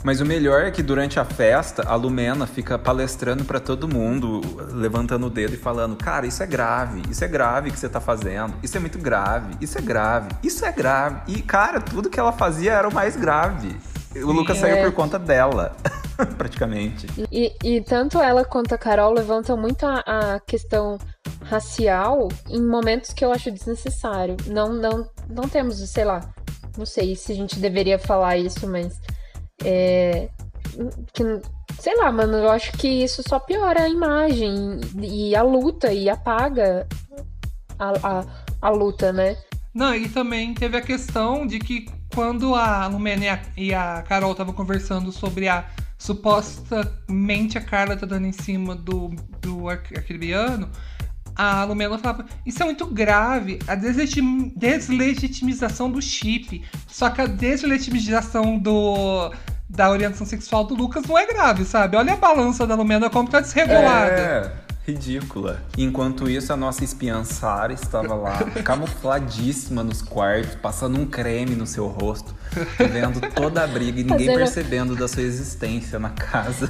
Mas 0.05 0.21
o 0.21 0.27
melhor 0.27 0.63
é 0.63 0.71
que 0.71 0.83
durante 0.83 1.19
a 1.19 1.25
festa, 1.25 1.83
a 1.89 1.95
Lumena 1.97 2.47
fica 2.47 2.79
palestrando 2.79 3.45
pra 3.45 3.59
todo 3.59 3.89
mundo, 3.89 4.41
levantando 4.73 5.27
o 5.27 5.31
dedo 5.31 5.55
e 5.55 5.57
falando: 5.57 5.97
Cara, 5.97 6.27
isso 6.27 6.43
é 6.43 6.47
grave, 6.47 7.03
isso 7.11 7.25
é 7.25 7.29
grave 7.29 7.71
que 7.71 7.79
você 7.79 7.89
tá 7.89 8.01
fazendo, 8.01 8.55
isso 8.63 8.77
é 8.77 8.81
muito 8.81 8.99
grave, 8.99 9.57
isso 9.61 9.79
é 9.79 9.81
grave, 9.81 10.29
isso 10.45 10.65
é 10.65 10.71
grave. 10.71 11.23
E, 11.27 11.43
cara, 11.43 11.81
tudo 11.81 12.11
que 12.11 12.21
ela 12.21 12.33
fazia 12.33 12.73
era 12.75 12.89
o 12.89 12.95
mais 12.95 13.17
grave. 13.17 13.75
O 14.17 14.33
Lucas 14.33 14.59
saiu 14.59 14.77
É. 14.77 14.83
por 14.85 14.93
conta 14.93 15.19
dela, 15.19 15.77
praticamente. 16.39 17.07
E, 17.31 17.53
e 17.65 17.81
tanto 17.83 18.19
ela 18.19 18.45
quanto 18.45 18.75
a 18.75 18.79
Carol 18.79 19.13
levantam 19.13 19.57
muito 19.57 19.85
a, 19.85 19.99
a 20.07 20.41
questão 20.41 20.99
racial 21.49 22.29
em 22.49 22.61
momentos 22.61 23.13
que 23.13 23.25
eu 23.25 23.33
acho 23.33 23.51
desnecessário. 23.51 24.37
Não, 24.47 24.73
não, 24.73 25.09
não 25.29 25.49
temos, 25.49 25.79
sei 25.89 26.05
lá, 26.05 26.21
não 26.77 26.87
sei 26.87 27.15
se 27.17 27.33
a 27.33 27.35
gente 27.35 27.59
deveria 27.59 27.99
falar 27.99 28.37
isso, 28.37 28.67
mas 28.69 29.01
é, 29.65 30.29
que, 31.13 31.23
sei 31.81 31.97
lá, 31.97 32.11
mano, 32.13 32.37
eu 32.37 32.51
acho 32.51 32.73
que 32.73 32.89
isso 32.89 33.23
só 33.27 33.39
piora 33.39 33.83
a 33.83 33.89
imagem 33.89 34.81
e 35.01 35.35
a 35.35 35.43
luta 35.43 35.93
e 35.93 36.09
apaga 36.09 36.87
a, 37.79 37.93
a, 38.03 38.25
a 38.63 38.71
luta, 38.71 39.13
né? 39.13 39.37
Não, 39.73 39.95
e 39.95 40.09
também 40.09 40.55
teve 40.55 40.77
a 40.77 40.83
questão 40.83 41.47
de 41.47 41.59
que 41.59 41.87
quando 42.15 42.55
a 42.55 42.87
Lumena 42.87 43.41
e 43.57 43.75
a, 43.75 44.03
Carol 44.03 44.33
estavam 44.33 44.55
conversando 44.55 45.13
sobre 45.13 45.49
a 45.49 45.69
supostamente 45.99 47.57
a 47.57 47.61
Carla 47.61 47.97
tá 47.97 48.05
dando 48.05 48.27
em 48.27 48.33
cima 48.33 48.75
do, 48.75 49.09
do 49.41 49.69
ar- 49.69 49.83
arcrebiano, 49.97 50.71
a 51.37 51.64
Lumena 51.64 51.99
falava, 51.99 52.25
isso 52.44 52.62
é 52.62 52.64
muito 52.64 52.87
grave, 52.87 53.59
a 53.66 53.75
deslegitim- 53.75 54.53
deslegitimização 54.57 55.90
do 55.90 56.01
chip. 56.01 56.64
Só 56.88 57.11
que 57.11 57.20
a 57.20 57.27
deslegitimização 57.27 58.59
do, 58.59 59.31
da 59.68 59.90
orientação 59.90 60.27
sexual 60.27 60.64
do 60.64 60.75
Lucas 60.75 61.05
não 61.07 61.18
é 61.18 61.27
grave, 61.27 61.64
sabe? 61.64 61.96
Olha 61.96 62.14
a 62.14 62.16
balança 62.16 62.66
da 62.66 62.75
Lumena 62.75 63.11
como 63.11 63.29
tá 63.29 63.40
desregulada. 63.40 64.11
É, 64.11 64.53
ridícula. 64.87 65.62
Enquanto 65.77 66.31
isso, 66.31 66.53
a 66.53 66.57
nossa 66.57 66.85
espiã 66.85 67.22
Sara 67.25 67.72
estava 67.72 68.14
lá, 68.14 68.38
camufladíssima 68.64 69.85
nos 69.85 70.01
quartos, 70.01 70.55
passando 70.55 70.99
um 70.99 71.07
creme 71.07 71.55
no 71.55 71.66
seu 71.66 71.87
rosto, 71.87 72.35
vendo 72.79 73.20
toda 73.35 73.62
a 73.62 73.66
briga 73.66 74.01
e 74.01 74.05
ninguém 74.05 74.29
percebendo 74.35 74.96
da 74.96 75.07
sua 75.07 75.22
existência 75.22 75.99
na 75.99 76.11
casa. 76.11 76.68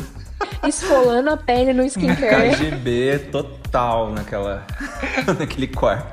Esfolando 0.66 1.30
a 1.30 1.36
pele 1.36 1.72
no 1.72 1.84
skincare. 1.84 2.50
KGB 2.56 3.30
total 3.30 4.12
naquela, 4.12 4.66
naquele 5.38 5.66
quarto. 5.68 6.12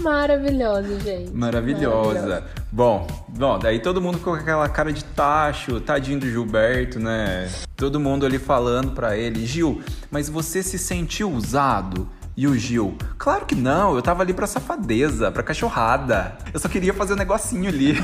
Maravilhosa, 0.00 0.98
gente. 1.00 1.30
Maravilhosa. 1.32 2.44
Bom, 2.70 3.06
bom, 3.28 3.58
daí 3.58 3.78
todo 3.78 4.00
mundo 4.00 4.18
ficou 4.18 4.34
com 4.34 4.40
aquela 4.40 4.68
cara 4.68 4.92
de 4.92 5.04
tacho, 5.04 5.80
tadinho 5.80 6.18
do 6.18 6.28
Gilberto, 6.28 6.98
né? 6.98 7.48
Todo 7.76 8.00
mundo 8.00 8.26
ali 8.26 8.38
falando 8.38 8.92
pra 8.92 9.16
ele, 9.16 9.46
Gil, 9.46 9.82
mas 10.10 10.28
você 10.28 10.62
se 10.62 10.78
sentiu 10.78 11.30
usado? 11.30 12.08
E 12.34 12.46
o 12.46 12.56
Gil, 12.56 12.96
claro 13.18 13.44
que 13.44 13.54
não, 13.54 13.94
eu 13.94 14.00
tava 14.00 14.22
ali 14.22 14.32
pra 14.32 14.46
safadeza, 14.46 15.30
pra 15.30 15.42
cachorrada. 15.42 16.34
Eu 16.52 16.58
só 16.58 16.66
queria 16.66 16.94
fazer 16.94 17.12
um 17.12 17.16
negocinho 17.16 17.68
ali. 17.68 17.94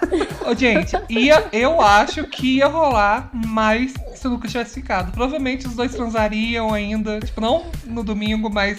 Ô, 0.46 0.54
gente, 0.54 0.94
ia, 1.08 1.46
eu 1.52 1.80
acho 1.80 2.24
que 2.24 2.58
ia 2.58 2.66
rolar 2.66 3.30
mais 3.32 3.94
se 4.18 4.26
o 4.26 4.30
Lucas 4.30 4.50
tivesse 4.52 4.74
ficado. 4.74 5.12
Provavelmente 5.12 5.66
os 5.66 5.74
dois 5.74 5.92
transariam 5.94 6.72
ainda. 6.74 7.20
Tipo, 7.20 7.40
não 7.40 7.66
no 7.86 8.02
domingo, 8.02 8.50
mas 8.50 8.78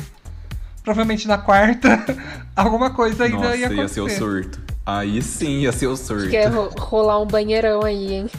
provavelmente 0.84 1.28
na 1.28 1.38
quarta. 1.38 2.04
Alguma 2.56 2.89
coisa 2.91 3.25
ainda 3.25 3.38
Nossa, 3.38 3.56
ia 3.56 3.60
ia 3.62 3.67
acontecer. 3.67 3.93
ser 3.93 4.02
o 4.02 4.10
surto. 4.10 4.60
Aí 4.86 5.21
sim 5.21 5.60
ia 5.60 5.71
ser 5.71 5.88
o 5.88 5.95
surto. 5.95 6.30
Quer 6.30 6.47
ro- 6.47 6.69
rolar 6.78 7.21
um 7.21 7.28
banheirão 7.28 7.84
aí, 7.84 8.13
hein? 8.13 8.30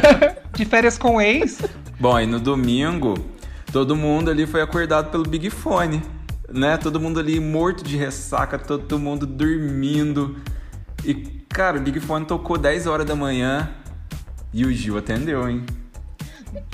De 0.54 0.64
férias 0.64 0.96
com 0.96 1.16
o 1.16 1.20
ex. 1.20 1.58
Bom, 1.98 2.18
e 2.20 2.26
no 2.26 2.38
domingo, 2.38 3.14
todo 3.72 3.96
mundo 3.96 4.30
ali 4.30 4.46
foi 4.46 4.62
acordado 4.62 5.10
pelo 5.10 5.24
Big 5.24 5.50
Fone, 5.50 6.02
né? 6.52 6.76
Todo 6.76 7.00
mundo 7.00 7.18
ali 7.18 7.40
morto 7.40 7.82
de 7.82 7.96
ressaca, 7.96 8.58
todo 8.58 8.98
mundo 8.98 9.26
dormindo. 9.26 10.36
E, 11.04 11.14
cara, 11.48 11.78
o 11.78 11.80
Big 11.80 11.98
Fone 12.00 12.24
tocou 12.24 12.56
10 12.56 12.86
horas 12.86 13.06
da 13.06 13.16
manhã 13.16 13.68
e 14.52 14.64
o 14.64 14.72
Gil 14.72 14.96
atendeu, 14.98 15.48
hein? 15.48 15.64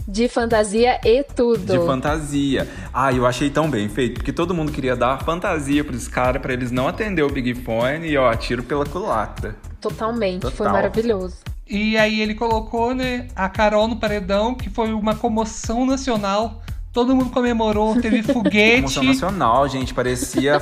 De 0.06 0.28
fantasia 0.28 1.00
e 1.04 1.22
tudo. 1.22 1.72
De 1.78 1.86
fantasia. 1.86 2.68
Ah, 2.92 3.12
eu 3.12 3.24
achei 3.26 3.48
tão 3.50 3.70
bem 3.70 3.88
feito, 3.88 4.14
porque 4.14 4.32
todo 4.32 4.52
mundo 4.54 4.72
queria 4.72 4.96
dar 4.96 5.22
fantasia 5.22 5.84
pros 5.84 6.08
caras 6.08 6.40
pra 6.42 6.52
eles 6.52 6.70
não 6.70 6.88
atender 6.88 7.22
o 7.22 7.28
Big 7.30 7.54
Fone 7.54 8.08
e, 8.08 8.16
ó, 8.16 8.34
tiro 8.34 8.62
pela 8.62 8.84
culatra. 8.84 9.56
Totalmente. 9.80 10.42
Foi 10.42 10.50
Total. 10.52 10.72
maravilhoso. 10.72 11.36
E 11.68 11.96
aí 11.96 12.20
ele 12.20 12.34
colocou, 12.34 12.94
né, 12.94 13.28
a 13.34 13.48
Carol 13.48 13.88
no 13.88 13.96
paredão, 13.96 14.54
que 14.54 14.68
foi 14.68 14.92
uma 14.92 15.14
comoção 15.14 15.86
nacional. 15.86 16.60
Todo 16.92 17.14
mundo 17.16 17.30
comemorou, 17.30 17.98
teve 18.00 18.22
foguete. 18.24 18.76
Comoção 18.82 19.04
nacional, 19.04 19.68
gente, 19.68 19.94
parecia. 19.94 20.60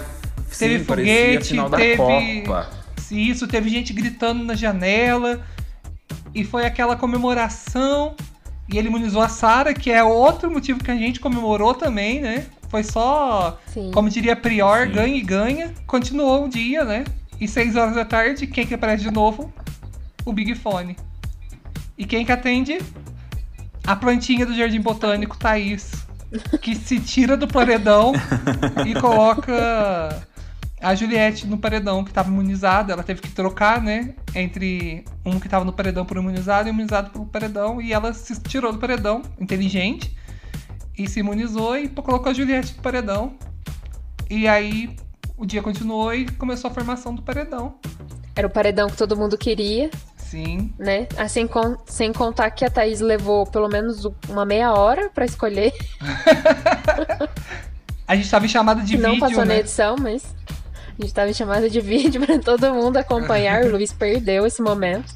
Teve 0.59 0.79
sim, 0.81 0.85
parecia 0.85 1.15
foguete, 1.15 1.49
final 1.49 1.69
da 1.69 1.77
teve- 1.79 2.43
Copa. 2.43 2.71
Isso, 3.11 3.49
teve 3.49 3.69
gente 3.71 3.93
gritando 3.93 4.45
na 4.45 4.55
janela. 4.55 5.41
E 6.35 6.45
foi 6.45 6.65
aquela 6.65 6.95
comemoração. 6.97 8.15
E 8.73 8.79
ele 8.79 8.89
imunizou 8.89 9.21
a 9.21 9.29
Sara, 9.29 9.75
que 9.75 9.91
é 9.91 10.03
outro 10.03 10.51
motivo 10.51 10.83
que 10.83 10.91
a 10.91 10.97
gente 10.97 11.19
comemorou 11.19 11.75
também, 11.75 12.21
né? 12.21 12.47
Foi 12.69 12.85
só, 12.85 13.59
Sim. 13.67 13.91
como 13.93 14.09
diria 14.09 14.37
Prior, 14.37 14.87
Sim. 14.87 14.93
ganha 14.93 15.17
e 15.17 15.21
ganha. 15.21 15.75
Continuou 15.87 16.45
o 16.45 16.49
dia, 16.49 16.85
né? 16.85 17.05
E 17.41 17.49
seis 17.49 17.75
horas 17.75 17.97
da 17.97 18.05
tarde, 18.05 18.47
quem 18.47 18.65
que 18.65 18.75
aparece 18.75 19.03
de 19.03 19.11
novo? 19.11 19.53
O 20.25 20.33
Big 20.33 20.55
Fone. 20.55 20.97
E 21.99 22.05
quem 22.05 22.25
que 22.25 22.31
atende? 22.31 22.79
A 23.85 23.97
plantinha 23.97 24.47
do 24.47 24.55
Jardim 24.55 24.81
Botânico, 24.81 25.37
Thaís. 25.37 25.91
Que 26.63 26.77
se 26.77 27.01
tira 27.01 27.37
do 27.37 27.49
paredão 27.49 28.13
e 28.87 28.95
coloca 29.01 30.25
a 30.81 30.95
Juliette 30.95 31.47
no 31.47 31.59
paredão, 31.59 32.03
que 32.05 32.13
tava 32.13 32.29
imunizada. 32.31 32.93
Ela 32.93 33.03
teve 33.03 33.21
que 33.21 33.31
trocar, 33.31 33.83
né? 33.83 34.15
Entre 34.35 35.05
um 35.25 35.39
que 35.39 35.49
tava 35.49 35.65
no 35.65 35.73
paredão 35.73 36.05
por 36.05 36.17
imunizado 36.17 36.69
e 36.69 36.73
imunizado 36.73 37.11
pelo 37.11 37.27
paredão. 37.27 37.81
E 37.81 37.93
ela 37.93 38.13
se 38.15 38.41
tirou 38.41 38.73
do 38.73 38.79
paredão, 38.79 39.23
inteligente. 39.39 40.17
E 40.97 41.09
se 41.09 41.21
imunizou 41.21 41.77
e 41.77 41.89
colocou 41.89 42.31
a 42.31 42.35
Juliette 42.35 42.75
no 42.77 42.83
paredão. 42.83 43.35
E 44.29 44.47
aí 44.49 44.97
o 45.37 45.45
dia 45.47 45.63
continuou 45.63 46.13
e 46.15 46.27
começou 46.33 46.71
a 46.71 46.75
formação 46.75 47.15
do 47.15 47.23
paredão. 47.23 47.75
Era 48.37 48.47
o 48.47 48.51
paredão 48.51 48.89
que 48.89 48.97
todo 48.97 49.17
mundo 49.17 49.37
queria, 49.37 49.91
Sim. 50.17 50.73
né? 50.79 51.09
Assim, 51.19 51.47
com- 51.47 51.77
sem 51.87 52.13
contar 52.13 52.51
que 52.53 52.65
a 52.65 52.71
Thaís 52.71 53.01
levou 53.01 53.45
pelo 53.47 53.69
menos 53.69 54.05
uma 54.29 54.47
meia 54.47 54.73
hora 54.73 55.11
pra 55.11 55.25
escolher. 55.25 55.73
A 58.07 58.17
gente 58.17 58.31
tava 58.31 58.45
em 58.45 58.49
chamada 58.49 58.83
de 58.83 58.97
não 58.99 59.11
vídeo, 59.11 59.21
passou 59.21 59.39
na 59.39 59.45
né? 59.47 59.59
edição, 59.61 59.97
mas 60.01 60.35
a 61.01 61.05
gente 61.05 61.15
tava 61.15 61.31
em 61.31 61.35
chamada 61.35 61.69
de 61.69 61.81
vídeo 61.83 62.25
pra 62.25 62.39
todo 62.39 62.73
mundo 62.75 62.97
acompanhar. 62.97 63.65
o 63.65 63.71
Luiz 63.73 63.93
perdeu 63.93 64.47
esse 64.47 64.61
momento. 64.63 65.13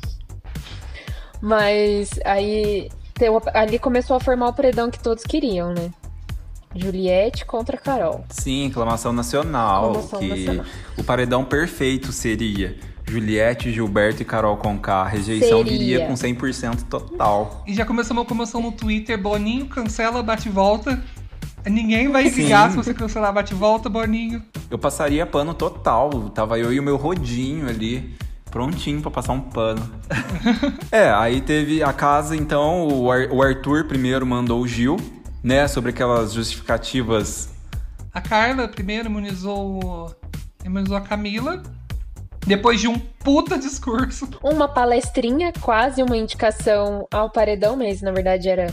Mas 1.41 2.11
aí 2.25 2.89
tem 3.15 3.29
o- 3.29 3.41
ali 3.53 3.79
começou 3.79 4.17
a 4.17 4.21
formar 4.21 4.49
o 4.49 4.53
paredão 4.53 4.91
que 4.91 4.99
todos 4.99 5.25
queriam, 5.25 5.73
né? 5.75 5.91
Juliette 6.75 7.45
contra 7.45 7.77
Carol. 7.77 8.25
Sim, 8.31 8.69
aclamação 8.69 9.13
nacional. 9.13 9.91
Aclamação 9.91 10.19
que 10.19 10.29
nacional. 10.29 10.65
o 10.99 11.05
paredão 11.05 11.45
perfeito 11.45 12.11
seria 12.13 12.77
Juliette, 13.07 13.71
Gilberto 13.73 14.23
e 14.23 14.25
Carol 14.25 14.57
Conká. 14.57 15.03
A 15.03 15.07
rejeição 15.09 15.59
Seria. 15.59 15.73
viria 15.79 16.07
com 16.07 16.15
100% 16.15 16.85
total. 16.89 17.63
E 17.67 17.75
já 17.75 17.85
começou 17.85 18.17
uma 18.17 18.25
promoção 18.25 18.61
no 18.61 18.73
Twitter, 18.73 19.17
Boninho 19.21 19.67
cancela 19.67 20.21
bate 20.23 20.49
e 20.49 20.51
volta. 20.51 21.01
Ninguém 21.67 22.09
vai 22.11 22.25
ligar 22.29 22.71
se 22.71 22.77
você 22.77 22.93
cancelar 22.93 23.33
bate 23.33 23.55
e 23.55 23.57
volta, 23.57 23.89
Boninho. 23.89 24.43
Eu 24.71 24.79
passaria 24.79 25.25
pano 25.27 25.55
total. 25.55 26.11
Tava 26.31 26.59
eu 26.59 26.73
e 26.73 26.79
o 26.79 26.83
meu 26.83 26.97
rodinho 26.97 27.69
ali. 27.69 28.15
Prontinho 28.51 29.01
pra 29.01 29.11
passar 29.11 29.33
um 29.33 29.41
pano. 29.41 29.83
é, 30.93 31.11
aí 31.11 31.41
teve 31.41 31.83
a 31.83 31.93
casa, 31.93 32.37
então, 32.37 32.87
o, 32.87 33.11
Ar- 33.11 33.29
o 33.33 33.43
Arthur 33.43 33.85
primeiro 33.85 34.25
mandou 34.25 34.61
o 34.61 34.69
Gil, 34.69 34.97
né? 35.43 35.67
Sobre 35.67 35.91
aquelas 35.91 36.33
justificativas 36.33 37.49
A 38.13 38.21
Carla 38.21 38.69
primeiro 38.69 39.09
imunizou, 39.09 40.15
imunizou 40.65 40.97
a 40.97 41.01
Camila. 41.01 41.63
Depois 42.47 42.79
de 42.79 42.87
um 42.87 42.99
puta 42.99 43.59
discurso. 43.59 44.29
Uma 44.43 44.69
palestrinha, 44.69 45.51
quase 45.61 46.03
uma 46.03 46.17
indicação 46.17 47.09
ao 47.11 47.31
paredão, 47.31 47.75
mas 47.75 48.03
na 48.03 48.13
verdade 48.13 48.49
era 48.51 48.67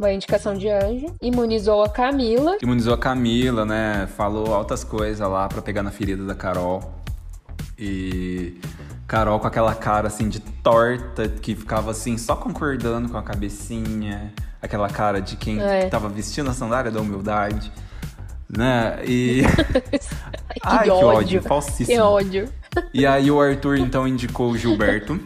uma 0.00 0.12
indicação 0.12 0.54
de 0.54 0.68
anjo. 0.68 1.14
Imunizou 1.20 1.82
a 1.82 1.88
Camila. 1.88 2.56
Imunizou 2.62 2.94
a 2.94 2.98
Camila, 2.98 3.64
né? 3.64 4.08
Falou 4.16 4.54
altas 4.54 4.82
coisas 4.82 5.26
lá 5.28 5.46
pra 5.48 5.60
pegar 5.62 5.82
na 5.82 5.90
ferida 5.90 6.24
da 6.24 6.34
Carol. 6.34 6.94
E 7.78 8.58
Carol 9.06 9.38
com 9.40 9.46
aquela 9.46 9.74
cara 9.74 10.08
assim 10.08 10.28
de 10.28 10.40
torta 10.40 11.28
que 11.28 11.54
ficava 11.54 11.90
assim 11.90 12.16
só 12.18 12.36
concordando 12.36 13.08
com 13.08 13.16
a 13.18 13.22
cabecinha, 13.22 14.32
aquela 14.60 14.88
cara 14.88 15.20
de 15.20 15.36
quem 15.36 15.60
É. 15.60 15.86
tava 15.88 16.08
vestindo 16.08 16.50
a 16.50 16.52
sandália 16.52 16.90
da 16.90 17.00
humildade, 17.00 17.72
né? 18.48 18.98
E 19.06 19.42
Que 20.52 20.60
Ai, 20.64 20.84
que 20.84 20.90
ódio. 20.90 21.06
ódio, 21.08 21.42
falsíssimo. 21.42 21.86
Que 21.96 22.00
ódio. 22.00 22.48
E 22.92 23.06
aí 23.06 23.30
o 23.30 23.40
Arthur 23.40 23.78
então 23.78 24.06
indicou 24.06 24.50
o 24.50 24.58
Gilberto, 24.58 25.18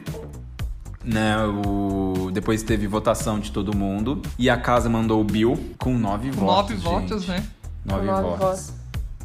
né? 1.02 1.36
O 1.44 2.03
Depois 2.34 2.62
teve 2.64 2.86
votação 2.88 3.38
de 3.38 3.52
todo 3.52 3.74
mundo. 3.76 4.20
E 4.36 4.50
a 4.50 4.56
casa 4.56 4.88
mandou 4.90 5.20
o 5.20 5.24
Bill 5.24 5.56
com 5.78 5.96
nove 5.96 6.30
Com 6.32 6.40
votos. 6.44 6.82
nove 6.82 7.06
votos, 7.06 7.28
né? 7.28 7.44
Nove, 7.84 8.06
Nove 8.06 8.22
votos. 8.22 8.38
votos. 8.40 8.72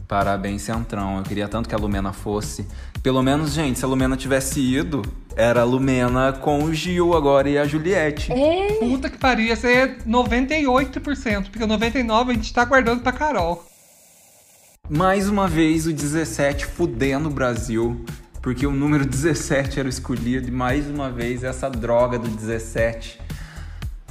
Parabéns, 0.07 0.61
Centrão. 0.61 1.17
Eu 1.17 1.23
queria 1.23 1.47
tanto 1.47 1.67
que 1.67 1.73
a 1.73 1.77
Lumena 1.77 2.13
fosse. 2.13 2.67
Pelo 3.01 3.21
menos, 3.23 3.51
gente, 3.53 3.79
se 3.79 3.85
a 3.85 3.87
Lumena 3.87 4.15
tivesse 4.15 4.59
ido, 4.59 5.01
era 5.35 5.61
a 5.61 5.63
Lumena 5.63 6.33
com 6.33 6.63
o 6.63 6.73
Gil 6.73 7.15
agora 7.15 7.49
e 7.49 7.57
a 7.57 7.65
Juliette. 7.65 8.31
É, 8.31 8.73
Puta 8.79 9.09
que 9.09 9.17
pariu, 9.17 9.47
ia 9.47 9.55
ser 9.55 9.97
98%, 10.05 11.49
porque 11.49 11.63
o 11.63 11.67
99% 11.67 12.29
a 12.29 12.33
gente 12.33 12.53
tá 12.53 12.63
guardando 12.65 13.01
pra 13.01 13.11
Carol. 13.11 13.65
Mais 14.89 15.29
uma 15.29 15.47
vez 15.47 15.85
o 15.87 15.93
17 15.93 16.65
fudendo 16.65 17.29
o 17.29 17.31
Brasil, 17.31 18.03
porque 18.41 18.65
o 18.65 18.71
número 18.71 19.05
17 19.05 19.79
era 19.79 19.87
o 19.87 19.89
escolhido 19.89 20.47
e 20.47 20.51
mais 20.51 20.87
uma 20.89 21.09
vez 21.11 21.43
essa 21.43 21.69
droga 21.69 22.17
do 22.17 22.27
17 22.29 23.19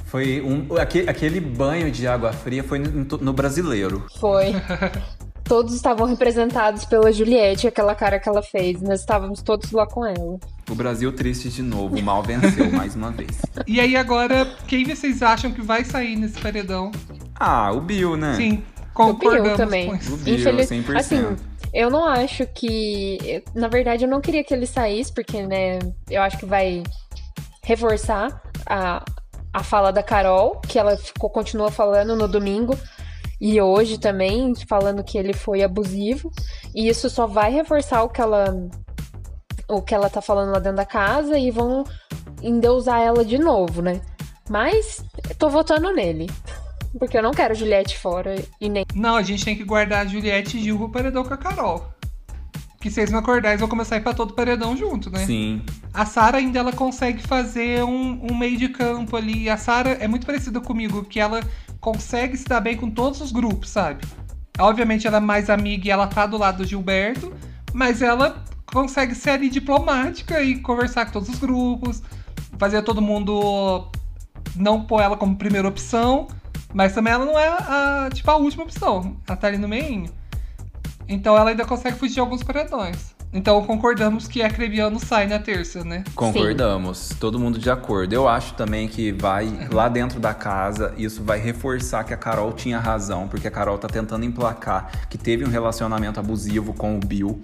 foi 0.05 0.41
um 0.41 0.75
aque- 0.77 1.05
aquele 1.07 1.39
banho 1.39 1.91
de 1.91 2.07
água 2.07 2.33
fria 2.33 2.63
foi 2.63 2.79
no, 2.79 3.05
no 3.19 3.33
brasileiro. 3.33 4.05
foi. 4.19 4.55
Todos 5.43 5.73
estavam 5.73 6.05
representados 6.05 6.85
pela 6.85 7.11
Juliette, 7.11 7.67
aquela 7.67 7.95
cara 7.95 8.19
que 8.19 8.29
ela 8.29 8.41
fez. 8.43 8.79
Nós 8.83 8.99
estávamos 8.99 9.41
todos 9.41 9.71
lá 9.71 9.87
com 9.87 10.05
ela. 10.05 10.37
O 10.69 10.75
Brasil 10.75 11.11
triste 11.11 11.49
de 11.49 11.63
novo, 11.63 11.95
o 11.97 12.01
mal 12.03 12.21
venceu 12.21 12.69
mais 12.71 12.95
uma 12.95 13.09
vez. 13.09 13.41
E 13.65 13.79
aí 13.79 13.95
agora, 13.95 14.45
quem 14.67 14.85
vocês 14.85 15.23
acham 15.23 15.51
que 15.51 15.59
vai 15.59 15.83
sair 15.83 16.15
nesse 16.15 16.39
paredão? 16.39 16.91
Ah, 17.33 17.71
o 17.71 17.81
Bill, 17.81 18.15
né? 18.15 18.35
Sim, 18.35 18.51
O 18.51 18.53
Bill 18.53 18.63
concordamos 18.93 19.57
também. 19.57 19.87
com 19.89 19.95
isso. 19.95 20.13
O 20.13 20.17
Bill, 20.17 20.35
Infeliz- 20.35 20.69
100%. 20.69 20.95
Assim, 20.97 21.35
eu 21.73 21.89
não 21.89 22.05
acho 22.05 22.45
que. 22.47 23.43
Na 23.53 23.67
verdade, 23.67 24.05
eu 24.05 24.09
não 24.09 24.21
queria 24.21 24.43
que 24.43 24.53
ele 24.53 24.65
saísse, 24.65 25.13
porque, 25.13 25.41
né, 25.43 25.79
eu 26.09 26.21
acho 26.21 26.37
que 26.37 26.45
vai 26.45 26.83
reforçar 27.63 28.41
a, 28.65 29.03
a 29.53 29.63
fala 29.63 29.91
da 29.91 30.01
Carol, 30.01 30.59
que 30.61 30.79
ela 30.79 30.97
ficou, 30.97 31.29
continua 31.29 31.71
falando 31.71 32.15
no 32.15 32.27
domingo 32.27 32.77
e 33.39 33.61
hoje 33.61 33.97
também, 33.97 34.53
falando 34.67 35.03
que 35.03 35.17
ele 35.17 35.33
foi 35.33 35.63
abusivo. 35.63 36.31
E 36.75 36.89
isso 36.89 37.09
só 37.09 37.25
vai 37.25 37.51
reforçar 37.51 38.03
o 38.03 38.09
que 38.09 38.21
ela. 38.21 38.53
O 39.67 39.81
que 39.81 39.93
ela 39.93 40.09
tá 40.09 40.21
falando 40.21 40.51
lá 40.51 40.59
dentro 40.59 40.77
da 40.77 40.85
casa 40.85 41.37
e 41.37 41.51
vão 41.51 41.83
endeusar 42.41 43.01
ela 43.01 43.23
de 43.23 43.37
novo, 43.37 43.81
né? 43.81 44.01
Mas 44.49 45.03
tô 45.37 45.47
votando 45.47 45.93
nele. 45.93 46.27
Porque 46.97 47.17
eu 47.17 47.23
não 47.23 47.31
quero 47.31 47.53
Juliette 47.53 47.97
fora 47.97 48.35
e 48.59 48.69
nem 48.69 48.85
Não, 48.95 49.15
a 49.15 49.21
gente 49.21 49.45
tem 49.45 49.55
que 49.55 49.63
guardar 49.63 50.05
a 50.05 50.09
Juliette 50.09 50.57
e 50.57 50.63
Gil 50.63 50.77
pro 50.77 50.89
paredão 50.89 51.23
com 51.23 51.33
a 51.33 51.37
Carol. 51.37 51.93
Que 52.81 52.89
vocês 52.89 53.11
não 53.11 53.19
acordar, 53.19 53.49
eles 53.49 53.59
vão 53.59 53.69
começar 53.69 53.95
a 53.95 53.97
ir 53.97 54.01
pra 54.01 54.13
todo 54.13 54.33
paredão 54.33 54.75
junto, 54.75 55.09
né? 55.09 55.25
Sim. 55.25 55.61
A 55.93 56.05
Sara 56.05 56.37
ainda 56.37 56.59
ela 56.59 56.71
consegue 56.71 57.21
fazer 57.21 57.83
um, 57.83 58.31
um 58.31 58.35
meio 58.35 58.57
de 58.57 58.69
campo 58.69 59.17
ali. 59.17 59.49
A 59.49 59.57
Sara 59.57 59.91
é 59.99 60.07
muito 60.07 60.25
parecida 60.25 60.61
comigo, 60.61 61.03
que 61.03 61.19
ela 61.19 61.41
consegue 61.81 62.37
se 62.37 62.45
dar 62.45 62.61
bem 62.61 62.77
com 62.77 62.89
todos 62.89 63.19
os 63.19 63.31
grupos, 63.31 63.69
sabe? 63.69 64.05
Obviamente 64.57 65.05
ela 65.05 65.17
é 65.17 65.21
mais 65.21 65.49
amiga 65.49 65.87
e 65.87 65.91
ela 65.91 66.07
tá 66.07 66.25
do 66.25 66.37
lado 66.37 66.59
do 66.59 66.65
Gilberto, 66.65 67.33
mas 67.73 68.01
ela 68.01 68.43
consegue 68.65 69.15
ser 69.15 69.31
ali 69.31 69.49
diplomática 69.49 70.41
e 70.41 70.59
conversar 70.59 71.05
com 71.05 71.11
todos 71.11 71.29
os 71.29 71.39
grupos, 71.39 72.01
fazer 72.57 72.81
todo 72.83 73.01
mundo 73.01 73.89
não 74.55 74.85
pôr 74.85 75.01
ela 75.01 75.17
como 75.17 75.35
primeira 75.35 75.67
opção, 75.67 76.27
mas 76.73 76.93
também 76.93 77.13
ela 77.13 77.25
não 77.25 77.37
é 77.37 77.47
a, 77.47 78.09
tipo, 78.13 78.29
a 78.29 78.35
última 78.37 78.63
opção. 78.63 79.17
Ela 79.27 79.37
tá 79.37 79.47
ali 79.47 79.57
no 79.57 79.67
meio. 79.67 80.09
Então 81.07 81.35
ela 81.35 81.49
ainda 81.49 81.65
consegue 81.65 81.97
fugir 81.97 82.15
de 82.15 82.19
alguns 82.19 82.43
paredões. 82.43 83.15
Então 83.31 83.63
concordamos 83.63 84.27
que 84.27 84.41
a 84.41 84.49
Crebiano 84.49 84.99
sai 84.99 85.27
na 85.27 85.37
terça, 85.37 85.83
né? 85.83 86.03
Concordamos, 86.15 87.09
todo 87.19 87.39
mundo 87.39 87.59
de 87.59 87.69
acordo. 87.69 88.13
Eu 88.13 88.27
acho 88.27 88.55
também 88.55 88.87
que 88.87 89.11
vai 89.11 89.67
lá 89.71 89.87
dentro 89.87 90.19
da 90.19 90.33
casa, 90.33 90.93
isso 90.97 91.23
vai 91.23 91.39
reforçar 91.39 92.03
que 92.03 92.13
a 92.13 92.17
Carol 92.17 92.51
tinha 92.53 92.79
razão, 92.79 93.27
porque 93.27 93.47
a 93.47 93.51
Carol 93.51 93.77
tá 93.77 93.87
tentando 93.87 94.25
emplacar 94.25 95.07
que 95.09 95.17
teve 95.17 95.45
um 95.45 95.49
relacionamento 95.49 96.19
abusivo 96.19 96.73
com 96.73 96.95
o 96.95 96.99
Bill. 96.99 97.39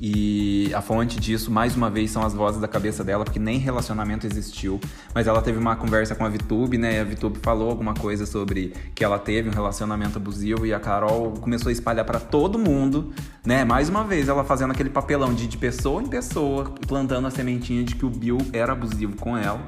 E 0.00 0.70
a 0.74 0.82
fonte 0.82 1.18
disso, 1.18 1.50
mais 1.50 1.74
uma 1.74 1.88
vez, 1.88 2.10
são 2.10 2.22
as 2.22 2.34
vozes 2.34 2.60
da 2.60 2.68
cabeça 2.68 3.02
dela, 3.02 3.24
porque 3.24 3.38
nem 3.38 3.58
relacionamento 3.58 4.26
existiu. 4.26 4.78
Mas 5.14 5.26
ela 5.26 5.40
teve 5.40 5.58
uma 5.58 5.74
conversa 5.74 6.14
com 6.14 6.24
a 6.24 6.28
Vitube, 6.28 6.76
né? 6.76 6.96
E 6.96 7.00
a 7.00 7.04
Vitube 7.04 7.38
falou 7.38 7.70
alguma 7.70 7.94
coisa 7.94 8.26
sobre 8.26 8.74
que 8.94 9.02
ela 9.02 9.18
teve 9.18 9.48
um 9.48 9.52
relacionamento 9.52 10.18
abusivo 10.18 10.66
e 10.66 10.74
a 10.74 10.80
Carol 10.80 11.32
começou 11.40 11.70
a 11.70 11.72
espalhar 11.72 12.04
pra 12.04 12.20
todo 12.20 12.58
mundo, 12.58 13.12
né? 13.44 13.64
Mais 13.64 13.88
uma 13.88 14.04
vez, 14.04 14.28
ela 14.28 14.44
fazendo 14.44 14.72
aquele 14.72 14.90
papelão 14.90 15.32
de, 15.32 15.46
de 15.46 15.56
pessoa 15.56 16.02
em 16.02 16.06
pessoa, 16.06 16.64
plantando 16.86 17.26
a 17.26 17.30
sementinha 17.30 17.82
de 17.82 17.94
que 17.94 18.04
o 18.04 18.10
Bill 18.10 18.38
era 18.52 18.72
abusivo 18.72 19.16
com 19.16 19.36
ela. 19.36 19.60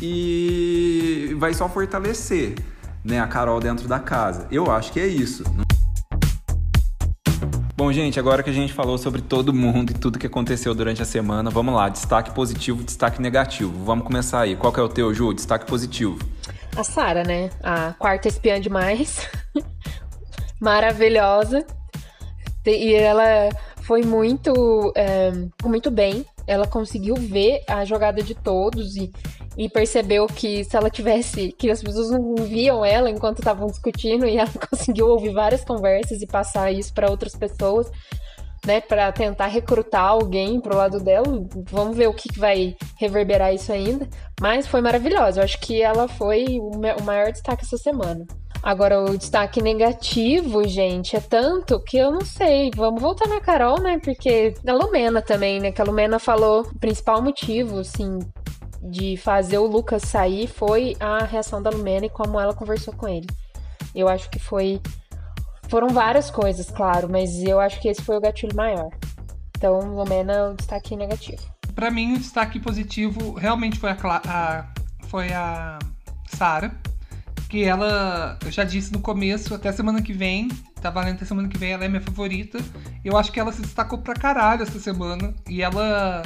E 0.00 1.36
vai 1.38 1.52
só 1.52 1.68
fortalecer, 1.68 2.54
né, 3.04 3.20
a 3.20 3.26
Carol 3.26 3.60
dentro 3.60 3.86
da 3.86 3.98
casa. 3.98 4.48
Eu 4.50 4.70
acho 4.70 4.90
que 4.90 4.98
é 4.98 5.06
isso. 5.06 5.44
Bom, 7.84 7.92
gente, 7.92 8.18
agora 8.18 8.42
que 8.42 8.48
a 8.48 8.52
gente 8.52 8.72
falou 8.72 8.96
sobre 8.96 9.20
todo 9.20 9.52
mundo 9.52 9.90
e 9.90 9.94
tudo 9.94 10.18
que 10.18 10.26
aconteceu 10.26 10.74
durante 10.74 11.02
a 11.02 11.04
semana, 11.04 11.50
vamos 11.50 11.74
lá, 11.74 11.90
destaque 11.90 12.30
positivo, 12.30 12.82
destaque 12.82 13.20
negativo. 13.20 13.84
Vamos 13.84 14.06
começar 14.06 14.40
aí. 14.40 14.56
Qual 14.56 14.72
que 14.72 14.80
é 14.80 14.82
o 14.82 14.88
teu, 14.88 15.12
Ju? 15.12 15.34
Destaque 15.34 15.66
positivo. 15.66 16.18
A 16.74 16.82
Sara, 16.82 17.22
né? 17.24 17.50
A 17.62 17.92
quarta 17.92 18.26
espiã 18.26 18.58
demais. 18.58 19.28
Maravilhosa. 20.58 21.66
E 22.64 22.94
ela 22.94 23.50
foi 23.82 24.00
muito, 24.02 24.90
é, 24.96 25.30
muito 25.62 25.90
bem. 25.90 26.24
Ela 26.46 26.66
conseguiu 26.66 27.16
ver 27.16 27.64
a 27.68 27.84
jogada 27.84 28.22
de 28.22 28.34
todos 28.34 28.96
e, 28.96 29.12
e 29.56 29.68
percebeu 29.68 30.26
que 30.26 30.64
se 30.64 30.76
ela 30.76 30.90
tivesse. 30.90 31.52
que 31.52 31.70
as 31.70 31.82
pessoas 31.82 32.10
não 32.10 32.34
viam 32.36 32.84
ela 32.84 33.10
enquanto 33.10 33.38
estavam 33.38 33.66
discutindo 33.66 34.26
e 34.26 34.36
ela 34.36 34.50
conseguiu 34.70 35.08
ouvir 35.08 35.32
várias 35.32 35.64
conversas 35.64 36.20
e 36.22 36.26
passar 36.26 36.72
isso 36.72 36.92
para 36.92 37.10
outras 37.10 37.34
pessoas, 37.36 37.90
né? 38.66 38.80
Para 38.80 39.12
tentar 39.12 39.46
recrutar 39.46 40.04
alguém 40.04 40.60
pro 40.60 40.76
lado 40.76 40.98
dela. 41.00 41.26
Vamos 41.70 41.96
ver 41.96 42.08
o 42.08 42.14
que 42.14 42.38
vai 42.38 42.76
reverberar 42.98 43.54
isso 43.54 43.72
ainda. 43.72 44.08
Mas 44.40 44.66
foi 44.66 44.80
maravilhosa. 44.80 45.40
Eu 45.40 45.44
acho 45.44 45.60
que 45.60 45.82
ela 45.82 46.08
foi 46.08 46.58
o 46.60 47.04
maior 47.04 47.30
destaque 47.30 47.64
essa 47.64 47.76
semana. 47.76 48.26
Agora, 48.64 48.98
o 49.02 49.18
destaque 49.18 49.60
negativo, 49.60 50.66
gente, 50.66 51.14
é 51.14 51.20
tanto 51.20 51.78
que 51.80 51.98
eu 51.98 52.10
não 52.10 52.22
sei. 52.22 52.70
Vamos 52.74 53.02
voltar 53.02 53.28
na 53.28 53.38
Carol, 53.38 53.78
né? 53.78 54.00
Porque 54.02 54.54
a 54.66 54.72
Lumena 54.72 55.20
também, 55.20 55.60
né? 55.60 55.70
Que 55.70 55.82
a 55.82 55.84
Lumena 55.84 56.18
falou 56.18 56.62
o 56.62 56.78
principal 56.78 57.20
motivo, 57.20 57.80
assim, 57.80 58.20
de 58.84 59.16
fazer 59.16 59.58
o 59.58 59.66
Lucas 59.66 60.02
sair 60.02 60.46
foi 60.46 60.96
a 61.00 61.24
reação 61.24 61.62
da 61.62 61.70
Lumena 61.70 62.06
e 62.06 62.10
como 62.10 62.38
ela 62.38 62.54
conversou 62.54 62.94
com 62.94 63.08
ele. 63.08 63.26
Eu 63.94 64.08
acho 64.08 64.28
que 64.30 64.38
foi. 64.38 64.80
Foram 65.68 65.88
várias 65.88 66.30
coisas, 66.30 66.70
claro, 66.70 67.08
mas 67.10 67.42
eu 67.42 67.58
acho 67.58 67.80
que 67.80 67.88
esse 67.88 68.02
foi 68.02 68.16
o 68.16 68.20
gatilho 68.20 68.54
maior. 68.54 68.90
Então, 69.56 69.78
Lumena 69.96 70.50
o 70.50 70.54
destaque 70.54 70.94
negativo. 70.96 71.42
Pra 71.74 71.90
mim, 71.90 72.14
o 72.14 72.18
destaque 72.18 72.60
positivo 72.60 73.32
realmente 73.32 73.78
foi 73.78 73.90
a, 73.90 73.94
Cla- 73.96 74.22
a- 74.26 74.66
foi 75.08 75.32
a 75.32 75.78
Sara. 76.28 76.70
Que 77.48 77.64
ela, 77.64 78.36
eu 78.44 78.50
já 78.50 78.64
disse 78.64 78.92
no 78.92 79.00
começo, 79.00 79.54
até 79.54 79.70
semana 79.70 80.02
que 80.02 80.12
vem, 80.12 80.48
tá 80.80 80.90
valendo 80.90 81.16
até 81.16 81.24
semana 81.24 81.48
que 81.48 81.56
vem, 81.56 81.72
ela 81.72 81.84
é 81.84 81.88
minha 81.88 82.00
favorita. 82.00 82.58
Eu 83.04 83.16
acho 83.16 83.30
que 83.30 83.38
ela 83.38 83.52
se 83.52 83.62
destacou 83.62 83.98
pra 83.98 84.14
caralho 84.14 84.62
essa 84.62 84.78
semana. 84.80 85.32
E 85.48 85.62
ela. 85.62 86.22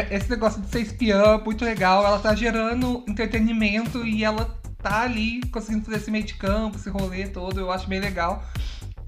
É- 0.00 0.14
Esse 0.16 0.30
negócio 0.30 0.60
de 0.60 0.68
ser 0.68 0.80
espiã, 0.80 1.38
muito 1.38 1.64
legal. 1.64 2.04
Ela 2.04 2.18
tá 2.18 2.34
gerando 2.34 3.04
entretenimento 3.08 4.06
e 4.06 4.24
ela 4.24 4.44
tá 4.82 5.02
ali 5.02 5.40
conseguindo 5.50 5.84
fazer 5.84 5.96
esse 5.96 6.10
meio 6.10 6.24
de 6.24 6.34
campo, 6.34 6.76
esse 6.76 6.90
rolê 6.90 7.26
todo. 7.28 7.58
Eu 7.60 7.70
acho 7.72 7.88
bem 7.88 8.00
legal. 8.00 8.44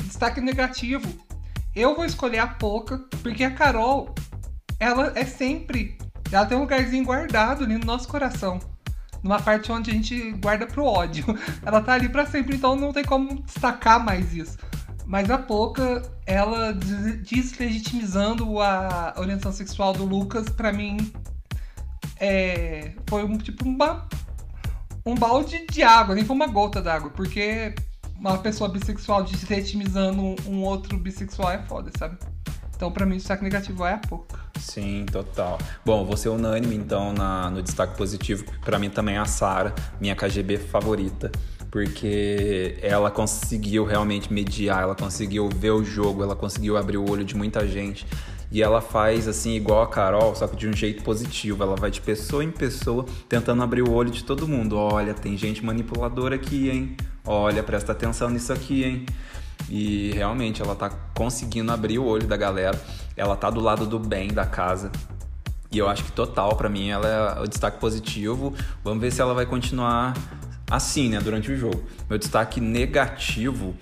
Destaque 0.04 0.40
negativo. 0.40 1.06
Eu 1.74 1.94
vou 1.94 2.04
escolher 2.04 2.38
a 2.38 2.46
Poca, 2.46 2.98
porque 3.22 3.44
a 3.44 3.50
Carol, 3.50 4.14
ela 4.80 5.12
é 5.14 5.24
sempre. 5.24 5.98
Ela 6.32 6.46
tem 6.46 6.56
um 6.56 6.62
lugarzinho 6.62 7.04
guardado 7.04 7.64
ali 7.64 7.76
no 7.78 7.84
nosso 7.86 8.08
coração. 8.08 8.58
Numa 9.22 9.40
parte 9.40 9.70
onde 9.72 9.90
a 9.90 9.94
gente 9.94 10.32
guarda 10.32 10.66
pro 10.66 10.84
ódio. 10.84 11.24
Ela 11.64 11.80
tá 11.80 11.94
ali 11.94 12.08
pra 12.08 12.24
sempre, 12.24 12.56
então 12.56 12.76
não 12.76 12.92
tem 12.92 13.04
como 13.04 13.42
destacar 13.42 14.02
mais 14.02 14.32
isso. 14.32 14.56
Mas 15.08 15.30
a 15.30 15.38
Poca, 15.38 16.02
ela 16.26 16.70
des- 16.72 17.22
deslegitimizando 17.22 18.60
a 18.60 19.14
orientação 19.16 19.52
sexual 19.52 19.94
do 19.94 20.04
Lucas, 20.04 20.50
pra 20.50 20.70
mim, 20.70 20.98
é, 22.20 22.92
foi 23.08 23.24
um 23.24 23.38
tipo 23.38 23.64
um 25.06 25.14
balde 25.14 25.64
de 25.70 25.82
água, 25.82 26.14
nem 26.14 26.24
foi 26.26 26.36
uma 26.36 26.46
gota 26.46 26.82
d'água, 26.82 27.08
porque 27.10 27.74
uma 28.18 28.36
pessoa 28.36 28.68
bissexual 28.68 29.22
deslegitimizando 29.24 30.36
um, 30.46 30.62
outro 30.62 30.98
bissexual 30.98 31.50
é 31.52 31.58
foda, 31.62 31.90
sabe? 31.98 32.18
Então, 32.76 32.92
pra 32.92 33.06
mim, 33.06 33.14
o 33.14 33.16
destaque 33.16 33.42
negativo 33.42 33.84
é 33.86 33.94
a 33.94 33.98
Poca. 33.98 34.38
Sim, 34.60 35.06
total. 35.10 35.58
Bom, 35.84 36.04
vou 36.04 36.16
ser 36.16 36.28
unânime 36.28 36.76
então 36.76 37.12
na, 37.12 37.50
no 37.50 37.62
destaque 37.62 37.96
positivo. 37.96 38.44
Pra 38.64 38.78
mim 38.78 38.90
também 38.90 39.16
é 39.16 39.18
a 39.18 39.24
Sara, 39.24 39.74
minha 40.00 40.14
KGB 40.14 40.58
favorita, 40.58 41.32
porque 41.70 42.78
ela 42.82 43.10
conseguiu 43.10 43.84
realmente 43.84 44.32
mediar, 44.32 44.82
ela 44.82 44.94
conseguiu 44.94 45.48
ver 45.48 45.70
o 45.70 45.84
jogo, 45.84 46.22
ela 46.22 46.34
conseguiu 46.34 46.76
abrir 46.76 46.96
o 46.96 47.10
olho 47.10 47.24
de 47.24 47.36
muita 47.36 47.66
gente. 47.66 48.06
E 48.50 48.62
ela 48.62 48.80
faz 48.80 49.28
assim, 49.28 49.54
igual 49.54 49.82
a 49.82 49.86
Carol, 49.86 50.34
só 50.34 50.48
que 50.48 50.56
de 50.56 50.66
um 50.66 50.72
jeito 50.72 51.02
positivo. 51.02 51.62
Ela 51.62 51.76
vai 51.76 51.90
de 51.90 52.00
pessoa 52.00 52.42
em 52.42 52.50
pessoa 52.50 53.04
tentando 53.28 53.62
abrir 53.62 53.82
o 53.82 53.92
olho 53.92 54.10
de 54.10 54.24
todo 54.24 54.48
mundo. 54.48 54.76
Olha, 54.76 55.12
tem 55.12 55.36
gente 55.36 55.62
manipuladora 55.64 56.36
aqui, 56.36 56.70
hein? 56.70 56.96
Olha, 57.26 57.62
presta 57.62 57.92
atenção 57.92 58.30
nisso 58.30 58.50
aqui, 58.50 58.84
hein? 58.84 59.06
E 59.68 60.12
realmente 60.14 60.62
ela 60.62 60.74
tá 60.74 60.88
conseguindo 61.14 61.70
abrir 61.70 61.98
o 61.98 62.06
olho 62.06 62.26
da 62.26 62.38
galera. 62.38 62.80
Ela 63.14 63.36
tá 63.36 63.50
do 63.50 63.60
lado 63.60 63.84
do 63.84 63.98
bem 63.98 64.28
da 64.32 64.46
casa. 64.46 64.90
E 65.70 65.76
eu 65.76 65.86
acho 65.86 66.02
que 66.04 66.12
total, 66.12 66.56
para 66.56 66.70
mim, 66.70 66.88
ela 66.88 67.06
é 67.06 67.42
o 67.42 67.46
destaque 67.46 67.78
positivo. 67.78 68.54
Vamos 68.82 69.02
ver 69.02 69.12
se 69.12 69.20
ela 69.20 69.34
vai 69.34 69.44
continuar 69.44 70.14
assim, 70.70 71.08
né, 71.08 71.20
durante 71.20 71.50
o 71.50 71.56
jogo. 71.56 71.82
Meu 72.08 72.18
destaque 72.18 72.60
negativo, 72.60 73.74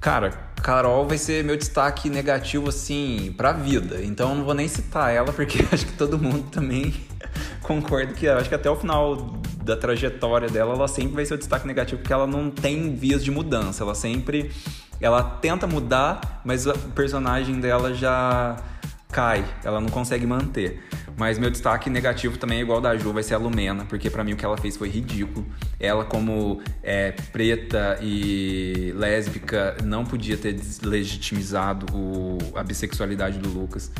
cara, 0.00 0.30
Carol 0.62 1.06
vai 1.06 1.18
ser 1.18 1.44
meu 1.44 1.56
destaque 1.56 2.08
negativo, 2.08 2.68
assim, 2.68 3.34
pra 3.36 3.52
vida. 3.52 4.02
Então 4.02 4.30
eu 4.30 4.36
não 4.36 4.44
vou 4.44 4.54
nem 4.54 4.68
citar 4.68 5.12
ela, 5.12 5.32
porque 5.32 5.64
acho 5.72 5.86
que 5.86 5.92
todo 5.92 6.18
mundo 6.18 6.50
também 6.50 6.94
concorda 7.62 8.12
que 8.12 8.28
acho 8.28 8.48
que 8.48 8.54
até 8.54 8.70
o 8.70 8.76
final 8.76 9.40
da 9.62 9.76
trajetória 9.76 10.48
dela, 10.48 10.74
ela 10.74 10.88
sempre 10.88 11.14
vai 11.14 11.24
ser 11.24 11.34
o 11.34 11.38
destaque 11.38 11.66
negativo, 11.66 12.00
porque 12.00 12.12
ela 12.12 12.26
não 12.26 12.50
tem 12.50 12.94
vias 12.94 13.22
de 13.22 13.30
mudança. 13.30 13.82
Ela 13.82 13.94
sempre. 13.94 14.50
Ela 15.00 15.22
tenta 15.22 15.66
mudar, 15.66 16.42
mas 16.44 16.66
o 16.66 16.74
personagem 16.94 17.58
dela 17.58 17.94
já 17.94 18.56
cai, 19.10 19.42
ela 19.64 19.80
não 19.80 19.88
consegue 19.88 20.26
manter. 20.26 20.82
Mas 21.20 21.38
meu 21.38 21.50
destaque 21.50 21.90
negativo 21.90 22.38
também 22.38 22.60
é 22.60 22.62
igual 22.62 22.80
da 22.80 22.96
Ju, 22.96 23.12
vai 23.12 23.22
ser 23.22 23.34
a 23.34 23.36
Lumena, 23.36 23.84
porque 23.84 24.08
para 24.08 24.24
mim 24.24 24.32
o 24.32 24.36
que 24.38 24.44
ela 24.44 24.56
fez 24.56 24.78
foi 24.78 24.88
ridículo. 24.88 25.46
Ela, 25.78 26.02
como 26.02 26.62
é, 26.82 27.12
preta 27.12 27.98
e 28.00 28.90
lésbica, 28.96 29.76
não 29.84 30.02
podia 30.02 30.38
ter 30.38 30.54
deslegitimizado 30.54 31.84
o, 31.94 32.38
a 32.54 32.62
bissexualidade 32.62 33.38
do 33.38 33.50
Lucas. 33.50 33.92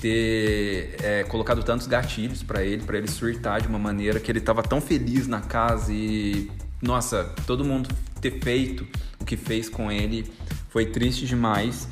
Ter 0.00 0.96
é, 1.04 1.22
colocado 1.22 1.62
tantos 1.62 1.86
gatilhos 1.86 2.42
para 2.42 2.64
ele, 2.64 2.82
para 2.82 2.98
ele 2.98 3.06
surtar 3.06 3.60
de 3.60 3.68
uma 3.68 3.78
maneira 3.78 4.18
que 4.18 4.28
ele 4.28 4.40
tava 4.40 4.60
tão 4.60 4.80
feliz 4.80 5.28
na 5.28 5.42
casa 5.42 5.92
e. 5.92 6.50
Nossa, 6.82 7.32
todo 7.46 7.64
mundo 7.64 7.88
ter 8.20 8.40
feito 8.40 8.84
o 9.20 9.24
que 9.24 9.36
fez 9.36 9.68
com 9.68 9.92
ele 9.92 10.28
foi 10.68 10.86
triste 10.86 11.26
demais 11.26 11.86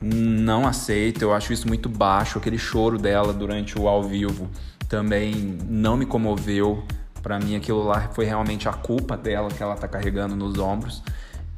não 0.00 0.66
aceito, 0.66 1.22
eu 1.22 1.32
acho 1.32 1.52
isso 1.52 1.66
muito 1.66 1.88
baixo. 1.88 2.38
Aquele 2.38 2.58
choro 2.58 2.98
dela 2.98 3.32
durante 3.32 3.78
o 3.78 3.88
ao 3.88 4.02
vivo 4.02 4.48
também 4.88 5.58
não 5.68 5.96
me 5.96 6.06
comoveu. 6.06 6.82
Para 7.22 7.38
mim, 7.38 7.56
aquilo 7.56 7.84
lá 7.84 8.08
foi 8.14 8.24
realmente 8.24 8.68
a 8.68 8.72
culpa 8.72 9.16
dela 9.16 9.48
que 9.48 9.62
ela 9.62 9.76
tá 9.76 9.88
carregando 9.88 10.36
nos 10.36 10.58
ombros. 10.58 11.02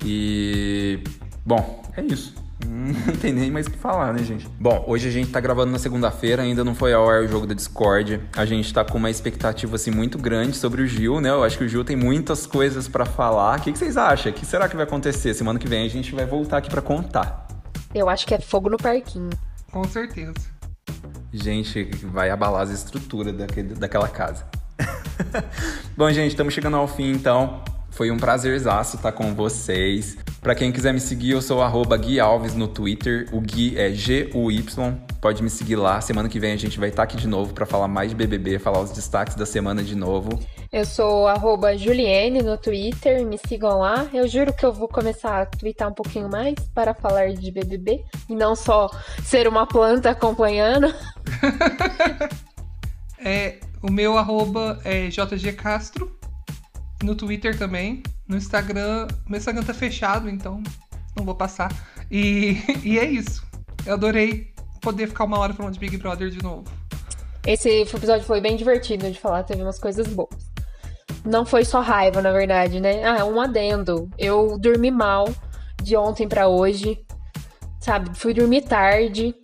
E. 0.05 1.01
Bom, 1.45 1.83
é 1.97 2.03
isso. 2.03 2.35
Não 2.67 3.17
tem 3.17 3.33
nem 3.33 3.51
mais 3.51 3.67
o 3.67 3.71
que 3.71 3.79
falar, 3.79 4.13
né, 4.13 4.23
gente? 4.23 4.47
Bom, 4.61 4.85
hoje 4.87 5.09
a 5.09 5.11
gente 5.11 5.31
tá 5.31 5.41
gravando 5.41 5.73
na 5.73 5.79
segunda-feira, 5.79 6.43
ainda 6.43 6.63
não 6.63 6.75
foi 6.75 6.93
ao 6.93 7.09
ar 7.09 7.23
o 7.23 7.27
jogo 7.27 7.47
da 7.47 7.55
Discord. 7.55 8.21
A 8.37 8.45
gente 8.45 8.73
tá 8.73 8.85
com 8.85 8.99
uma 8.99 9.09
expectativa, 9.09 9.77
assim, 9.77 9.91
muito 9.91 10.19
grande 10.19 10.57
sobre 10.57 10.83
o 10.83 10.87
Gil, 10.87 11.23
né? 11.23 11.31
Eu 11.31 11.43
acho 11.43 11.57
que 11.57 11.65
o 11.65 11.69
Gil 11.69 11.85
tem 11.85 11.97
muitas 11.97 12.47
coisas 12.47 12.87
para 12.87 13.07
falar. 13.07 13.59
O 13.59 13.63
que, 13.63 13.73
que 13.73 13.79
vocês 13.79 13.97
acham? 13.97 14.31
O 14.31 14.35
que 14.35 14.45
será 14.45 14.69
que 14.69 14.77
vai 14.77 14.85
acontecer? 14.85 15.33
Semana 15.33 15.59
que 15.59 15.67
vem 15.67 15.87
a 15.87 15.89
gente 15.89 16.15
vai 16.15 16.27
voltar 16.27 16.59
aqui 16.59 16.69
para 16.69 16.83
contar. 16.83 17.50
Eu 17.95 18.09
acho 18.09 18.27
que 18.27 18.35
é 18.35 18.41
fogo 18.41 18.71
no 18.71 18.77
parquinho. 18.77 19.31
Com 19.71 19.85
certeza. 19.85 20.35
Gente, 21.33 21.85
vai 22.07 22.31
abalar 22.31 22.63
as 22.63 22.71
estruturas 22.71 23.37
daquele, 23.37 23.75
daquela 23.75 24.09
casa. 24.09 24.47
Bom, 25.97 26.11
gente, 26.11 26.31
estamos 26.31 26.55
chegando 26.55 26.77
ao 26.77 26.89
fim, 26.89 27.13
então. 27.13 27.63
Foi 27.91 28.11
um 28.11 28.17
prazerzaço 28.17 28.97
estar 28.97 29.13
com 29.13 29.35
vocês. 29.35 30.17
Para 30.41 30.55
quem 30.55 30.73
quiser 30.73 30.95
me 30.95 31.01
seguir, 31.01 31.33
eu 31.33 31.43
sou 31.43 31.61
o 31.61 31.99
Gui 31.99 32.19
Alves 32.19 32.55
no 32.55 32.67
Twitter. 32.67 33.29
O 33.31 33.43
Gui 33.43 33.79
é 33.79 33.91
G-U-Y. 33.91 34.95
Pode 35.21 35.43
me 35.43 35.51
seguir 35.51 35.77
lá. 35.77 36.01
Semana 36.01 36.31
que 36.31 36.41
vem 36.41 36.53
a 36.53 36.57
gente 36.57 36.81
vai 36.81 36.89
estar 36.89 37.03
aqui 37.03 37.19
de 37.19 37.29
novo 37.29 37.53
para 37.53 37.67
falar 37.67 37.87
mais 37.87 38.09
de 38.09 38.17
BBB, 38.17 38.59
falar 38.59 38.81
os 38.81 38.91
destaques 38.91 39.35
da 39.35 39.45
semana 39.45 39.83
de 39.83 39.95
novo. 39.95 40.41
Eu 40.73 40.87
sou 40.87 41.29
arroba 41.29 41.77
Juliene 41.77 42.41
no 42.41 42.57
Twitter, 42.57 43.27
me 43.27 43.37
sigam 43.37 43.81
lá. 43.81 44.09
Eu 44.15 44.27
juro 44.27 44.51
que 44.55 44.65
eu 44.65 44.73
vou 44.73 44.89
começar 44.89 45.43
a 45.43 45.45
twittar 45.45 45.91
um 45.91 45.95
pouquinho 45.95 46.31
mais 46.31 46.55
para 46.75 46.95
falar 46.95 47.35
de 47.35 47.51
BBB 47.51 48.03
e 48.27 48.35
não 48.35 48.57
só 48.57 48.89
ser 49.23 49.47
uma 49.47 49.67
planta 49.67 50.09
acompanhando. 50.09 50.87
é, 53.23 53.59
o 53.83 53.93
meu 53.93 54.17
arroba 54.17 54.81
é 54.85 55.09
JG 55.09 55.53
Castro, 55.53 56.11
no 57.03 57.15
Twitter 57.15 57.57
também. 57.57 58.03
No 58.27 58.37
Instagram, 58.37 59.09
meu 59.27 59.39
Instagram 59.39 59.63
tá 59.63 59.75
fechado, 59.75 60.29
então 60.29 60.63
não 61.17 61.25
vou 61.25 61.35
passar. 61.35 61.71
E, 62.11 62.59
e 62.85 62.99
é 62.99 63.05
isso. 63.05 63.43
Eu 63.85 63.95
adorei 63.95 64.53
poder 64.81 65.09
ficar 65.09 65.25
uma 65.25 65.39
hora 65.39 65.53
falando 65.53 65.75
de 65.75 65.81
Big 65.81 65.97
Brother 65.97 66.31
de 66.31 66.43
novo. 66.43 66.65
Esse 67.47 67.83
episódio 67.83 68.25
foi 68.25 68.41
bem 68.41 68.57
divertido 68.57 69.11
de 69.11 69.19
falar, 69.19 69.43
teve 69.45 69.63
umas 69.63 69.79
coisas 69.79 70.07
boas. 70.09 70.51
Não 71.25 71.45
foi 71.45 71.65
só 71.65 71.81
raiva, 71.81 72.23
na 72.23 72.33
verdade, 72.33 72.81
né? 72.81 73.05
Ah, 73.05 73.25
um 73.25 73.41
adendo. 73.41 74.09
Eu 74.19 74.59
dormi 74.59 74.91
mal 74.91 75.29
de 75.83 75.97
ontem 75.97 76.29
para 76.29 76.49
hoje. 76.49 77.05
Sabe? 77.81 78.11
Fui 78.15 78.33
dormir 78.33 78.63
tarde. 78.63 79.35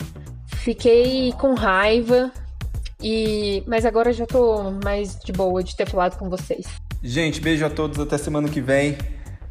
Fiquei 0.47 1.33
com 1.33 1.55
raiva. 1.55 2.31
E 3.03 3.63
mas 3.67 3.85
agora 3.85 4.13
já 4.13 4.27
tô 4.27 4.71
mais 4.83 5.19
de 5.19 5.33
boa 5.33 5.63
de 5.63 5.77
ter 5.77 5.89
falado 5.89 6.19
com 6.19 6.31
vocês. 6.31 6.67
Gente, 7.07 7.41
beijo 7.41 7.65
a 7.65 7.71
todos, 7.71 8.01
até 8.01 8.19
semana 8.19 8.49
que 8.49 8.61
vem. 8.61 8.99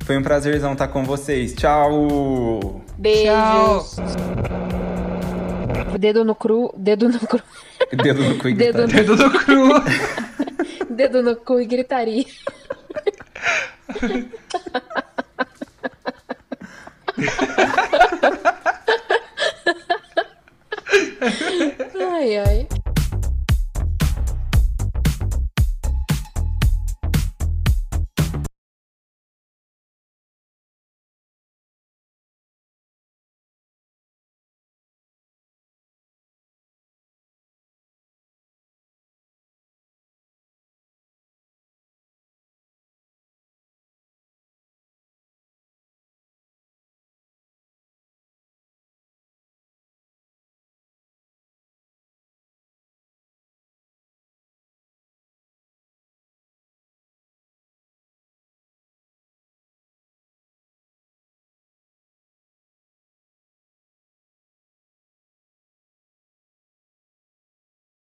Foi 0.04 0.18
um 0.18 0.22
prazerzão 0.22 0.74
estar 0.74 0.90
com 0.90 1.06
vocês. 1.06 1.54
Tchau. 1.54 2.82
Beijos. 2.98 3.96
Tchau. 3.96 4.06
Dedo 5.98 6.26
no 6.26 6.36
cru, 6.36 6.74
dedo 6.78 7.08
no 7.08 7.18
cru. 7.18 7.42
Dedo 8.04 8.26
no 8.26 8.38
cu 8.38 8.50
e 8.50 8.56
dedo, 8.56 8.82
no... 8.82 8.88
dedo 8.90 9.16
no 9.16 9.32
cru. 9.32 9.70
dedo 10.94 11.24
no 11.24 11.38
cu 11.38 11.62
e 11.62 11.66
gritaria. 11.66 12.26
ai, 22.12 22.38
ai. 22.38 22.68